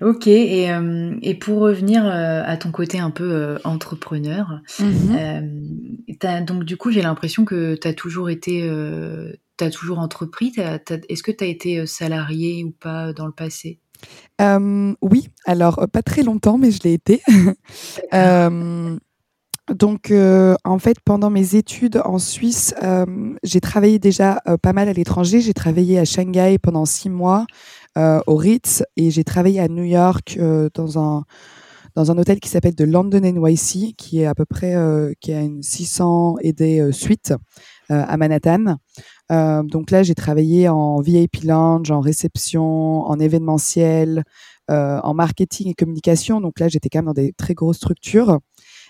Ok, 0.00 0.26
et, 0.26 0.70
euh, 0.70 1.16
et, 1.22 1.34
pour 1.34 1.60
revenir 1.60 2.04
euh, 2.04 2.42
à 2.44 2.56
ton 2.56 2.70
côté 2.70 2.98
un 2.98 3.10
peu 3.10 3.30
euh, 3.30 3.58
entrepreneur, 3.64 4.60
mm 4.78 4.84
-hmm. 4.84 6.44
donc 6.44 6.64
du 6.64 6.76
coup 6.76 6.90
j'ai 6.90 7.02
l'impression 7.02 7.44
que 7.44 7.74
tu 7.74 7.88
as 7.88 7.92
toujours 7.92 8.30
été, 8.30 8.62
tu 9.56 9.64
as 9.64 9.70
toujours 9.70 9.98
entrepris, 9.98 10.52
est-ce 11.08 11.22
que 11.22 11.32
tu 11.32 11.44
as 11.44 11.46
été 11.46 11.86
salarié 11.86 12.64
ou 12.64 12.70
pas 12.70 13.12
dans 13.12 13.26
le 13.26 13.32
passé? 13.32 13.80
Oui, 15.02 15.28
alors 15.44 15.86
pas 15.92 16.02
très 16.02 16.22
longtemps, 16.22 16.58
mais 16.58 16.70
je 16.70 16.80
l'ai 16.84 16.94
été. 16.94 17.22
donc 19.84 20.12
en 20.64 20.78
fait 20.78 20.96
pendant 21.04 21.30
mes 21.30 21.54
études 21.54 22.00
en 22.04 22.18
Suisse, 22.18 22.74
j'ai 23.42 23.60
travaillé 23.60 23.98
déjà 23.98 24.40
pas 24.62 24.72
mal 24.72 24.88
à 24.88 24.92
l'étranger, 24.92 25.40
j'ai 25.40 25.54
travaillé 25.54 25.98
à 25.98 26.04
Shanghai 26.04 26.58
pendant 26.58 26.86
six 26.86 27.10
mois 27.10 27.46
au 27.96 28.36
Ritz 28.36 28.82
et 28.96 29.10
j'ai 29.10 29.24
travaillé 29.24 29.60
à 29.60 29.68
New 29.68 29.84
York 29.84 30.36
euh, 30.38 30.68
dans 30.74 30.98
un 30.98 31.24
dans 31.94 32.12
un 32.12 32.18
hôtel 32.18 32.38
qui 32.38 32.48
s'appelle 32.48 32.76
The 32.76 32.82
London 32.82 33.20
NYC, 33.20 33.96
qui 33.96 34.20
est 34.20 34.26
à 34.26 34.34
peu 34.34 34.44
près 34.44 34.76
euh, 34.76 35.12
qui 35.20 35.32
a 35.32 35.40
une 35.40 35.64
600 35.64 36.36
et 36.42 36.52
des 36.52 36.92
suites 36.92 37.34
à 37.88 38.16
Manhattan. 38.18 38.76
donc 39.30 39.90
là, 39.90 40.02
j'ai 40.02 40.14
travaillé 40.14 40.68
en 40.68 41.00
VIP 41.00 41.42
lounge, 41.42 41.90
en 41.90 42.00
réception, 42.00 43.00
en 43.02 43.18
événementiel, 43.18 44.22
en 44.68 45.14
marketing 45.14 45.68
et 45.70 45.74
communication. 45.74 46.40
Donc 46.40 46.60
là, 46.60 46.68
j'étais 46.68 46.90
quand 46.90 46.98
même 46.98 47.06
dans 47.06 47.14
des 47.14 47.32
très 47.32 47.54
grosses 47.54 47.78
structures. 47.78 48.38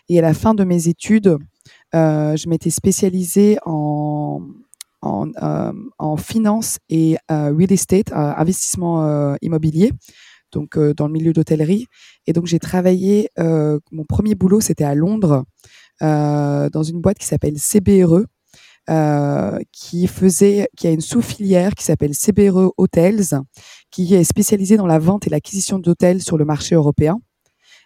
Et 0.08 0.18
à 0.18 0.22
la 0.22 0.34
fin 0.34 0.52
de 0.52 0.64
mes 0.64 0.88
études, 0.88 1.38
je 1.94 2.48
m'étais 2.48 2.70
spécialisée 2.70 3.56
en 3.64 4.42
en, 5.02 5.28
euh, 5.42 5.72
en 5.98 6.16
finance 6.16 6.78
et 6.88 7.16
euh, 7.30 7.52
real 7.56 7.72
estate, 7.72 8.12
euh, 8.12 8.32
investissement 8.36 9.04
euh, 9.04 9.36
immobilier, 9.42 9.92
donc 10.52 10.76
euh, 10.76 10.94
dans 10.94 11.06
le 11.06 11.12
milieu 11.12 11.32
d'hôtellerie. 11.32 11.86
Et 12.26 12.32
donc 12.32 12.46
j'ai 12.46 12.58
travaillé, 12.58 13.30
mon 13.38 14.04
premier 14.08 14.34
boulot 14.34 14.60
c'était 14.60 14.84
à 14.84 14.94
Londres, 14.94 15.44
dans 16.00 16.82
une 16.82 17.00
boîte 17.00 17.18
qui 17.18 17.26
s'appelle 17.26 17.58
CBRE, 17.58 18.24
qui 19.72 20.06
faisait, 20.06 20.68
qui 20.76 20.86
a 20.86 20.90
une 20.90 21.00
sous-filière 21.00 21.74
qui 21.74 21.84
s'appelle 21.84 22.14
CBRE 22.14 22.72
Hotels, 22.76 23.40
qui 23.90 24.14
est 24.14 24.24
spécialisée 24.24 24.76
dans 24.76 24.86
la 24.86 24.98
vente 24.98 25.26
et 25.26 25.30
l'acquisition 25.30 25.78
d'hôtels 25.78 26.22
sur 26.22 26.36
le 26.36 26.44
marché 26.44 26.74
européen. 26.74 27.18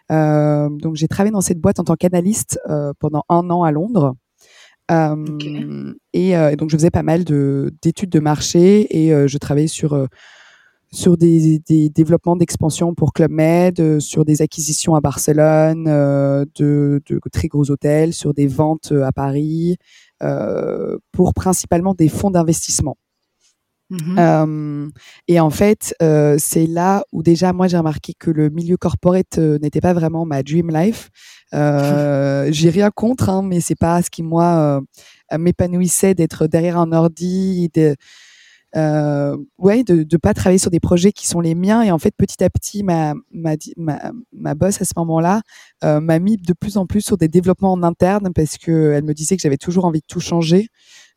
donc 0.09 0.95
j'ai 0.95 1.07
travaillé 1.07 1.31
dans 1.31 1.41
cette 1.41 1.59
boîte 1.59 1.79
en 1.79 1.85
tant 1.85 1.95
qu'analyste 1.95 2.59
pendant 2.99 3.23
un 3.29 3.49
an 3.49 3.63
à 3.63 3.71
Londres. 3.71 4.15
Et, 4.89 6.55
donc 6.57 6.69
je 6.69 6.77
faisais 6.77 6.91
pas 6.91 7.03
mal 7.03 7.23
d'études 7.23 8.09
de, 8.09 8.19
marché 8.19 8.87
et 8.95 9.27
je 9.27 9.37
travaillais 9.37 9.67
sur 9.67 10.07
sur 10.91 11.17
des, 11.17 11.59
développements 11.89 12.35
d'expansion 12.35 12.93
pour 12.93 13.13
Club 13.13 13.31
Med, 13.31 13.99
sur 13.99 14.25
des 14.25 14.43
acquisitions 14.43 14.93
à 14.93 15.01
Barcelone, 15.01 15.85
de, 15.85 17.01
très 17.31 17.47
gros 17.47 17.71
hôtels, 17.71 18.13
sur 18.13 18.33
des 18.33 18.47
ventes 18.47 18.91
à 18.91 19.11
Paris, 19.11 19.77
pour 21.11 21.33
principalement 21.33 21.95
des 21.95 22.09
fonds 22.09 22.29
d'investissement. 22.29 22.97
Mmh 24.01 24.89
et 25.27 25.39
en 25.39 25.49
fait, 25.49 25.95
c'est 26.37 26.67
là 26.67 27.03
où 27.11 27.23
déjà 27.23 27.53
moi 27.53 27.67
j'ai 27.67 27.77
remarqué 27.77 28.13
que 28.17 28.31
le 28.31 28.49
milieu 28.49 28.77
corporate 28.77 29.37
n'était 29.37 29.81
pas 29.81 29.93
vraiment 29.93 30.25
ma 30.25 30.43
dream 30.43 30.69
life. 30.71 31.09
j'ai 31.53 32.69
rien 32.69 32.89
contre, 32.89 33.29
hein, 33.29 33.41
mais 33.43 33.59
c'est 33.61 33.75
pas 33.75 34.01
ce 34.01 34.09
qui 34.09 34.23
moi 34.23 34.81
m'épanouissait 35.37 36.15
d'être 36.15 36.47
derrière 36.47 36.77
un 36.77 36.91
ordi, 36.91 37.69
de, 37.73 37.95
ouais, 39.57 39.83
de 39.83 40.05
ne 40.11 40.17
pas 40.17 40.33
travailler 40.33 40.57
sur 40.57 40.71
des 40.71 40.79
projets 40.79 41.11
qui 41.11 41.27
sont 41.27 41.39
les 41.39 41.55
miens. 41.55 41.83
Et 41.83 41.91
en 41.91 41.99
fait, 41.99 42.13
petit 42.17 42.43
à 42.43 42.49
petit, 42.49 42.83
ma 42.83 43.13
ma 43.31 43.53
ma, 43.77 44.11
ma 44.31 44.55
boss 44.55 44.81
à 44.81 44.85
ce 44.85 44.93
moment-là 44.97 45.41
m'a 45.83 46.19
mis 46.19 46.37
de 46.37 46.53
plus 46.53 46.77
en 46.77 46.87
plus 46.87 47.01
sur 47.01 47.17
des 47.17 47.27
développements 47.27 47.73
en 47.73 47.83
interne 47.83 48.31
parce 48.33 48.57
que 48.57 48.93
elle 48.93 49.03
me 49.03 49.13
disait 49.13 49.35
que 49.35 49.41
j'avais 49.41 49.57
toujours 49.57 49.85
envie 49.85 50.01
de 50.01 50.07
tout 50.07 50.19
changer. 50.19 50.67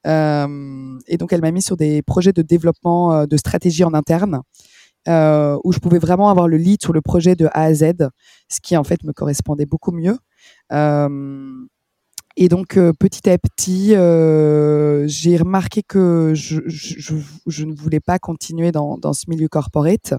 Euh, 0.07 0.98
et 1.07 1.16
donc, 1.16 1.32
elle 1.32 1.40
m'a 1.40 1.50
mis 1.50 1.62
sur 1.62 1.76
des 1.76 2.02
projets 2.02 2.32
de 2.32 2.42
développement 2.42 3.12
euh, 3.12 3.26
de 3.26 3.36
stratégie 3.36 3.84
en 3.84 3.94
interne. 3.94 4.40
Euh, 5.09 5.57
où 5.62 5.70
je 5.70 5.78
pouvais 5.78 6.00
vraiment 6.00 6.30
avoir 6.30 6.48
le 6.48 6.57
lead 6.57 6.82
sur 6.82 6.92
le 6.92 7.00
projet 7.00 7.36
de 7.36 7.46
A 7.52 7.62
à 7.62 7.74
Z, 7.74 7.92
ce 8.48 8.59
qui 8.61 8.76
en 8.76 8.82
fait 8.82 9.04
me 9.04 9.12
correspondait 9.12 9.64
beaucoup 9.64 9.92
mieux. 9.92 10.18
et 12.36 12.48
donc 12.48 12.76
petit 12.98 13.30
à 13.30 13.38
petit, 13.38 13.90
j'ai 15.09 15.36
remarqué 15.36 15.84
que 15.84 16.32
je, 16.34 17.64
ne 17.64 17.72
voulais 17.72 18.00
pas 18.00 18.18
continuer 18.18 18.72
dans, 18.72 19.12
ce 19.12 19.30
milieu 19.30 19.46
corporate. 19.46 20.14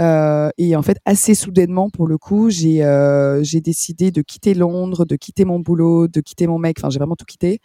Et 0.00 0.76
en 0.76 0.82
fait, 0.82 0.96
assez 1.04 1.34
soudainement, 1.34 1.90
pour 1.90 2.06
le 2.06 2.16
coup, 2.16 2.48
j'ai 2.48 3.60
décidé 3.60 4.12
de 4.12 4.22
quitter 4.22 4.54
Londres, 4.54 5.04
de 5.04 5.16
quitter 5.16 5.44
mon 5.44 5.60
boulot, 5.60 6.08
de 6.08 6.22
quitter 6.22 6.46
mon 6.46 6.58
mec. 6.58 6.78
Enfin, 6.78 6.88
j'ai 6.88 6.98
vraiment 6.98 7.16
tout 7.16 7.26
quitté 7.26 7.60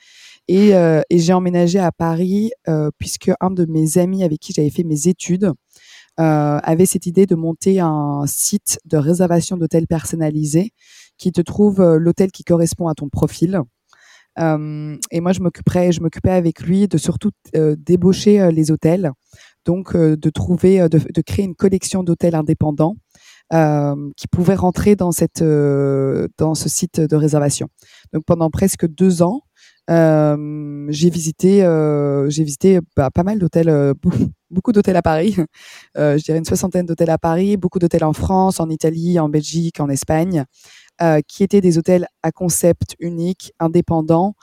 et, 0.47 0.75
euh, 0.75 1.01
et 1.09 1.19
j'ai 1.19 1.33
emménagé 1.33 1.79
à 1.79 1.91
Paris 1.91 2.51
euh, 2.67 2.89
puisque 2.97 3.31
un 3.39 3.51
de 3.51 3.65
mes 3.65 3.97
amis 3.97 4.23
avec 4.23 4.39
qui 4.39 4.53
j'avais 4.53 4.69
fait 4.69 4.83
mes 4.83 5.07
études 5.07 5.51
euh, 6.19 6.59
avait 6.63 6.85
cette 6.85 7.05
idée 7.05 7.25
de 7.25 7.35
monter 7.35 7.79
un 7.79 8.23
site 8.27 8.79
de 8.85 8.97
réservation 8.97 9.57
d'hôtels 9.57 9.87
personnalisé 9.87 10.71
qui 11.17 11.31
te 11.31 11.41
trouve 11.41 11.81
l'hôtel 11.81 12.31
qui 12.31 12.43
correspond 12.43 12.87
à 12.87 12.95
ton 12.95 13.07
profil. 13.09 13.61
Et 14.37 15.19
moi, 15.19 15.33
je 15.33 15.39
m'occuperais, 15.41 15.91
je 15.91 16.01
m'occupais 16.01 16.31
avec 16.31 16.61
lui 16.61 16.87
de 16.87 16.97
surtout 16.97 17.31
débaucher 17.53 18.51
les 18.51 18.71
hôtels, 18.71 19.11
donc 19.65 19.95
de 19.95 20.29
trouver, 20.31 20.89
de, 20.89 21.21
créer 21.21 21.45
une 21.45 21.53
collection 21.53 22.01
d'hôtels 22.01 22.33
indépendants 22.33 22.95
qui 23.51 24.27
pouvaient 24.31 24.55
rentrer 24.55 24.95
dans 24.95 25.11
cette, 25.11 25.43
dans 25.43 26.55
ce 26.55 26.69
site 26.69 26.99
de 26.99 27.15
réservation. 27.15 27.67
Donc 28.13 28.23
pendant 28.25 28.49
presque 28.49 28.87
deux 28.87 29.21
ans, 29.21 29.43
j'ai 29.87 31.09
visité, 31.09 31.61
j'ai 32.29 32.43
visité 32.43 32.79
bah, 32.95 33.09
pas 33.11 33.23
mal 33.23 33.39
d'hôtels, 33.39 33.93
beaucoup 34.51 34.71
d'hôtels 34.71 34.95
à 34.95 35.01
Paris. 35.01 35.35
je 35.95 36.23
dirais 36.23 36.37
une 36.37 36.45
soixantaine 36.45 36.85
d'hôtels 36.85 37.09
à 37.09 37.17
Paris, 37.17 37.57
beaucoup 37.57 37.79
d'hôtels 37.79 38.03
en 38.03 38.13
France, 38.13 38.59
en 38.59 38.69
Italie, 38.69 39.19
en 39.19 39.29
Belgique, 39.29 39.79
en 39.79 39.89
Espagne, 39.89 40.45
qui 41.27 41.43
étaient 41.43 41.61
des 41.61 41.77
hôtels 41.77 42.07
à 42.23 42.31
concept 42.31 42.95
unique, 42.99 43.53
indépendants, 43.59 44.35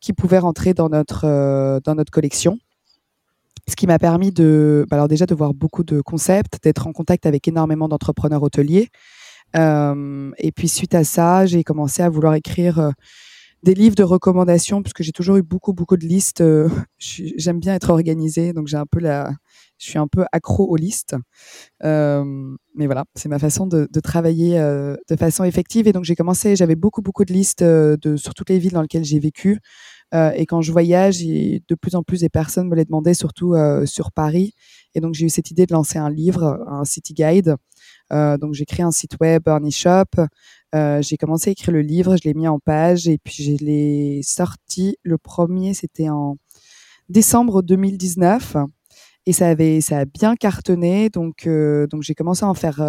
qui 0.00 0.12
pouvaient 0.12 0.38
rentrer 0.38 0.74
dans 0.74 0.88
notre 0.88 1.80
dans 1.84 1.94
notre 1.94 2.10
collection 2.10 2.58
ce 3.68 3.76
qui 3.76 3.86
m'a 3.86 3.98
permis 3.98 4.30
de, 4.30 4.86
bah, 4.90 4.96
alors 4.96 5.08
déjà 5.08 5.26
de 5.26 5.34
voir 5.34 5.54
beaucoup 5.54 5.84
de 5.84 6.00
concepts, 6.00 6.62
d'être 6.62 6.86
en 6.86 6.92
contact 6.92 7.26
avec 7.26 7.48
énormément 7.48 7.88
d'entrepreneurs 7.88 8.42
hôteliers. 8.42 8.88
Et 9.54 10.52
puis 10.54 10.68
suite 10.68 10.94
à 10.94 11.04
ça, 11.04 11.46
j'ai 11.46 11.62
commencé 11.62 12.02
à 12.02 12.08
vouloir 12.08 12.34
écrire 12.34 12.92
des 13.64 13.74
livres 13.74 13.96
de 13.96 14.02
recommandations, 14.02 14.82
puisque 14.82 15.02
j'ai 15.02 15.12
toujours 15.12 15.36
eu 15.36 15.42
beaucoup, 15.42 15.72
beaucoup 15.72 15.96
de 15.96 16.06
listes. 16.06 16.42
Euh, 16.42 16.68
j'aime 16.98 17.58
bien 17.58 17.74
être 17.74 17.90
organisée, 17.90 18.52
donc 18.52 18.68
j'ai 18.68 18.76
un 18.76 18.86
peu 18.86 19.00
la, 19.00 19.32
je 19.78 19.86
suis 19.86 19.98
un 19.98 20.06
peu 20.06 20.24
accro 20.32 20.66
aux 20.66 20.76
listes. 20.76 21.16
Euh, 21.82 22.24
mais 22.74 22.86
voilà, 22.86 23.04
c'est 23.14 23.28
ma 23.28 23.38
façon 23.38 23.66
de, 23.66 23.88
travailler 24.00 24.58
euh, 24.58 24.96
de 25.08 25.16
façon 25.16 25.44
effective. 25.44 25.88
Et 25.88 25.92
donc 25.92 26.04
j'ai 26.04 26.14
commencé, 26.14 26.56
j'avais 26.56 26.76
beaucoup, 26.76 27.02
beaucoup 27.02 27.24
de 27.24 27.32
listes 27.32 27.62
de, 27.64 28.16
sur 28.16 28.34
toutes 28.34 28.50
les 28.50 28.58
villes 28.58 28.72
dans 28.72 28.82
lesquelles 28.82 29.04
j'ai 29.04 29.18
vécu. 29.18 29.60
Et 30.14 30.46
quand 30.46 30.62
je 30.62 30.70
voyage, 30.70 31.18
de 31.18 31.74
plus 31.74 31.96
en 31.96 32.02
plus 32.02 32.20
des 32.20 32.28
personnes 32.28 32.68
me 32.68 32.76
les 32.76 32.84
demandaient, 32.84 33.14
surtout 33.14 33.54
sur 33.84 34.12
Paris. 34.12 34.52
Et 34.94 35.00
donc 35.00 35.14
j'ai 35.14 35.26
eu 35.26 35.28
cette 35.28 35.50
idée 35.50 35.66
de 35.66 35.72
lancer 35.72 35.98
un 35.98 36.08
livre, 36.08 36.64
un 36.68 36.84
city 36.84 37.14
guide. 37.14 37.56
donc 38.10 38.54
j'ai 38.54 38.64
créé 38.64 38.84
un 38.84 38.92
site 38.92 39.16
web, 39.20 39.48
un 39.48 39.66
e-shop. 39.66 40.22
Euh, 40.74 41.00
j'ai 41.02 41.16
commencé 41.16 41.50
à 41.50 41.52
écrire 41.52 41.72
le 41.72 41.82
livre, 41.82 42.16
je 42.16 42.26
l'ai 42.26 42.34
mis 42.34 42.48
en 42.48 42.58
page 42.58 43.06
et 43.06 43.18
puis 43.22 43.44
je 43.44 43.64
l'ai 43.64 44.20
sorti. 44.24 44.96
Le 45.04 45.18
premier, 45.18 45.72
c'était 45.72 46.08
en 46.08 46.36
décembre 47.08 47.62
2019 47.62 48.56
et 49.26 49.32
ça 49.32 49.48
avait 49.48 49.80
ça 49.80 50.00
a 50.00 50.04
bien 50.06 50.36
cartonné 50.36 51.10
donc 51.10 51.46
euh, 51.46 51.86
donc 51.86 52.02
j'ai 52.02 52.14
commencé 52.14 52.44
à 52.44 52.48
en 52.48 52.54
faire 52.54 52.80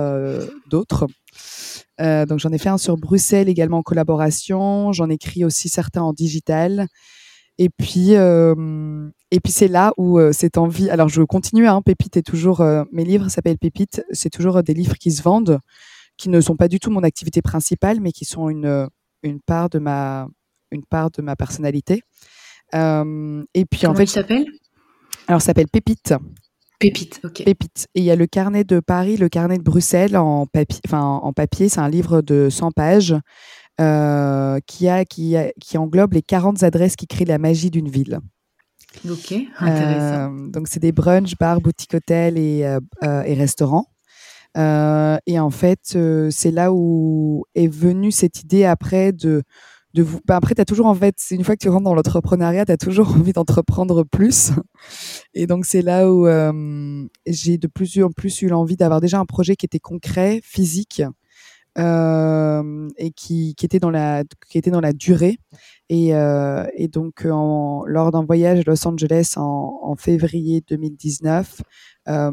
euh, 2.02 2.26
donc 2.26 2.40
j'en 2.40 2.52
ai 2.52 2.58
fait 2.58 2.70
un 2.70 2.78
sur 2.78 2.98
Bruxelles 2.98 3.50
également 3.50 3.80
en 3.80 3.84
collaboration 3.84 4.92
j'en 4.92 5.10
écris 5.10 5.46
aussi 5.46 5.70
certains 5.70 6.02
en 6.02 6.14
digital 6.14 6.88
et 7.58 7.70
puis 7.70 8.12
et 8.12 9.40
puis 9.40 9.52
c'est 9.52 9.68
là 9.68 9.94
où 9.98 10.20
cette 10.34 10.58
envie 10.58 10.90
alors 10.90 11.08
je 11.08 11.22
continue 11.22 11.68
hein, 11.68 11.82
Pépite 11.82 12.18
est 12.18 12.22
toujours 12.22 12.62
mes 12.92 13.06
livres 13.06 13.30
s'appellent 13.30 13.58
Pépite 13.58 14.04
c'est 14.12 14.30
toujours 14.30 14.62
des 14.62 14.74
livres 14.74 14.98
qui 14.98 15.12
se 15.12 15.22
vendent 15.22 15.60
qui 16.18 16.30
ne 16.30 16.42
sont 16.42 16.56
pas 16.56 16.68
du 16.68 16.80
tout 16.80 16.92
mon 16.92 17.04
activité 17.04 17.42
principale, 17.42 18.00
mais 18.00 18.12
qui 18.12 18.26
sont 18.26 18.50
une, 18.50 18.88
une 19.24 19.42
part 19.42 19.70
de 19.70 19.80
ma 19.80 20.28
une 20.72 20.86
part 20.86 21.12
de 21.12 21.22
ma 21.22 21.36
personnalité. 21.36 22.02
Euh, 22.74 23.44
et 23.54 23.66
puis 23.66 23.86
en 23.86 23.94
fait, 23.94 24.08
s'appelle? 24.08 24.46
Alors, 25.28 25.42
ça 25.42 25.48
s'appelle 25.48 25.68
Pépite. 25.68 26.14
Pépite, 26.80 27.22
ok. 27.24 27.44
Pépite. 27.44 27.88
Et 27.96 28.02
il 28.02 28.06
y 28.06 28.12
a 28.12 28.16
le 28.16 28.28
carnet 28.28 28.64
de 28.64 28.80
Paris, 28.80 29.18
le 29.18 29.30
carnet 29.30 29.58
de 29.58 29.64
Bruxelles 29.64 30.18
en 30.18 30.48
en 30.92 31.34
papier, 31.34 31.70
c'est 31.70 31.80
un 31.80 31.90
livre 31.90 32.22
de 32.22 32.50
100 32.50 32.72
pages 32.72 33.16
euh, 33.80 34.60
qui 34.68 34.88
a 34.88 35.06
qui 35.06 35.38
a, 35.38 35.52
qui 35.60 35.78
englobe 35.78 36.14
les 36.14 36.22
40 36.22 36.64
adresses 36.64 36.96
qui 36.96 37.08
créent 37.08 37.26
la 37.26 37.38
magie 37.38 37.72
d'une 37.72 37.90
ville. 37.90 38.20
Ok, 39.10 39.34
intéressant. 39.60 40.34
Euh, 40.34 40.48
donc 40.50 40.68
c'est 40.68 40.80
des 40.80 40.92
brunchs, 40.92 41.38
bars, 41.38 41.62
boutiques, 41.62 41.94
hôtels 41.94 42.38
et, 42.38 42.60
et 43.02 43.34
restaurants. 43.34 43.88
Euh, 44.58 45.18
et 45.26 45.40
en 45.40 45.50
fait, 45.50 45.94
euh, 45.96 46.30
c'est 46.32 46.52
là 46.52 46.72
où 46.72 47.46
est 47.56 47.68
venue 47.68 48.12
cette 48.12 48.42
idée 48.42 48.66
après 48.66 49.12
de 49.12 49.44
Bah 50.26 50.36
après, 50.36 50.56
tu 50.56 50.66
toujours 50.66 50.88
en 50.88 50.96
fait, 50.96 51.16
une 51.32 51.44
fois 51.44 51.56
que 51.56 51.62
tu 51.62 51.70
rentres 51.70 51.84
dans 51.84 51.94
l'entrepreneuriat, 51.94 52.66
tu 52.66 52.72
as 52.72 52.78
toujours 52.78 53.10
envie 53.16 53.34
d'entreprendre 53.34 54.04
plus. 54.04 54.52
Et 55.34 55.48
donc, 55.48 55.66
c'est 55.66 55.82
là 55.82 56.12
où 56.12 56.28
euh, 56.28 57.08
j'ai 57.26 57.58
de 57.58 57.68
plus 57.68 58.04
en 58.04 58.12
plus 58.12 58.42
eu 58.42 58.48
l'envie 58.48 58.76
d'avoir 58.76 59.02
déjà 59.02 59.20
un 59.20 59.26
projet 59.26 59.56
qui 59.56 59.66
était 59.66 59.80
concret, 59.80 60.42
physique, 60.44 61.02
euh, 61.78 62.88
et 62.98 63.12
qui, 63.12 63.54
qui, 63.56 63.66
était 63.66 63.80
dans 63.80 63.90
la, 63.90 64.24
qui 64.50 64.58
était 64.58 64.72
dans 64.72 64.80
la 64.80 64.94
durée. 64.94 65.40
Et, 65.90 66.16
euh, 66.16 66.66
donc, 66.92 67.24
lors 67.26 68.12
d'un 68.12 68.24
voyage 68.24 68.60
à 68.60 68.64
Los 68.66 68.88
Angeles 68.88 69.34
en, 69.36 69.96
février 69.98 70.64
2019, 70.68 71.62
euh, 72.08 72.32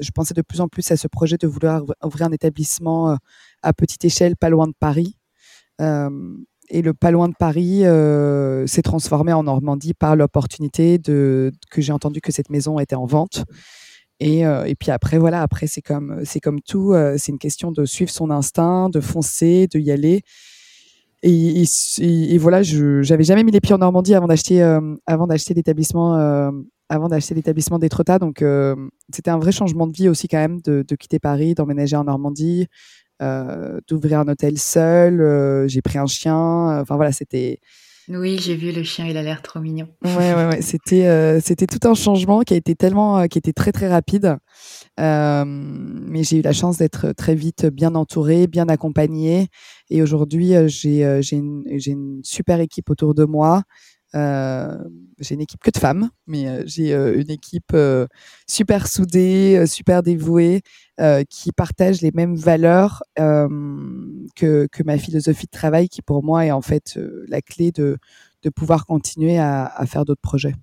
je 0.00 0.10
pensais 0.10 0.34
de 0.34 0.42
plus 0.42 0.60
en 0.60 0.68
plus 0.68 0.90
à 0.90 0.96
ce 0.96 1.06
projet 1.06 1.36
de 1.36 1.46
vouloir 1.46 1.84
ouvrir 2.04 2.26
un 2.26 2.32
établissement 2.32 3.16
à 3.62 3.72
petite 3.72 4.04
échelle, 4.04 4.36
pas 4.36 4.48
loin 4.48 4.66
de 4.66 4.74
Paris. 4.78 5.16
Euh, 6.72 6.78
et 6.78 6.82
le 6.82 6.94
pas 6.94 7.10
loin 7.10 7.28
de 7.28 7.34
Paris 7.38 7.82
s'est 8.68 8.82
transformé 8.82 9.32
en 9.32 9.42
Normandie 9.42 9.94
par 9.94 10.16
l'opportunité 10.16 10.98
de 10.98 11.52
que 11.70 11.80
j'ai 11.80 11.92
entendu 11.92 12.20
que 12.20 12.32
cette 12.32 12.50
maison 12.50 12.78
était 12.78 12.96
en 12.96 13.06
vente. 13.06 13.44
Et, 14.22 14.40
et 14.40 14.74
puis 14.78 14.90
après, 14.90 15.16
voilà, 15.18 15.40
après 15.40 15.66
c'est 15.66 15.80
comme 15.80 16.20
c'est 16.24 16.40
comme 16.40 16.60
tout, 16.60 16.94
c'est 17.16 17.32
une 17.32 17.38
question 17.38 17.72
de 17.72 17.86
suivre 17.86 18.10
son 18.10 18.30
instinct, 18.30 18.90
de 18.90 19.00
foncer, 19.00 19.66
de 19.72 19.78
y 19.78 19.90
aller. 19.90 20.22
Et, 21.22 22.38
voilà, 22.38 22.62
je 22.62 23.02
j'avais 23.02 23.24
jamais 23.24 23.44
mis 23.44 23.50
les 23.50 23.60
pieds 23.60 23.74
en 23.74 23.78
Normandie 23.78 24.14
avant 24.14 24.26
d'acheter 24.26 24.60
avant 25.06 25.26
d'acheter 25.26 25.54
l'établissement 25.54 26.52
avant 26.90 27.08
d'acheter 27.08 27.34
l'établissement 27.34 27.78
d'Etretat. 27.78 28.18
Donc, 28.18 28.42
euh, 28.42 28.74
c'était 29.14 29.30
un 29.30 29.38
vrai 29.38 29.52
changement 29.52 29.86
de 29.86 29.92
vie 29.92 30.08
aussi 30.08 30.28
quand 30.28 30.38
même 30.38 30.60
de, 30.60 30.82
quitter 30.96 31.20
Paris, 31.20 31.54
d'emménager 31.54 31.96
en 31.96 32.04
Normandie, 32.04 32.66
euh, 32.66 32.66
d'ouvrir 33.88 34.20
un 34.20 34.28
hôtel 34.28 34.58
seul. 34.58 35.20
Euh, 35.20 35.68
j'ai 35.68 35.82
pris 35.82 35.98
un 35.98 36.06
chien. 36.06 36.80
Enfin 36.80 36.96
voilà, 36.96 37.12
c'était. 37.12 37.60
Oui, 38.08 38.38
j'ai 38.40 38.56
vu 38.56 38.72
le 38.72 38.82
chien, 38.82 39.06
il 39.06 39.16
a 39.16 39.22
l'air 39.22 39.40
trop 39.40 39.60
mignon. 39.60 39.86
Ouais, 40.04 40.34
ouais, 40.34 40.46
ouais. 40.46 40.62
C'était, 40.62 41.40
c'était 41.40 41.66
tout 41.66 41.86
un 41.86 41.94
changement 41.94 42.40
qui 42.40 42.54
a 42.54 42.56
été 42.56 42.74
tellement, 42.74 43.28
qui 43.28 43.38
était 43.38 43.52
très 43.52 43.70
très 43.70 43.88
rapide. 43.88 44.36
mais 44.98 46.24
j'ai 46.24 46.38
eu 46.38 46.42
la 46.42 46.52
chance 46.52 46.78
d'être 46.78 47.12
très 47.12 47.36
vite 47.36 47.66
bien 47.66 47.94
entourée, 47.94 48.48
bien 48.48 48.68
accompagnée. 48.68 49.46
Et 49.90 50.02
aujourd'hui, 50.02 50.54
j'ai, 50.66 51.20
j'ai, 51.22 51.36
une, 51.36 51.62
j'ai 51.76 51.92
une 51.92 52.20
super 52.24 52.58
équipe 52.58 52.90
autour 52.90 53.14
de 53.14 53.24
moi. 53.24 53.62
J'ai 54.12 55.34
une 55.34 55.40
équipe 55.40 55.62
que 55.62 55.70
de 55.70 55.78
femmes, 55.78 56.10
mais 56.26 56.66
j'ai 56.66 56.94
une 56.94 57.30
équipe 57.30 57.76
super 58.48 58.86
soudée, 58.88 59.64
super 59.66 60.02
dévouée, 60.02 60.62
qui 61.28 61.52
partage 61.52 62.00
les 62.00 62.10
mêmes 62.12 62.36
valeurs 62.36 63.02
que, 63.16 64.66
que, 64.70 64.82
ma 64.82 64.98
philosophie 64.98 65.46
de 65.46 65.56
travail, 65.56 65.88
qui 65.88 66.02
pour 66.02 66.24
moi 66.24 66.46
est 66.46 66.50
en 66.50 66.62
fait 66.62 66.98
la 67.28 67.40
clé 67.42 67.72
de, 67.72 67.98
de 68.42 68.50
pouvoir 68.50 68.86
continuer 68.86 69.38
à, 69.38 69.66
à 69.66 69.86
faire 69.86 70.04
d'autres 70.04 70.22
projets. 70.22 70.54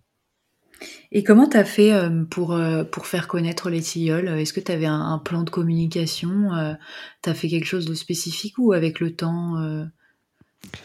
Et 1.11 1.23
comment 1.23 1.47
tu 1.47 1.57
as 1.57 1.65
fait 1.65 1.91
pour, 2.29 2.59
pour 2.91 3.07
faire 3.07 3.27
connaître 3.27 3.69
les 3.69 3.81
tilleuls? 3.81 4.27
Est-ce 4.27 4.53
que 4.53 4.59
tu 4.59 4.71
avais 4.71 4.85
un, 4.85 5.19
plan 5.19 5.43
de 5.43 5.49
communication 5.49 6.49
Tu 7.23 7.29
as 7.29 7.33
fait 7.33 7.47
quelque 7.47 7.65
chose 7.65 7.85
de 7.85 7.93
spécifique 7.93 8.57
ou 8.57 8.73
avec 8.73 8.99
le 8.99 9.15
temps 9.15 9.55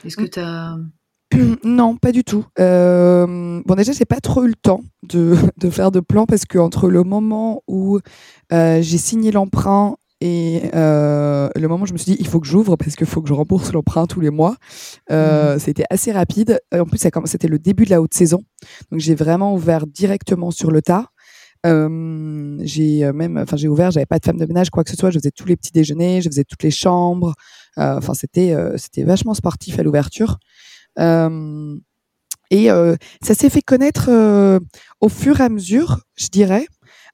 Est-ce 0.05 0.17
que 0.17 0.23
mmh. 0.23 0.31
tu 0.31 0.41
as... 0.41 0.77
Non, 1.65 1.97
pas 1.97 2.13
du 2.13 2.25
tout. 2.25 2.45
bon, 2.57 3.75
déjà, 3.77 3.93
j'ai 3.93 4.05
pas 4.05 4.21
trop 4.21 4.45
eu 4.45 4.49
le 4.49 4.55
temps 4.55 4.81
de, 5.03 5.37
de 5.59 5.71
faire 5.71 5.91
de 5.91 6.01
plan 6.01 6.27
parce 6.27 6.45
que 6.45 6.59
entre 6.59 6.89
le 6.89 7.03
moment 7.03 7.63
où 7.67 7.99
j'ai 8.51 8.99
signé 8.99 9.33
l'emprunt 9.33 9.97
et 10.23 10.71
euh, 10.73 11.49
le 11.57 11.67
moment 11.67 11.83
où 11.83 11.87
je 11.87 11.93
me 11.93 11.99
suis 11.99 12.13
dit, 12.13 12.17
il 12.21 12.29
faut 12.29 12.39
que 12.39 12.47
j'ouvre 12.47 12.77
parce 12.77 12.95
qu'il 12.95 13.09
faut 13.09 13.21
que 13.21 13.29
je 13.29 13.35
rembourse 13.35 13.73
l'emprunt 13.73 14.07
tous 14.07 14.21
les 14.21 14.31
mois, 14.31 14.55
euh, 15.11 15.57
mmh. 15.57 15.59
c'était 15.59 15.85
assez 15.91 16.13
rapide. 16.13 16.61
En 16.73 16.85
plus, 16.85 16.99
c'était 17.25 17.49
le 17.49 17.59
début 17.59 17.87
de 17.87 17.91
la 17.91 18.01
haute 18.01 18.15
saison. 18.15 18.41
Donc, 18.93 19.01
j'ai 19.01 19.17
vraiment 19.17 19.53
ouvert 19.53 19.85
directement 19.85 20.53
sur 20.53 20.71
le 20.71 20.81
tas. 20.81 21.09
Euh, 21.67 22.57
j'ai 22.63 23.11
même, 23.13 23.37
enfin, 23.37 23.57
j'ai 23.57 23.67
ouvert, 23.67 23.91
j'avais 23.91 24.07
pas 24.07 24.21
de 24.21 24.25
femme 24.25 24.37
de 24.37 24.47
ménage, 24.47 24.71
quoi 24.71 24.85
que 24.85 24.91
ce 24.91 24.97
soit. 24.97 25.11
Je 25.11 25.19
faisais 25.19 25.33
tous 25.33 25.47
les 25.47 25.57
petits 25.57 25.73
déjeuners, 25.73 26.21
je 26.21 26.29
faisais 26.29 26.45
toutes 26.45 26.63
les 26.63 26.71
chambres. 26.71 27.35
Enfin, 27.77 28.15
c'était, 28.15 28.55
c'était 28.77 29.03
vachement 29.03 29.35
sportif 29.35 29.81
à 29.81 29.83
l'ouverture. 29.83 30.39
Et 30.99 32.69
ça 33.23 33.35
s'est 33.35 33.51
fait 33.51 33.63
connaître 33.63 34.11
au 35.01 35.09
fur 35.09 35.41
et 35.41 35.45
à 35.45 35.49
mesure, 35.49 36.01
je 36.17 36.29
dirais. 36.29 36.67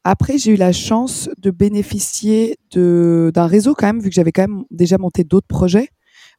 Après, 0.05 0.39
j'ai 0.39 0.53
eu 0.53 0.57
la 0.57 0.73
chance 0.73 1.29
de 1.39 1.51
bénéficier 1.51 2.57
de 2.73 3.31
d'un 3.35 3.47
réseau 3.47 3.75
quand 3.75 3.87
même, 3.87 4.01
vu 4.01 4.09
que 4.09 4.15
j'avais 4.15 4.33
quand 4.33 4.49
même 4.49 4.65
déjà 4.71 4.97
monté 4.99 5.25
d'autres 5.25 5.47
projets. 5.49 5.91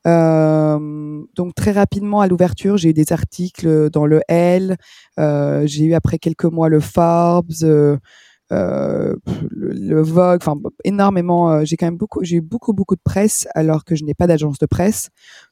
Euh, 0.08 1.22
donc 1.36 1.56
très 1.56 1.72
rapidement 1.72 2.22
à 2.22 2.28
l'ouverture, 2.28 2.78
j'ai 2.78 2.90
eu 2.90 2.94
des 2.94 3.12
articles 3.12 3.90
dans 3.90 4.06
le 4.06 4.22
L. 4.28 4.78
Euh, 5.20 5.64
j'ai 5.66 5.86
eu 5.86 5.94
après 5.94 6.18
quelques 6.20 6.46
mois 6.46 6.70
le 6.70 6.80
Forbes, 6.80 7.52
euh, 7.64 7.98
le, 8.50 10.02
Vogue, 10.02 10.40
enfin 10.42 10.56
énormément. 10.84 11.64
j'ai 11.66 11.78
quand 11.78 11.86
même 11.88 11.98
beaucoup, 11.98 12.24
j'ai 12.24 12.38
eu 12.38 12.42
beaucoup 12.42 12.74
beaucoup 12.74 12.96
de 12.96 13.02
presse 13.04 13.48
alors 13.54 13.84
que 13.86 13.96
je 13.96 14.04
n'ai 14.04 14.14
pas 14.14 14.28
d'agence 14.28 14.58
de 14.58 14.66
presse. 14.66 15.10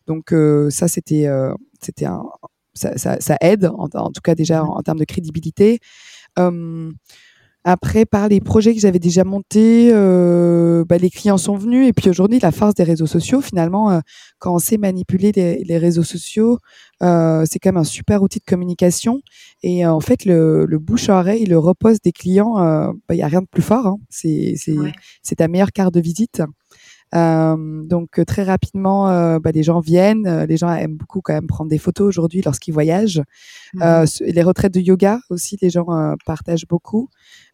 Donc 0.07 0.33
ça 0.69 0.87
c'était 0.87 1.27
c'était 1.79 2.05
un 2.05 2.23
ça, 2.73 2.95
ça, 2.95 3.19
ça, 3.19 3.37
aide 3.41 3.71
en, 3.75 3.87
tout 3.89 4.21
cas 4.23 4.35
déjà 4.35 4.63
en, 4.63 4.77
en 4.77 4.81
termes 4.83 4.99
de 4.99 5.05
crédibilité. 5.05 5.79
Après, 7.69 8.05
par 8.05 8.29
les 8.29 8.39
projets 8.39 8.73
que 8.73 8.79
j'avais 8.79 8.97
déjà 8.97 9.25
montés, 9.25 9.89
euh, 9.91 10.85
bah, 10.85 10.97
les 10.97 11.09
clients 11.09 11.37
sont 11.37 11.57
venus. 11.57 11.85
Et 11.85 11.91
puis 11.91 12.09
aujourd'hui, 12.09 12.39
la 12.39 12.53
force 12.53 12.75
des 12.75 12.83
réseaux 12.83 13.07
sociaux, 13.07 13.41
finalement, 13.41 13.91
euh, 13.91 13.99
quand 14.39 14.55
on 14.55 14.57
sait 14.57 14.77
manipuler 14.77 15.33
les, 15.33 15.77
réseaux 15.77 16.03
sociaux, 16.03 16.59
euh, 17.03 17.43
c'est 17.45 17.59
quand 17.59 17.73
même 17.73 17.81
un 17.81 17.83
super 17.83 18.23
outil 18.23 18.39
de 18.39 18.45
communication. 18.45 19.19
Et 19.63 19.85
en 19.85 19.99
fait, 19.99 20.23
le, 20.23 20.65
bouche 20.79 21.09
à 21.09 21.19
oreille, 21.19 21.45
le 21.45 21.59
repose 21.59 21.99
des 22.01 22.13
clients, 22.13 22.53
bah, 22.53 23.15
il 23.15 23.17
n'y 23.17 23.23
a 23.23 23.27
rien 23.27 23.41
de 23.41 23.47
plus 23.51 23.61
fort. 23.61 23.85
Hein. 23.85 23.97
C'est 24.09 24.55
ta 25.35 25.49
meilleure 25.49 25.73
carte 25.73 25.93
de 25.93 25.99
visite. 25.99 26.41
Euh, 27.15 27.83
donc 27.83 28.23
très 28.25 28.43
rapidement, 28.43 29.09
euh, 29.09 29.39
bah, 29.39 29.51
les 29.51 29.63
gens 29.63 29.79
viennent. 29.79 30.27
Euh, 30.27 30.45
les 30.45 30.57
gens 30.57 30.73
aiment 30.73 30.97
beaucoup 30.97 31.21
quand 31.21 31.33
même 31.33 31.47
prendre 31.47 31.69
des 31.69 31.77
photos 31.77 32.07
aujourd'hui 32.07 32.41
lorsqu'ils 32.43 32.73
voyagent. 32.73 33.21
Mmh. 33.73 34.03
les 34.21 34.43
retraites 34.43 34.73
de 34.73 34.79
yoga 34.79 35.19
aussi, 35.29 35.57
les 35.61 35.69
gens 35.69 35.87
partagent 36.25 36.67
beaucoup. 36.67 37.09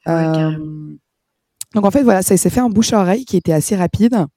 donc 0.06 1.86
en 1.86 1.92
fait 1.92 2.04
voilà, 2.04 2.22
ça 2.22 2.38
s'est 2.38 2.50
fait 2.50 2.60
un 2.60 2.70
bouche 2.70 2.94
à 2.94 3.02
oreille 3.02 3.26
qui 3.26 3.38
était 3.38 3.54
assez 3.54 3.76
rapide. 3.76 4.28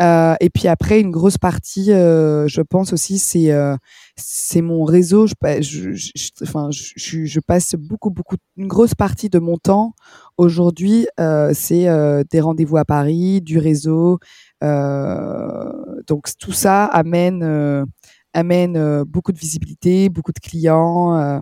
Euh, 0.00 0.34
et 0.40 0.50
puis 0.50 0.68
après, 0.68 1.00
une 1.00 1.10
grosse 1.10 1.38
partie, 1.38 1.92
euh, 1.92 2.48
je 2.48 2.62
pense 2.62 2.92
aussi, 2.92 3.18
c'est 3.18 3.52
euh, 3.52 3.76
c'est 4.16 4.62
mon 4.62 4.84
réseau. 4.84 5.26
Je, 5.26 5.34
je, 5.60 5.92
je, 5.92 6.30
enfin, 6.42 6.70
je, 6.70 7.24
je, 7.24 7.40
passe 7.40 7.74
beaucoup, 7.76 8.10
beaucoup, 8.10 8.36
une 8.56 8.68
grosse 8.68 8.94
partie 8.94 9.28
de 9.28 9.38
mon 9.38 9.58
temps 9.58 9.94
aujourd'hui, 10.38 11.06
c'est 11.52 11.86
des 12.30 12.40
rendez-vous 12.40 12.78
à 12.78 12.84
Paris, 12.84 13.40
du 13.42 13.58
réseau. 13.58 14.18
Donc 14.62 16.28
tout 16.38 16.52
ça 16.52 16.84
amène 16.86 17.86
amène 18.34 19.04
beaucoup 19.04 19.32
de 19.32 19.38
visibilité, 19.38 20.08
beaucoup 20.08 20.32
de 20.32 20.40
clients. 20.40 21.40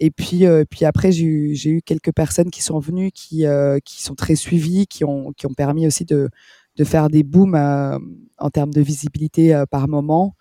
et 0.00 0.10
puis, 0.10 0.44
puis 0.70 0.84
après, 0.84 1.12
j'ai 1.12 1.68
eu, 1.68 1.82
quelques 1.84 2.12
personnes 2.12 2.50
qui 2.50 2.62
sont 2.62 2.78
venues, 2.80 3.12
qui, 3.12 3.44
qui 3.84 4.02
sont 4.02 4.14
très 4.14 4.34
suivies, 4.34 4.86
qui 4.86 5.04
ont, 5.04 5.32
qui 5.32 5.46
ont 5.46 5.54
permis 5.54 5.86
aussi 5.86 6.04
de, 6.04 6.30
de 6.76 6.84
faire 6.84 7.08
des 7.08 7.22
booms 7.22 7.54
euh, 7.54 7.98
en 8.38 8.50
termes 8.50 8.72
de 8.72 8.80
visibilité 8.80 9.54
euh, 9.54 9.66
par 9.66 9.88
moment. 9.88 10.36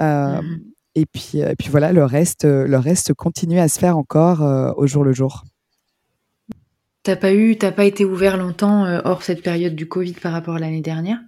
Euh, 0.00 0.40
mmh 0.42 0.60
et 0.98 1.04
puis, 1.04 1.40
et 1.40 1.54
puis 1.56 1.68
voilà, 1.68 1.92
le 1.92 2.06
reste, 2.06 2.46
le 2.46 2.78
reste 2.78 3.12
continue 3.12 3.60
à 3.60 3.68
se 3.68 3.78
faire 3.78 3.98
encore 3.98 4.40
au 4.78 4.86
jour 4.86 5.04
le 5.04 5.12
jour. 5.12 5.44
T'as 7.06 7.14
pas 7.14 7.32
eu, 7.32 7.56
t'as 7.56 7.70
pas 7.70 7.84
été 7.84 8.04
ouvert 8.04 8.36
longtemps 8.36 8.84
hors 9.04 9.22
cette 9.22 9.40
période 9.40 9.76
du 9.76 9.86
Covid 9.86 10.14
par 10.14 10.32
rapport 10.32 10.56
à 10.56 10.58
l'année 10.58 10.80
dernière? 10.80 11.20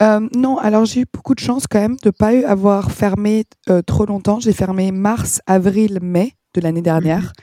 Non, 0.00 0.56
alors 0.56 0.86
j'ai 0.86 1.02
eu 1.02 1.06
beaucoup 1.12 1.34
de 1.34 1.40
chance 1.40 1.66
quand 1.66 1.80
même 1.80 1.96
de 2.02 2.08
pas 2.08 2.30
avoir 2.48 2.90
fermé 2.90 3.44
trop 3.86 4.06
longtemps. 4.06 4.40
J'ai 4.40 4.54
fermé 4.54 4.90
mars, 4.90 5.42
avril, 5.46 5.98
mai 6.00 6.32
de 6.54 6.62
l'année 6.62 6.80
dernière, 6.80 7.34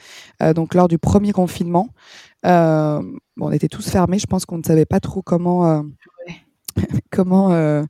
mmh 0.42 0.54
donc 0.54 0.74
lors 0.74 0.88
du 0.88 0.98
premier 0.98 1.32
confinement. 1.32 1.90
Bon, 2.44 3.04
on 3.40 3.52
était 3.52 3.68
tous 3.68 3.88
fermés. 3.88 4.18
Je 4.18 4.26
pense 4.26 4.48
qu'on 4.48 4.58
ne 4.58 4.64
savait 4.64 4.88
pas 4.88 5.00
trop 5.00 5.22
comment 5.22 5.86
comment 7.12 7.52
euh, 7.52 7.84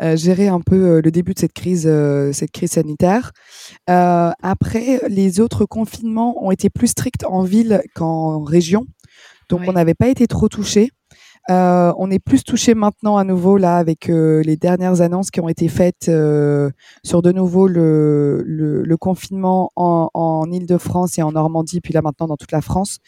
euh, 0.00 0.16
gérer 0.16 0.48
un 0.48 0.60
peu 0.60 0.76
euh, 0.76 1.00
le 1.02 1.10
début 1.10 1.34
de 1.34 1.38
cette 1.38 1.52
crise, 1.52 1.90
cette 2.32 2.50
crise 2.50 2.72
sanitaire. 2.72 3.32
après, 3.86 5.00
les 5.08 5.40
autres 5.40 5.64
confinements 5.64 6.44
ont 6.44 6.50
été 6.50 6.70
plus 6.70 6.88
stricts 6.88 7.24
en 7.24 7.42
ville 7.42 7.82
qu'en 7.94 8.42
région, 8.42 8.86
donc 9.48 9.62
on 9.66 9.72
n'avait 9.72 9.94
pas 9.94 10.08
été 10.08 10.26
trop 10.26 10.48
touchés. 10.48 10.90
on 11.48 12.10
est 12.10 12.18
plus 12.18 12.44
touché 12.44 12.74
maintenant 12.74 13.16
à 13.16 13.24
nouveau 13.24 13.56
là 13.56 13.76
avec 13.76 14.08
les 14.08 14.56
dernières 14.56 15.00
annonces 15.00 15.30
qui 15.30 15.40
ont 15.40 15.48
été 15.48 15.68
faites 15.68 16.10
sur 17.04 17.22
de 17.22 17.32
nouveau 17.32 17.66
le, 17.66 18.42
le, 18.44 18.96
confinement 18.96 19.70
en, 19.76 20.10
en 20.14 20.50
Ile-de-France 20.50 21.18
et 21.18 21.22
en 21.22 21.32
Normandie, 21.32 21.80
puis 21.80 21.92
là 21.94 22.02
maintenant 22.02 22.26
dans 22.26 22.36
toute 22.36 22.52
la 22.52 22.60
France, 22.60 22.98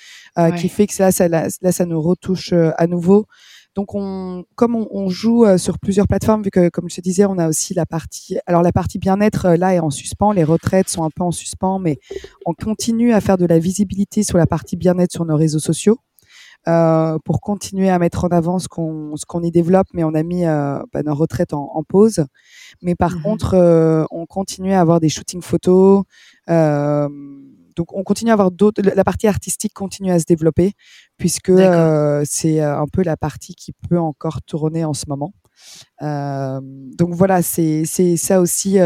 qui 0.57 0.69
fait 0.69 0.87
que 0.87 1.03
là 1.03 1.13
ça, 1.13 1.29
là, 1.29 1.49
ça 1.51 1.85
nous 1.87 2.01
retouche 2.01 2.53
à 2.53 2.87
nouveau. 2.87 3.27
Donc, 3.77 3.95
on, 3.95 4.45
comme 4.57 4.75
on, 4.75 5.09
joue 5.09 5.45
euh, 5.45 5.57
sur 5.57 5.79
plusieurs 5.79 6.09
plateformes, 6.09 6.43
vu 6.43 6.51
que, 6.51 6.69
comme 6.71 6.91
je 6.91 6.97
te 6.97 7.01
disais, 7.01 7.25
on 7.25 7.39
a 7.39 7.49
aussi 7.49 7.73
la 7.73 7.87
partie. 7.87 8.37
Alors, 8.47 8.63
la 8.63 8.73
partie 8.73 8.99
bien-être 8.99 9.47
euh, 9.47 9.57
là 9.57 9.75
est 9.75 9.79
en 9.79 9.91
suspens. 9.91 10.33
Les 10.33 10.43
retraites 10.43 10.89
sont 10.89 11.05
un 11.05 11.11
peu 11.15 11.23
en 11.23 11.31
suspens, 11.31 11.79
mais 11.79 11.99
on 12.47 12.53
continue 12.53 13.13
à 13.13 13.21
faire 13.21 13.39
de 13.39 13.47
la 13.47 13.61
visibilité 13.61 14.25
sur 14.25 14.39
la 14.39 14.47
partie 14.47 14.77
bien-être 14.77 15.13
sur 15.13 15.25
nos 15.25 15.37
réseaux 15.37 15.61
sociaux. 15.61 15.99
Euh, 16.69 17.19
pour 17.25 17.41
continuer 17.41 17.89
à 17.89 17.99
mettre 17.99 18.25
en 18.25 18.29
avant 18.29 18.59
ce 18.59 18.69
qu'on 18.69 19.17
ce 19.17 19.25
qu'on 19.25 19.43
y 19.43 19.51
développe, 19.51 19.87
mais 19.95 20.05
on 20.05 20.13
a 20.13 20.23
mis 20.23 20.45
euh, 20.45 20.79
bah, 20.93 21.03
nos 21.03 21.15
retraites 21.15 21.55
en, 21.55 21.71
en, 21.75 21.83
pause. 21.83 22.27
Mais 22.83 22.95
par 22.95 23.17
mmh 23.17 23.23
contre, 23.23 23.55
euh, 23.55 24.05
on 24.11 24.27
continue 24.27 24.75
à 24.75 24.81
avoir 24.83 25.01
des 25.01 25.09
shootings 25.09 25.41
photos. 25.41 26.05
Donc 26.49 27.95
on 27.95 28.03
continue 28.03 28.31
à 28.31 28.35
avoir 28.35 28.51
d'autres. 28.51 28.83
La 28.83 29.05
partie 29.05 29.27
artistique 29.27 29.73
continue 29.73 30.11
à 30.11 30.19
se 30.19 30.27
développer 30.27 30.73
puisque 31.17 31.53
c'est 32.25 32.61
un 32.61 32.87
peu 32.93 33.03
la 33.05 33.17
partie 33.17 33.55
qui 33.55 33.73
peut 33.89 33.99
encore 33.99 34.43
tourner 34.43 34.85
en 34.85 34.93
ce 34.93 35.07
moment. 35.09 35.33
Donc 36.03 37.15
voilà, 37.15 37.41
c'est 37.41 37.87
ça 38.17 38.41
aussi 38.41 38.79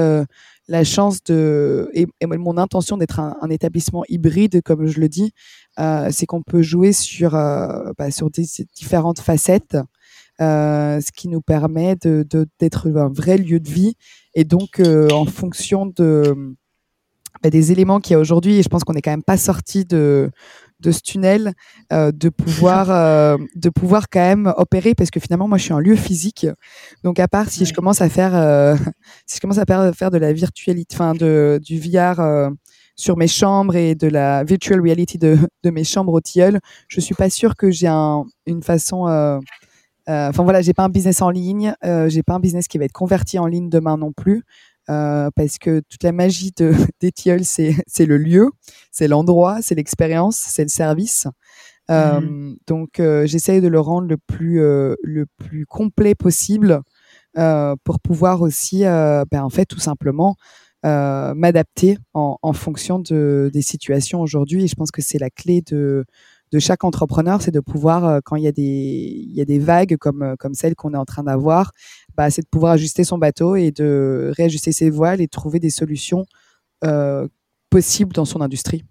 la 0.68 0.84
chance 0.84 1.22
de 1.24 1.90
et, 1.92 2.06
mon 2.22 2.56
intention 2.56 2.96
d'être 2.96 3.20
un, 3.20 3.50
établissement 3.50 4.04
hybride, 4.08 4.62
comme 4.62 4.86
je 4.86 5.00
le 5.00 5.08
dis, 5.08 5.32
c'est 6.10 6.26
qu'on 6.26 6.42
peut 6.42 6.62
jouer 6.62 6.92
sur 6.92 7.32
bah, 7.32 8.10
sur 8.10 8.30
des, 8.30 8.46
différentes 8.74 9.20
facettes. 9.20 9.76
ce 10.38 11.12
qui 11.12 11.28
nous 11.28 11.42
permet 11.42 11.96
d'être 11.96 12.88
un 12.96 13.08
vrai 13.08 13.38
lieu 13.38 13.60
de 13.60 13.68
vie 13.68 13.94
et 14.34 14.44
donc 14.44 14.80
en 14.80 15.26
fonction 15.26 15.92
bah, 17.44 17.50
des 17.50 17.72
éléments 17.72 18.00
qu'il 18.00 18.14
y 18.14 18.16
a 18.16 18.18
aujourd'hui, 18.18 18.56
et 18.56 18.62
je 18.62 18.68
pense 18.68 18.84
qu'on 18.84 18.94
n'est 18.94 19.02
quand 19.02 19.10
même 19.10 19.22
pas 19.22 19.36
sorti 19.36 19.84
de, 19.84 20.30
de 20.84 20.92
ce 20.92 21.00
tunnel, 21.00 21.54
euh, 21.92 22.12
de 22.12 22.28
pouvoir 22.28 22.90
euh, 22.90 23.36
de 23.56 23.70
pouvoir 23.70 24.08
quand 24.08 24.20
même 24.20 24.52
opérer 24.56 24.94
parce 24.94 25.10
que 25.10 25.18
finalement 25.18 25.48
moi 25.48 25.58
je 25.58 25.64
suis 25.64 25.72
un 25.72 25.80
lieu 25.80 25.96
physique, 25.96 26.46
donc 27.02 27.18
à 27.18 27.26
part 27.26 27.48
si 27.48 27.64
je 27.64 27.72
commence 27.72 28.00
à 28.00 28.08
faire 28.08 28.34
euh, 28.34 28.76
si 29.26 29.36
je 29.36 29.40
commence 29.40 29.58
à 29.58 29.64
faire, 29.64 29.94
faire 29.94 30.10
de 30.10 30.18
la 30.18 30.32
virtualité, 30.32 30.94
enfin 30.94 31.14
de 31.14 31.58
du 31.62 31.78
VR 31.80 32.50
sur 32.96 33.16
mes 33.16 33.26
chambres 33.26 33.74
et 33.74 33.96
de 33.96 34.06
la 34.06 34.44
virtual 34.44 34.80
reality 34.80 35.18
de, 35.18 35.36
de 35.64 35.70
mes 35.70 35.82
chambres 35.82 36.12
au 36.12 36.20
tilleul, 36.20 36.60
je 36.86 37.00
suis 37.00 37.14
pas 37.14 37.28
sûre 37.28 37.56
que 37.56 37.70
j'ai 37.70 37.88
un, 37.88 38.24
une 38.46 38.62
façon 38.62 39.40
Enfin 40.06 40.42
voilà, 40.42 40.60
j'ai 40.60 40.74
pas 40.74 40.84
un 40.84 40.90
business 40.90 41.22
en 41.22 41.30
ligne, 41.30 41.74
j'ai 41.82 42.22
pas 42.22 42.34
un 42.34 42.40
business 42.40 42.68
qui 42.68 42.76
va 42.76 42.84
être 42.84 42.92
converti 42.92 43.38
en 43.38 43.46
ligne 43.46 43.70
demain 43.70 43.96
non 43.96 44.12
plus. 44.12 44.44
Parce 44.86 45.58
que 45.58 45.80
toute 45.88 46.02
la 46.02 46.12
magie 46.12 46.52
de, 46.56 46.72
des 47.00 47.12
tilleuls, 47.12 47.44
c'est 47.44 48.06
le 48.06 48.16
lieu, 48.16 48.50
c'est 48.90 49.08
l'endroit, 49.08 49.58
c'est 49.62 49.74
l'expérience, 49.74 50.36
c'est 50.36 50.62
le 50.62 50.68
service. 50.68 51.26
Mmh. 51.88 52.54
Donc, 52.66 53.00
j'essaye 53.24 53.60
de 53.60 53.68
le 53.68 53.80
rendre 53.80 54.08
le 54.08 54.16
plus, 54.16 54.58
le 54.58 55.26
plus 55.38 55.66
complet 55.66 56.14
possible 56.14 56.80
pour 57.34 58.00
pouvoir 58.00 58.42
aussi, 58.42 58.82
ben, 58.82 59.42
en 59.42 59.50
fait, 59.50 59.66
tout 59.66 59.80
simplement, 59.80 60.36
m'adapter 60.82 61.98
en, 62.14 62.38
en, 62.42 62.52
fonction 62.52 62.98
de, 62.98 63.50
des 63.52 63.62
situations 63.62 64.20
aujourd'hui. 64.20 64.64
Et 64.64 64.68
je 64.68 64.74
pense 64.74 64.90
que 64.90 65.02
c'est 65.02 65.18
la 65.18 65.30
clé 65.30 65.62
de, 65.62 66.04
de 66.54 66.58
chaque 66.60 66.84
entrepreneur, 66.84 67.42
c'est 67.42 67.50
de 67.50 67.60
pouvoir, 67.60 68.20
quand 68.24 68.36
il 68.36 68.44
y 68.44 68.46
a 68.46 68.52
des, 68.52 68.62
il 68.62 69.34
y 69.34 69.40
a 69.40 69.44
des 69.44 69.58
vagues 69.58 69.96
comme, 69.96 70.36
comme 70.38 70.54
celle 70.54 70.76
qu'on 70.76 70.94
est 70.94 70.96
en 70.96 71.04
train 71.04 71.24
d'avoir, 71.24 71.72
bah, 72.16 72.30
c'est 72.30 72.42
de 72.42 72.48
pouvoir 72.48 72.72
ajuster 72.72 73.04
son 73.04 73.18
bateau 73.18 73.56
et 73.56 73.70
de 73.70 74.32
réajuster 74.36 74.72
ses 74.72 74.90
voiles 74.90 75.20
et 75.20 75.28
trouver 75.28 75.60
des 75.60 75.70
solutions 75.70 76.24
possibles 77.70 78.12
dans 78.12 78.26
son 78.26 78.40
industrie 78.40 78.84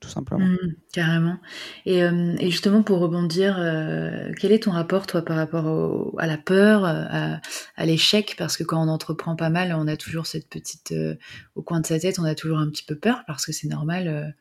tout 0.00 0.08
simplement. 0.08 0.44
Mmh, 0.44 0.74
carrément. 0.92 1.38
Et, 1.84 2.02
euh, 2.02 2.36
et, 2.38 2.50
justement, 2.50 2.82
pour 2.82 3.00
rebondir, 3.00 3.56
euh, 3.58 4.32
quel 4.38 4.52
est 4.52 4.62
ton 4.64 4.70
rapport, 4.70 5.06
toi, 5.06 5.22
par 5.22 5.36
rapport 5.36 6.14
à 6.18 6.26
la 6.26 6.38
peur, 6.38 6.84
à, 6.84 7.40
à 7.76 7.86
l'échec? 7.86 8.36
Parce 8.38 8.56
que 8.56 8.62
quand 8.62 8.82
on 8.82 8.88
entreprend 8.88 9.34
pas 9.34 9.50
mal, 9.50 9.74
on 9.76 9.88
a 9.88 9.96
toujours 9.96 10.26
cette 10.26 10.48
petite... 10.48 10.92
Euh, 10.92 11.16
au 11.56 11.62
coin 11.62 11.80
de 11.80 11.86
sa 11.86 11.98
tête, 11.98 12.18
on 12.18 12.24
a 12.24 12.34
toujours 12.34 12.58
un 12.58 12.68
petit 12.70 12.84
peu 12.84 12.94
peur, 12.94 13.24
parce 13.26 13.44
que 13.44 13.52
c'est 13.52 13.68
normal. 13.68 14.36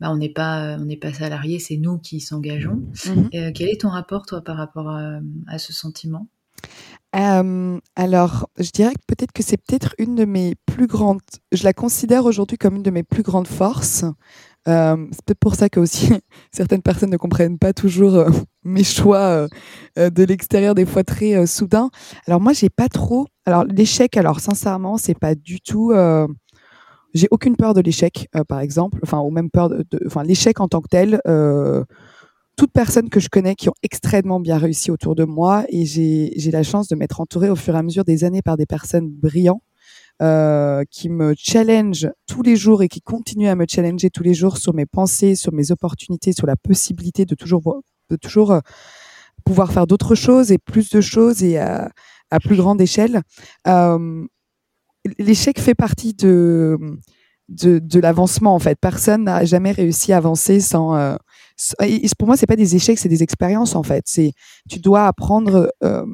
Bah, 0.00 0.10
on 0.10 0.16
n'est 0.16 0.30
pas, 0.30 0.76
on 0.78 0.84
n'est 0.86 0.96
pas 0.96 1.12
salarié, 1.12 1.58
c'est 1.58 1.76
nous 1.76 1.98
qui 1.98 2.20
s'engageons. 2.20 2.82
Mmh. 3.06 3.52
quel 3.54 3.68
est 3.68 3.80
ton 3.82 3.90
rapport, 3.90 4.24
toi, 4.24 4.40
par 4.42 4.56
rapport 4.56 4.88
à, 4.88 5.20
à 5.46 5.58
ce 5.58 5.72
sentiment? 5.72 6.28
Alors, 7.18 8.48
je 8.58 8.70
dirais 8.70 8.92
que 8.94 9.00
peut-être 9.06 9.32
que 9.32 9.42
c'est 9.42 9.56
peut-être 9.56 9.94
une 9.98 10.14
de 10.14 10.24
mes 10.24 10.54
plus 10.66 10.86
grandes. 10.86 11.20
Je 11.52 11.64
la 11.64 11.72
considère 11.72 12.24
aujourd'hui 12.26 12.58
comme 12.58 12.76
une 12.76 12.82
de 12.82 12.90
mes 12.90 13.02
plus 13.02 13.22
grandes 13.22 13.48
forces. 13.48 14.04
Euh, 14.68 14.96
c'est 15.12 15.24
peut-être 15.24 15.38
pour 15.38 15.54
ça 15.54 15.68
que 15.68 15.78
aussi 15.78 16.10
certaines 16.52 16.82
personnes 16.82 17.10
ne 17.10 17.16
comprennent 17.16 17.58
pas 17.58 17.72
toujours 17.72 18.16
euh, 18.16 18.30
mes 18.64 18.82
choix 18.84 19.48
euh, 19.96 20.10
de 20.10 20.24
l'extérieur, 20.24 20.74
des 20.74 20.86
fois 20.86 21.04
très 21.04 21.46
soudains. 21.46 21.90
Alors 22.26 22.40
moi, 22.40 22.52
j'ai 22.52 22.70
pas 22.70 22.88
trop. 22.88 23.26
Alors 23.46 23.64
l'échec, 23.64 24.16
alors 24.16 24.40
sincèrement, 24.40 24.96
c'est 24.98 25.18
pas 25.18 25.34
du 25.34 25.60
tout. 25.60 25.92
j'ai 27.14 27.28
aucune 27.30 27.56
peur 27.56 27.74
de 27.74 27.80
l'échec, 27.80 28.28
par 28.48 28.60
exemple. 28.60 28.98
Enfin, 29.02 29.20
ou 29.20 29.30
même 29.30 29.50
peur 29.50 29.70
de. 29.70 29.84
Enfin, 30.06 30.22
l'échec 30.24 30.60
en 30.60 30.68
tant 30.68 30.80
que 30.80 30.88
tel. 30.88 31.20
Toute 32.56 32.72
personne 32.72 33.10
que 33.10 33.20
je 33.20 33.28
connais 33.28 33.54
qui 33.54 33.68
ont 33.68 33.74
extrêmement 33.82 34.40
bien 34.40 34.58
réussi 34.58 34.90
autour 34.90 35.14
de 35.14 35.24
moi 35.24 35.64
et 35.68 35.84
j'ai 35.84 36.50
la 36.50 36.62
chance 36.62 36.88
de 36.88 36.96
m'être 36.96 37.20
entourée 37.20 37.50
au 37.50 37.56
fur 37.56 37.74
et 37.74 37.78
à 37.78 37.82
mesure 37.82 38.04
des 38.04 38.24
années 38.24 38.42
par 38.42 38.56
des 38.56 38.66
personnes 38.66 39.08
brillantes 39.08 39.62
euh, 40.22 40.82
qui 40.90 41.10
me 41.10 41.34
challenge 41.36 42.08
tous 42.26 42.42
les 42.42 42.56
jours 42.56 42.82
et 42.82 42.88
qui 42.88 43.02
continue 43.02 43.48
à 43.48 43.54
me 43.54 43.66
challenger 43.68 44.08
tous 44.08 44.22
les 44.22 44.32
jours 44.32 44.56
sur 44.56 44.72
mes 44.72 44.86
pensées, 44.86 45.34
sur 45.34 45.52
mes 45.52 45.70
opportunités, 45.70 46.32
sur 46.32 46.46
la 46.46 46.56
possibilité 46.56 47.26
de 47.26 47.34
toujours, 47.34 47.82
de 48.08 48.16
toujours 48.16 48.52
euh, 48.52 48.60
pouvoir 49.44 49.72
faire 49.72 49.86
d'autres 49.86 50.14
choses 50.14 50.50
et 50.50 50.58
plus 50.58 50.88
de 50.88 51.02
choses 51.02 51.42
et 51.42 51.58
à, 51.58 51.90
à 52.30 52.40
plus 52.40 52.56
grande 52.56 52.80
échelle. 52.80 53.20
Euh, 53.68 54.24
L'échec 55.18 55.60
fait 55.60 55.74
partie 55.74 56.14
de, 56.14 56.78
de, 57.48 57.78
de 57.78 58.00
l'avancement 58.00 58.54
en 58.54 58.58
fait. 58.58 58.78
Personne 58.80 59.24
n'a 59.24 59.44
jamais 59.44 59.72
réussi 59.72 60.12
à 60.12 60.16
avancer 60.16 60.60
sans. 60.60 60.96
Euh, 60.96 61.16
pour 62.18 62.28
moi, 62.28 62.36
c'est 62.36 62.46
pas 62.46 62.56
des 62.56 62.76
échecs, 62.76 62.98
c'est 62.98 63.08
des 63.08 63.22
expériences 63.22 63.74
en 63.74 63.82
fait. 63.82 64.04
C'est 64.06 64.32
tu 64.68 64.78
dois 64.78 65.06
apprendre 65.06 65.72
euh, 65.82 66.04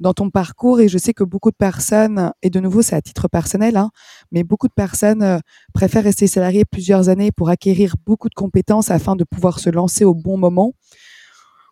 dans 0.00 0.12
ton 0.14 0.30
parcours 0.30 0.80
et 0.80 0.88
je 0.88 0.98
sais 0.98 1.14
que 1.14 1.24
beaucoup 1.24 1.50
de 1.50 1.56
personnes, 1.56 2.32
et 2.42 2.50
de 2.50 2.60
nouveau 2.60 2.82
c'est 2.82 2.96
à 2.96 3.02
titre 3.02 3.28
personnel, 3.28 3.76
hein, 3.76 3.90
mais 4.30 4.44
beaucoup 4.44 4.68
de 4.68 4.72
personnes 4.72 5.22
euh, 5.22 5.38
préfèrent 5.74 6.04
rester 6.04 6.26
salariés 6.26 6.64
plusieurs 6.64 7.08
années 7.08 7.32
pour 7.32 7.48
acquérir 7.48 7.96
beaucoup 8.06 8.28
de 8.28 8.34
compétences 8.34 8.90
afin 8.90 9.16
de 9.16 9.24
pouvoir 9.24 9.58
se 9.58 9.70
lancer 9.70 10.04
au 10.04 10.14
bon 10.14 10.36
moment. 10.38 10.74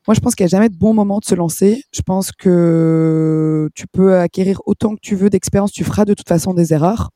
Moi, 0.07 0.15
je 0.15 0.21
pense 0.21 0.37
qu'il 0.37 0.45
n'y 0.45 0.49
a 0.49 0.57
jamais 0.57 0.69
de 0.69 0.77
bon 0.77 0.95
moment 0.95 1.19
de 1.19 1.25
se 1.25 1.35
lancer. 1.35 1.83
Je 1.93 2.01
pense 2.01 2.31
que 2.31 3.69
tu 3.75 3.89
peux 3.89 4.17
acquérir 4.17 4.61
autant 4.65 4.95
que 4.95 5.01
tu 5.03 5.17
veux 5.17 5.31
d'expérience, 5.31 5.73
tu 5.73 5.83
feras 5.83 6.05
de 6.05 6.15
toute 6.15 6.29
façon 6.29 6.55
des 6.55 6.73
erreurs. 6.73 7.11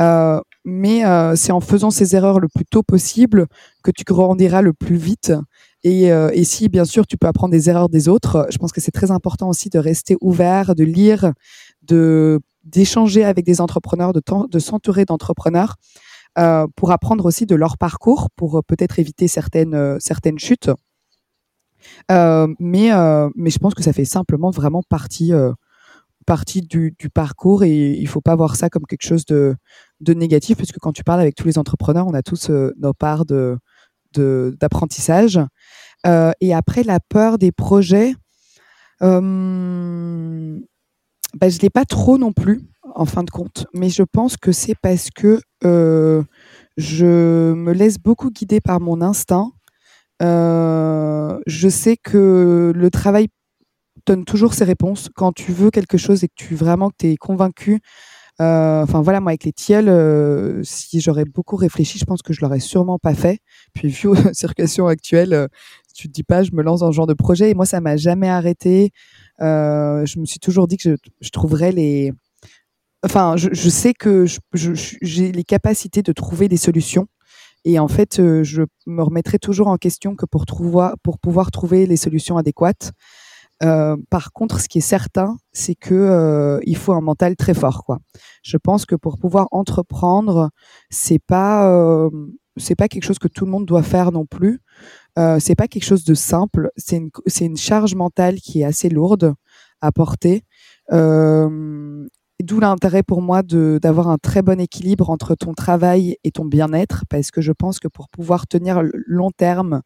Euh, 0.00 0.40
mais 0.64 1.04
euh, 1.04 1.34
c'est 1.36 1.52
en 1.52 1.60
faisant 1.60 1.90
ces 1.90 2.16
erreurs 2.16 2.40
le 2.40 2.48
plus 2.48 2.64
tôt 2.64 2.82
possible 2.82 3.46
que 3.82 3.90
tu 3.90 4.04
grandiras 4.04 4.62
le 4.62 4.72
plus 4.72 4.96
vite 4.96 5.32
et, 5.82 6.12
euh, 6.12 6.30
et, 6.34 6.44
si, 6.44 6.68
bien 6.68 6.84
sûr, 6.84 7.06
tu 7.06 7.16
peux 7.16 7.26
apprendre 7.26 7.52
des 7.52 7.70
erreurs 7.70 7.88
des 7.88 8.08
autres, 8.08 8.46
je 8.50 8.58
pense 8.58 8.70
que 8.70 8.82
c'est 8.82 8.90
très 8.90 9.10
important 9.10 9.48
aussi 9.48 9.70
de 9.70 9.78
rester 9.78 10.16
ouvert, 10.20 10.74
de 10.74 10.84
lire, 10.84 11.32
de 11.82 12.40
d'échanger 12.64 13.24
avec 13.24 13.46
des 13.46 13.62
entrepreneurs, 13.62 14.12
de, 14.12 14.20
de 14.50 14.58
s'entourer 14.58 15.06
d'entrepreneurs 15.06 15.76
pour 16.76 16.92
apprendre 16.92 17.24
aussi 17.24 17.46
de 17.46 17.54
leur 17.54 17.78
parcours, 17.78 18.28
pour 18.36 18.62
peut-être 18.64 18.98
éviter 18.98 19.28
certaines, 19.28 19.98
certaines 19.98 20.38
chutes. 20.38 20.70
Mais, 22.10 22.90
mais 23.34 23.50
je 23.50 23.58
pense 23.58 23.72
que 23.72 23.82
ça 23.82 23.94
fait 23.94 24.04
simplement 24.04 24.50
vraiment 24.50 24.82
partie, 24.86 25.32
partie 26.30 26.62
du, 26.62 26.94
parcours 27.12 27.64
et 27.64 27.90
il 27.90 28.06
faut 28.06 28.20
pas 28.20 28.36
voir 28.36 28.54
ça 28.54 28.70
comme 28.70 28.86
quelque 28.86 29.04
chose 29.04 29.24
de, 29.24 29.56
négatif, 30.06 30.58
puisque 30.58 30.78
quand 30.78 30.92
tu 30.92 31.02
parles 31.02 31.20
avec 31.20 31.34
tous 31.34 31.48
les 31.48 31.58
entrepreneurs, 31.58 32.06
on 32.06 32.14
a 32.14 32.22
tous 32.22 32.50
nos 32.50 32.94
parts 32.94 33.24
de 33.24 33.58
d'apprentissage. 34.14 35.40
Euh, 36.06 36.30
et 36.40 36.54
après, 36.54 36.84
la 36.84 37.00
peur 37.00 37.36
des 37.36 37.50
projets, 37.50 38.14
euh, 39.02 40.60
bah, 41.34 41.48
je 41.48 41.56
ne 41.56 41.62
l'ai 41.62 41.70
pas 41.70 41.84
trop 41.84 42.16
non 42.16 42.32
plus, 42.32 42.60
en 42.94 43.06
fin 43.06 43.24
de 43.24 43.30
compte. 43.30 43.66
Mais 43.74 43.88
je 43.88 44.04
pense 44.04 44.36
que 44.36 44.52
c'est 44.52 44.76
parce 44.80 45.10
que 45.10 45.40
euh, 45.64 46.22
je 46.76 47.54
me 47.54 47.72
laisse 47.72 47.98
beaucoup 47.98 48.30
guider 48.30 48.60
par 48.60 48.78
mon 48.78 49.00
instinct. 49.00 49.50
je 50.20 51.68
sais 51.68 51.96
que 51.96 52.72
le 52.74 52.90
travail 52.90 53.28
donne 54.06 54.24
toujours 54.24 54.54
ses 54.54 54.64
réponses. 54.64 55.08
Quand 55.14 55.32
tu 55.32 55.52
veux 55.52 55.70
quelque 55.70 55.98
chose 55.98 56.24
et 56.24 56.28
que 56.28 56.34
tu 56.36 56.54
vraiment 56.54 56.90
que 56.90 57.06
es 57.06 57.16
convaincu, 57.16 57.80
euh, 58.40 58.82
enfin 58.82 59.02
voilà, 59.02 59.20
moi 59.20 59.32
avec 59.32 59.44
les 59.44 59.52
tilleuls, 59.52 59.88
euh, 59.88 60.62
si 60.64 61.00
j'aurais 61.00 61.26
beaucoup 61.26 61.56
réfléchi, 61.56 61.98
je 61.98 62.06
pense 62.06 62.22
que 62.22 62.32
je 62.32 62.40
l'aurais 62.40 62.60
sûrement 62.60 62.98
pas 62.98 63.14
fait. 63.14 63.40
Puis 63.74 63.88
vu 63.88 64.08
la 64.24 64.32
circulation 64.32 64.86
actuelle, 64.86 65.34
euh, 65.34 65.46
tu 65.94 66.08
te 66.08 66.12
dis 66.12 66.22
pas, 66.22 66.42
je 66.42 66.52
me 66.52 66.62
lance 66.62 66.80
dans 66.80 66.90
ce 66.90 66.96
genre 66.96 67.06
de 67.06 67.14
projet. 67.14 67.50
Et 67.50 67.54
moi, 67.54 67.66
ça 67.66 67.80
m'a 67.80 67.96
jamais 67.96 68.28
arrêté. 68.28 68.92
je 69.40 70.18
me 70.18 70.24
suis 70.24 70.38
toujours 70.38 70.68
dit 70.68 70.78
que 70.78 70.96
je, 71.20 71.30
trouverais 71.30 71.72
les. 71.72 72.12
Enfin, 73.04 73.34
je, 73.36 73.68
sais 73.68 73.92
que 73.92 74.24
j'ai 75.02 75.32
les 75.32 75.44
capacités 75.44 76.02
de 76.02 76.12
trouver 76.12 76.48
des 76.48 76.56
solutions. 76.56 77.08
Et 77.66 77.78
en 77.78 77.88
fait, 77.88 78.16
je 78.16 78.62
me 78.86 79.02
remettrai 79.02 79.38
toujours 79.38 79.68
en 79.68 79.76
question 79.76 80.16
que 80.16 80.24
pour, 80.24 80.46
trouver, 80.46 80.88
pour 81.02 81.18
pouvoir 81.18 81.50
trouver 81.50 81.84
les 81.84 81.96
solutions 81.96 82.38
adéquates. 82.38 82.92
Euh, 83.62 83.96
par 84.08 84.32
contre, 84.32 84.60
ce 84.60 84.68
qui 84.68 84.78
est 84.78 84.80
certain, 84.82 85.36
c'est 85.52 85.74
que 85.74 85.94
euh, 85.94 86.60
il 86.64 86.76
faut 86.76 86.92
un 86.92 87.00
mental 87.00 87.36
très 87.36 87.54
fort. 87.54 87.84
Quoi. 87.84 87.98
Je 88.42 88.56
pense 88.56 88.86
que 88.86 88.94
pour 88.94 89.18
pouvoir 89.18 89.48
entreprendre, 89.50 90.50
c'est 90.88 91.18
pas 91.18 91.70
euh, 91.70 92.10
c'est 92.56 92.74
pas 92.74 92.88
quelque 92.88 93.04
chose 93.04 93.18
que 93.18 93.28
tout 93.28 93.44
le 93.44 93.50
monde 93.50 93.66
doit 93.66 93.82
faire 93.82 94.12
non 94.12 94.26
plus. 94.26 94.60
C'est 95.38 95.54
pas 95.54 95.68
quelque 95.68 95.84
chose 95.84 96.04
de 96.04 96.14
simple. 96.14 96.70
C'est 96.76 96.96
une 96.96 97.10
une 97.40 97.56
charge 97.56 97.94
mentale 97.94 98.36
qui 98.36 98.62
est 98.62 98.64
assez 98.64 98.88
lourde 98.88 99.34
à 99.82 99.92
porter. 99.92 100.44
D'où 100.90 102.58
l'intérêt 102.58 103.02
pour 103.02 103.20
moi 103.20 103.42
d'avoir 103.42 104.08
un 104.08 104.16
très 104.16 104.40
bon 104.40 104.58
équilibre 104.58 105.10
entre 105.10 105.34
ton 105.34 105.52
travail 105.52 106.16
et 106.24 106.30
ton 106.30 106.46
bien-être, 106.46 107.04
parce 107.10 107.30
que 107.30 107.42
je 107.42 107.52
pense 107.52 107.78
que 107.78 107.88
pour 107.88 108.08
pouvoir 108.08 108.46
tenir 108.46 108.82
long 109.06 109.30
terme 109.30 109.82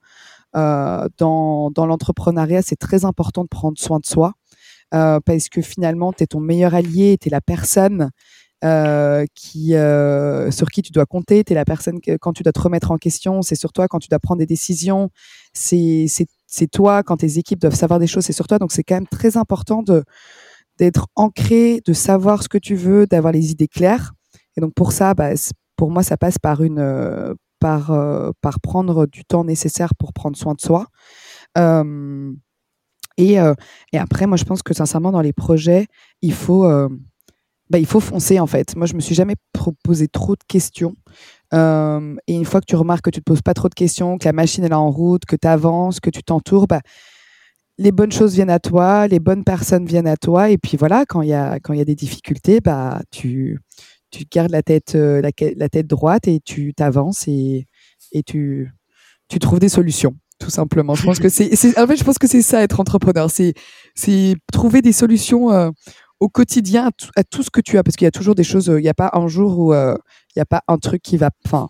dans, 0.54 1.70
dans 1.70 1.86
l'entrepreneuriat, 1.86 2.62
c'est 2.62 2.76
très 2.76 3.04
important 3.04 3.42
de 3.42 3.48
prendre 3.48 3.78
soin 3.78 3.98
de 3.98 4.06
soi 4.06 4.34
euh, 4.94 5.18
parce 5.24 5.48
que 5.48 5.60
finalement, 5.60 6.12
tu 6.12 6.22
es 6.22 6.26
ton 6.26 6.40
meilleur 6.40 6.74
allié, 6.74 7.18
tu 7.20 7.28
es 7.28 7.30
la 7.30 7.40
personne 7.40 8.10
euh, 8.64 9.24
qui, 9.34 9.74
euh, 9.74 10.50
sur 10.50 10.68
qui 10.68 10.82
tu 10.82 10.92
dois 10.92 11.06
compter, 11.06 11.42
tu 11.42 11.52
es 11.52 11.56
la 11.56 11.64
personne 11.64 11.98
quand 12.20 12.32
tu 12.32 12.42
dois 12.42 12.52
te 12.52 12.60
remettre 12.60 12.92
en 12.92 12.96
question, 12.96 13.42
c'est 13.42 13.56
sur 13.56 13.72
toi 13.72 13.88
quand 13.88 13.98
tu 13.98 14.08
dois 14.08 14.20
prendre 14.20 14.38
des 14.38 14.46
décisions, 14.46 15.10
c'est 15.52 16.06
toi 16.72 17.02
quand 17.02 17.18
tes 17.18 17.38
équipes 17.38 17.60
doivent 17.60 17.74
savoir 17.74 17.98
des 17.98 18.06
choses, 18.06 18.24
c'est 18.24 18.32
sur 18.32 18.46
toi. 18.46 18.58
Donc 18.58 18.72
c'est 18.72 18.84
quand 18.84 18.94
même 18.94 19.08
très 19.08 19.36
important 19.36 19.82
d'être 20.78 21.08
ancré, 21.16 21.80
de 21.84 21.92
savoir 21.92 22.42
ce 22.42 22.48
que 22.48 22.58
tu 22.58 22.76
veux, 22.76 23.06
d'avoir 23.06 23.32
les 23.32 23.50
idées 23.50 23.68
claires. 23.68 24.12
Et 24.56 24.60
donc 24.60 24.74
pour 24.74 24.92
ça, 24.92 25.14
bah, 25.14 25.30
pour 25.76 25.90
moi, 25.90 26.04
ça 26.04 26.16
passe 26.16 26.38
par 26.38 26.62
une 26.62 27.34
par, 27.64 27.92
euh, 27.92 28.30
par 28.42 28.60
prendre 28.60 29.06
du 29.06 29.24
temps 29.24 29.42
nécessaire 29.42 29.94
pour 29.94 30.12
prendre 30.12 30.36
soin 30.36 30.52
de 30.52 30.60
soi. 30.60 30.88
et, 31.56 33.40
euh, 33.40 33.54
et, 33.94 33.98
après, 33.98 34.26
moi, 34.26 34.36
je 34.36 34.44
pense 34.44 34.62
que 34.62 34.74
sincèrement, 34.74 35.12
dans 35.12 35.22
les 35.22 35.32
projets, 35.32 35.86
il 36.20 36.34
faut, 36.34 36.68
bah, 37.70 37.78
il 37.78 37.86
faut 37.86 38.00
foncer 38.00 38.38
en 38.38 38.46
fait. 38.46 38.76
Moi, 38.76 38.86
je 38.86 38.92
me 38.92 39.00
suis 39.00 39.14
jamais 39.14 39.36
proposé 39.54 40.08
trop 40.08 40.34
de 40.34 40.44
questions. 40.46 40.94
et 41.54 42.34
une 42.34 42.44
fois 42.44 42.60
que 42.60 42.66
tu 42.66 42.76
remarques 42.76 43.06
que 43.06 43.10
tu 43.10 43.20
te 43.20 43.24
poses 43.24 43.40
pas 43.40 43.54
trop 43.54 43.70
de 43.70 43.74
questions, 43.74 44.18
que 44.18 44.26
la 44.26 44.34
machine 44.34 44.64
est 44.64 44.72
en 44.74 44.90
route, 44.90 45.24
que 45.24 45.36
tu 45.36 45.48
avances, 45.48 46.00
que 46.00 46.10
tu 46.10 46.22
t'entoures, 46.22 46.66
bah, 46.66 46.82
les 47.78 47.92
bonnes 47.92 48.12
choses 48.12 48.34
viennent 48.34 48.50
à 48.50 48.58
toi, 48.60 49.08
les 49.08 49.20
bonnes 49.20 49.44
personnes 49.44 49.86
viennent 49.86 50.06
à 50.06 50.18
toi. 50.18 50.50
Et 50.50 50.58
puis 50.58 50.76
voilà, 50.76 51.06
quand 51.06 51.22
il 51.22 51.30
y 51.30 51.32
a, 51.32 51.58
y 51.70 51.80
a 51.80 51.84
des 51.84 51.94
difficultés, 51.94 52.60
bah, 52.60 53.00
tu, 53.10 53.58
tu 54.14 54.24
gardes 54.30 54.50
la 54.50 54.62
tête, 54.62 54.94
la, 54.94 55.30
la, 55.56 55.68
tête 55.68 55.86
droite 55.86 56.28
et 56.28 56.40
tu 56.40 56.72
t'avances 56.74 57.26
et, 57.26 57.66
et 58.12 58.22
tu, 58.22 58.72
tu 59.28 59.38
trouves 59.38 59.58
des 59.58 59.68
solutions 59.68 60.16
tout 60.38 60.50
simplement. 60.50 60.94
Je 60.94 61.04
pense 61.04 61.18
que 61.18 61.28
c'est, 61.28 61.78
en 61.78 61.86
fait, 61.86 61.96
je 61.96 62.04
pense 62.04 62.18
que 62.18 62.26
c'est 62.26 62.42
ça 62.42 62.62
être 62.62 62.80
entrepreneur, 62.80 63.30
c'est, 63.30 63.54
c'est 63.94 64.36
trouver 64.52 64.82
des 64.82 64.92
solutions 64.92 65.52
euh, 65.52 65.70
au 66.20 66.28
quotidien 66.28 66.90
à, 67.16 67.24
tout 67.24 67.42
ce 67.42 67.50
que 67.50 67.60
tu 67.60 67.78
as, 67.78 67.82
parce 67.82 67.96
qu'il 67.96 68.04
y 68.04 68.08
a 68.08 68.12
toujours 68.12 68.34
des 68.34 68.44
choses. 68.44 68.68
Euh, 68.68 68.80
il 68.80 68.82
n'y 68.82 68.88
a 68.88 68.94
pas 68.94 69.10
un 69.14 69.26
jour 69.26 69.58
où 69.58 69.72
euh, 69.72 69.96
il 70.30 70.38
n'y 70.38 70.42
a 70.42 70.46
pas 70.46 70.62
un 70.68 70.78
truc 70.78 71.02
qui 71.02 71.16
va. 71.16 71.30
Enfin, 71.46 71.68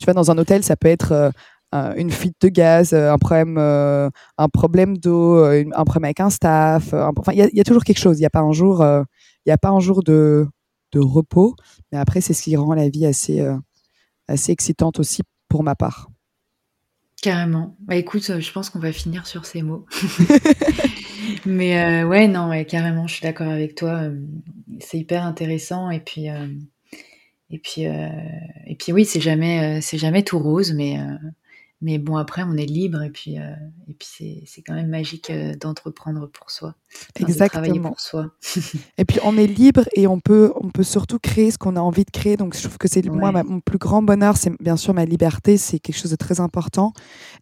tu 0.00 0.06
vas 0.06 0.12
dans 0.12 0.30
un 0.30 0.38
hôtel, 0.38 0.62
ça 0.62 0.76
peut 0.76 0.88
être 0.88 1.32
une 1.72 2.10
fuite 2.10 2.36
de 2.40 2.48
gaz, 2.48 2.94
un 2.94 3.18
problème, 3.18 3.58
un 3.58 4.48
problème 4.52 4.96
d'eau, 4.96 5.44
un 5.44 5.84
problème 5.84 6.04
avec 6.04 6.20
un 6.20 6.30
staff. 6.30 6.94
il 7.32 7.50
y, 7.52 7.60
a 7.60 7.64
toujours 7.64 7.84
quelque 7.84 7.98
chose. 7.98 8.18
Il 8.18 8.20
n'y 8.20 8.26
a 8.26 9.04
y 9.46 9.50
a 9.50 9.58
pas 9.58 9.70
un 9.70 9.80
jour 9.80 10.02
de, 10.02 10.46
de 10.92 11.00
repos. 11.00 11.54
Mais 11.92 11.98
après, 11.98 12.20
c'est 12.20 12.34
ce 12.34 12.42
qui 12.42 12.56
rend 12.56 12.74
la 12.74 12.88
vie 12.88 13.06
assez, 13.06 13.46
assez 14.28 14.52
excitante 14.52 14.98
aussi 15.00 15.22
pour 15.48 15.62
ma 15.62 15.74
part. 15.74 16.08
Carrément. 17.20 17.76
Bah 17.80 17.96
écoute, 17.96 18.30
euh, 18.30 18.40
je 18.40 18.52
pense 18.52 18.70
qu'on 18.70 18.78
va 18.78 18.92
finir 18.92 19.26
sur 19.26 19.44
ces 19.44 19.62
mots. 19.62 19.86
Mais 21.46 22.02
euh, 22.04 22.06
ouais, 22.06 22.28
non, 22.28 22.48
ouais, 22.48 22.64
carrément, 22.64 23.08
je 23.08 23.14
suis 23.14 23.22
d'accord 23.22 23.48
avec 23.48 23.74
toi. 23.74 24.02
Euh, 24.04 24.20
c'est 24.80 24.98
hyper 24.98 25.24
intéressant 25.24 25.90
et 25.90 25.98
puis 25.98 26.26
et 27.50 27.58
puis 27.58 27.82
et 27.82 28.76
puis 28.78 28.92
oui, 28.92 29.04
c'est 29.04 29.20
jamais 29.20 29.80
c'est 29.80 29.98
jamais 29.98 30.22
tout 30.22 30.38
rose, 30.38 30.72
mais 30.72 30.96
mais 31.80 31.98
bon, 31.98 32.16
après, 32.16 32.42
on 32.42 32.56
est 32.56 32.66
libre 32.66 33.02
et 33.02 33.10
puis, 33.10 33.38
euh, 33.38 33.54
et 33.86 33.94
puis 33.94 34.42
c'est 34.46 34.62
quand 34.62 34.74
même 34.74 34.88
magique 34.88 35.30
euh, 35.30 35.54
d'entreprendre 35.54 36.26
pour 36.26 36.50
soi. 36.50 36.74
Exactement. 37.20 37.62
De 37.62 37.66
travailler 37.66 37.80
pour 37.80 38.00
soi. 38.00 38.32
et 38.98 39.04
puis, 39.04 39.20
on 39.22 39.38
est 39.38 39.46
libre 39.46 39.84
et 39.94 40.08
on 40.08 40.18
peut, 40.18 40.52
on 40.56 40.70
peut 40.70 40.82
surtout 40.82 41.20
créer 41.20 41.52
ce 41.52 41.58
qu'on 41.58 41.76
a 41.76 41.80
envie 41.80 42.04
de 42.04 42.10
créer. 42.10 42.36
Donc, 42.36 42.56
je 42.56 42.62
trouve 42.62 42.78
que 42.78 42.88
c'est 42.88 43.06
moi, 43.06 43.30
mon 43.44 43.60
plus 43.60 43.78
grand 43.78 44.02
bonheur, 44.02 44.36
c'est 44.36 44.50
bien 44.60 44.76
sûr 44.76 44.92
ma 44.92 45.04
liberté. 45.04 45.56
C'est 45.56 45.78
quelque 45.78 45.96
chose 45.96 46.10
de 46.10 46.16
très 46.16 46.40
important. 46.40 46.92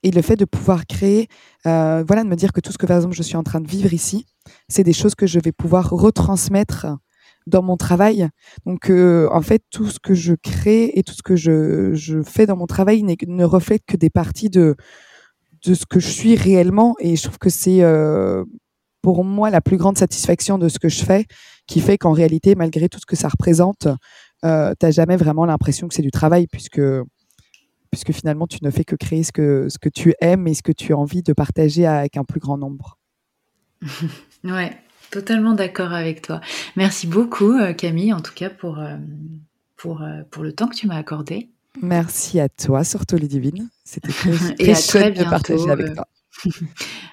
Et 0.03 0.11
le 0.11 0.21
fait 0.21 0.37
de 0.37 0.45
pouvoir 0.45 0.87
créer, 0.87 1.29
euh, 1.67 2.05
voilà, 2.07 2.23
de 2.23 2.29
me 2.29 2.37
dire 2.37 2.53
que 2.53 2.61
tout 2.61 2.73
ce 2.73 2.79
que, 2.79 2.85
par 2.85 2.97
exemple, 2.97 3.17
je 3.17 3.23
suis 3.23 3.37
en 3.37 3.43
train 3.43 3.63
de 3.63 3.69
vivre 3.69 3.95
ici, 3.95 4.27
c'est 4.69 4.85
des 4.85 4.93
choses 4.93 5.15
que 5.15 5.27
je 5.27 5.41
vais 5.41 5.53
pouvoir 5.53 5.89
retransmettre 5.89 6.87
dans 7.47 7.63
mon 7.63 7.77
travail. 7.77 8.29
Donc, 8.65 8.91
euh, 8.91 9.29
en 9.33 9.43
fait, 9.43 9.63
tout 9.71 9.87
ce 9.87 9.99
que 10.01 10.15
je 10.15 10.35
crée 10.35 10.91
et 10.95 11.03
tout 11.03 11.15
ce 11.15 11.23
que 11.23 11.37
je, 11.37 11.95
je 11.95 12.23
fais 12.23 12.47
dans 12.47 12.57
mon 12.57 12.67
travail 12.67 13.03
ne 13.03 13.45
reflète 13.45 13.83
que 13.87 13.97
des 13.97 14.11
parties 14.11 14.51
de, 14.51 14.77
de 15.65 15.75
ce 15.75 15.87
que 15.87 16.01
je 16.01 16.09
suis 16.09 16.37
réellement. 16.37 16.95
Et 17.01 17.17
je 17.17 17.23
trouve 17.23 17.39
que 17.39 17.51
c'est 17.51 17.83
euh, 17.83 18.45
pour 19.03 19.25
moi 19.25 19.51
la 19.51 19.61
plus 19.61 19.77
grande 19.77 19.99
satisfaction 19.99 20.59
de 20.59 20.69
ce 20.69 20.79
que 20.79 20.89
je 20.89 21.05
fais, 21.05 21.27
qui 21.67 21.81
fait 21.81 21.99
qu'en 21.99 22.13
réalité, 22.13 22.55
malgré 22.55 22.89
tout 22.89 22.99
ce 22.99 23.07
que 23.07 23.17
ça 23.17 23.29
représente, 23.29 23.87
euh, 24.45 24.75
tu 24.79 24.87
n'as 24.87 24.93
jamais 24.93 25.17
vraiment 25.17 25.47
l'impression 25.47 25.89
que 25.89 25.95
c'est 25.95 26.03
du 26.03 26.11
travail, 26.11 26.47
puisque, 26.49 26.83
puisque 27.91 28.13
finalement, 28.13 28.47
tu 28.47 28.59
ne 28.63 28.71
fais 28.71 28.85
que 28.85 28.97
créer 28.97 29.23
ce 29.23 29.33
que, 29.33 29.69
ce 29.69 29.79
que 29.79 29.89
tu 29.89 30.15
aimes 30.21 30.49
et 30.49 30.55
ce 30.55 30.63
que 30.63 30.73
tu 30.73 30.93
as 30.93 30.99
envie 30.99 31.23
de 31.23 31.33
partager 31.33 31.87
avec 31.87 32.17
un 32.17 32.25
plus 32.25 32.41
grand 32.41 32.59
nombre. 32.59 32.99
ouais, 34.45 34.77
Totalement 35.11 35.55
d'accord 35.55 35.93
avec 35.93 36.23
toi. 36.23 36.41
Merci 36.77 37.07
beaucoup 37.07 37.53
euh, 37.53 37.73
Camille, 37.73 38.13
en 38.13 38.21
tout 38.21 38.35
cas 38.35 38.51
pour, 38.51 38.79
euh, 38.79 38.97
pour, 39.77 40.03
euh, 40.03 40.23
pour 40.31 40.43
le 40.43 40.53
temps 40.53 40.69
que 40.69 40.75
tu 40.75 40.87
m'as 40.87 40.97
accordé. 40.97 41.51
Merci 41.81 42.41
à 42.41 42.49
toi, 42.49 42.85
surtout 42.85 43.17
les 43.17 43.29
divines. 43.29 43.69
C'était 43.85 44.09
très, 44.13 44.55
Et 44.59 44.73
à 44.73 44.77
très 44.77 45.11
bientôt, 45.11 45.25
de 45.25 45.31
partager 45.31 45.71
avec 45.71 45.95
toi. 45.95 46.09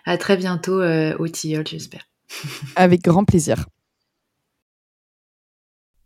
à 0.05 0.17
très 0.17 0.37
bientôt 0.37 0.81
au 0.81 1.27
Tilleul, 1.27 1.67
j'espère. 1.67 2.07
avec 2.75 3.01
grand 3.03 3.25
plaisir. 3.25 3.65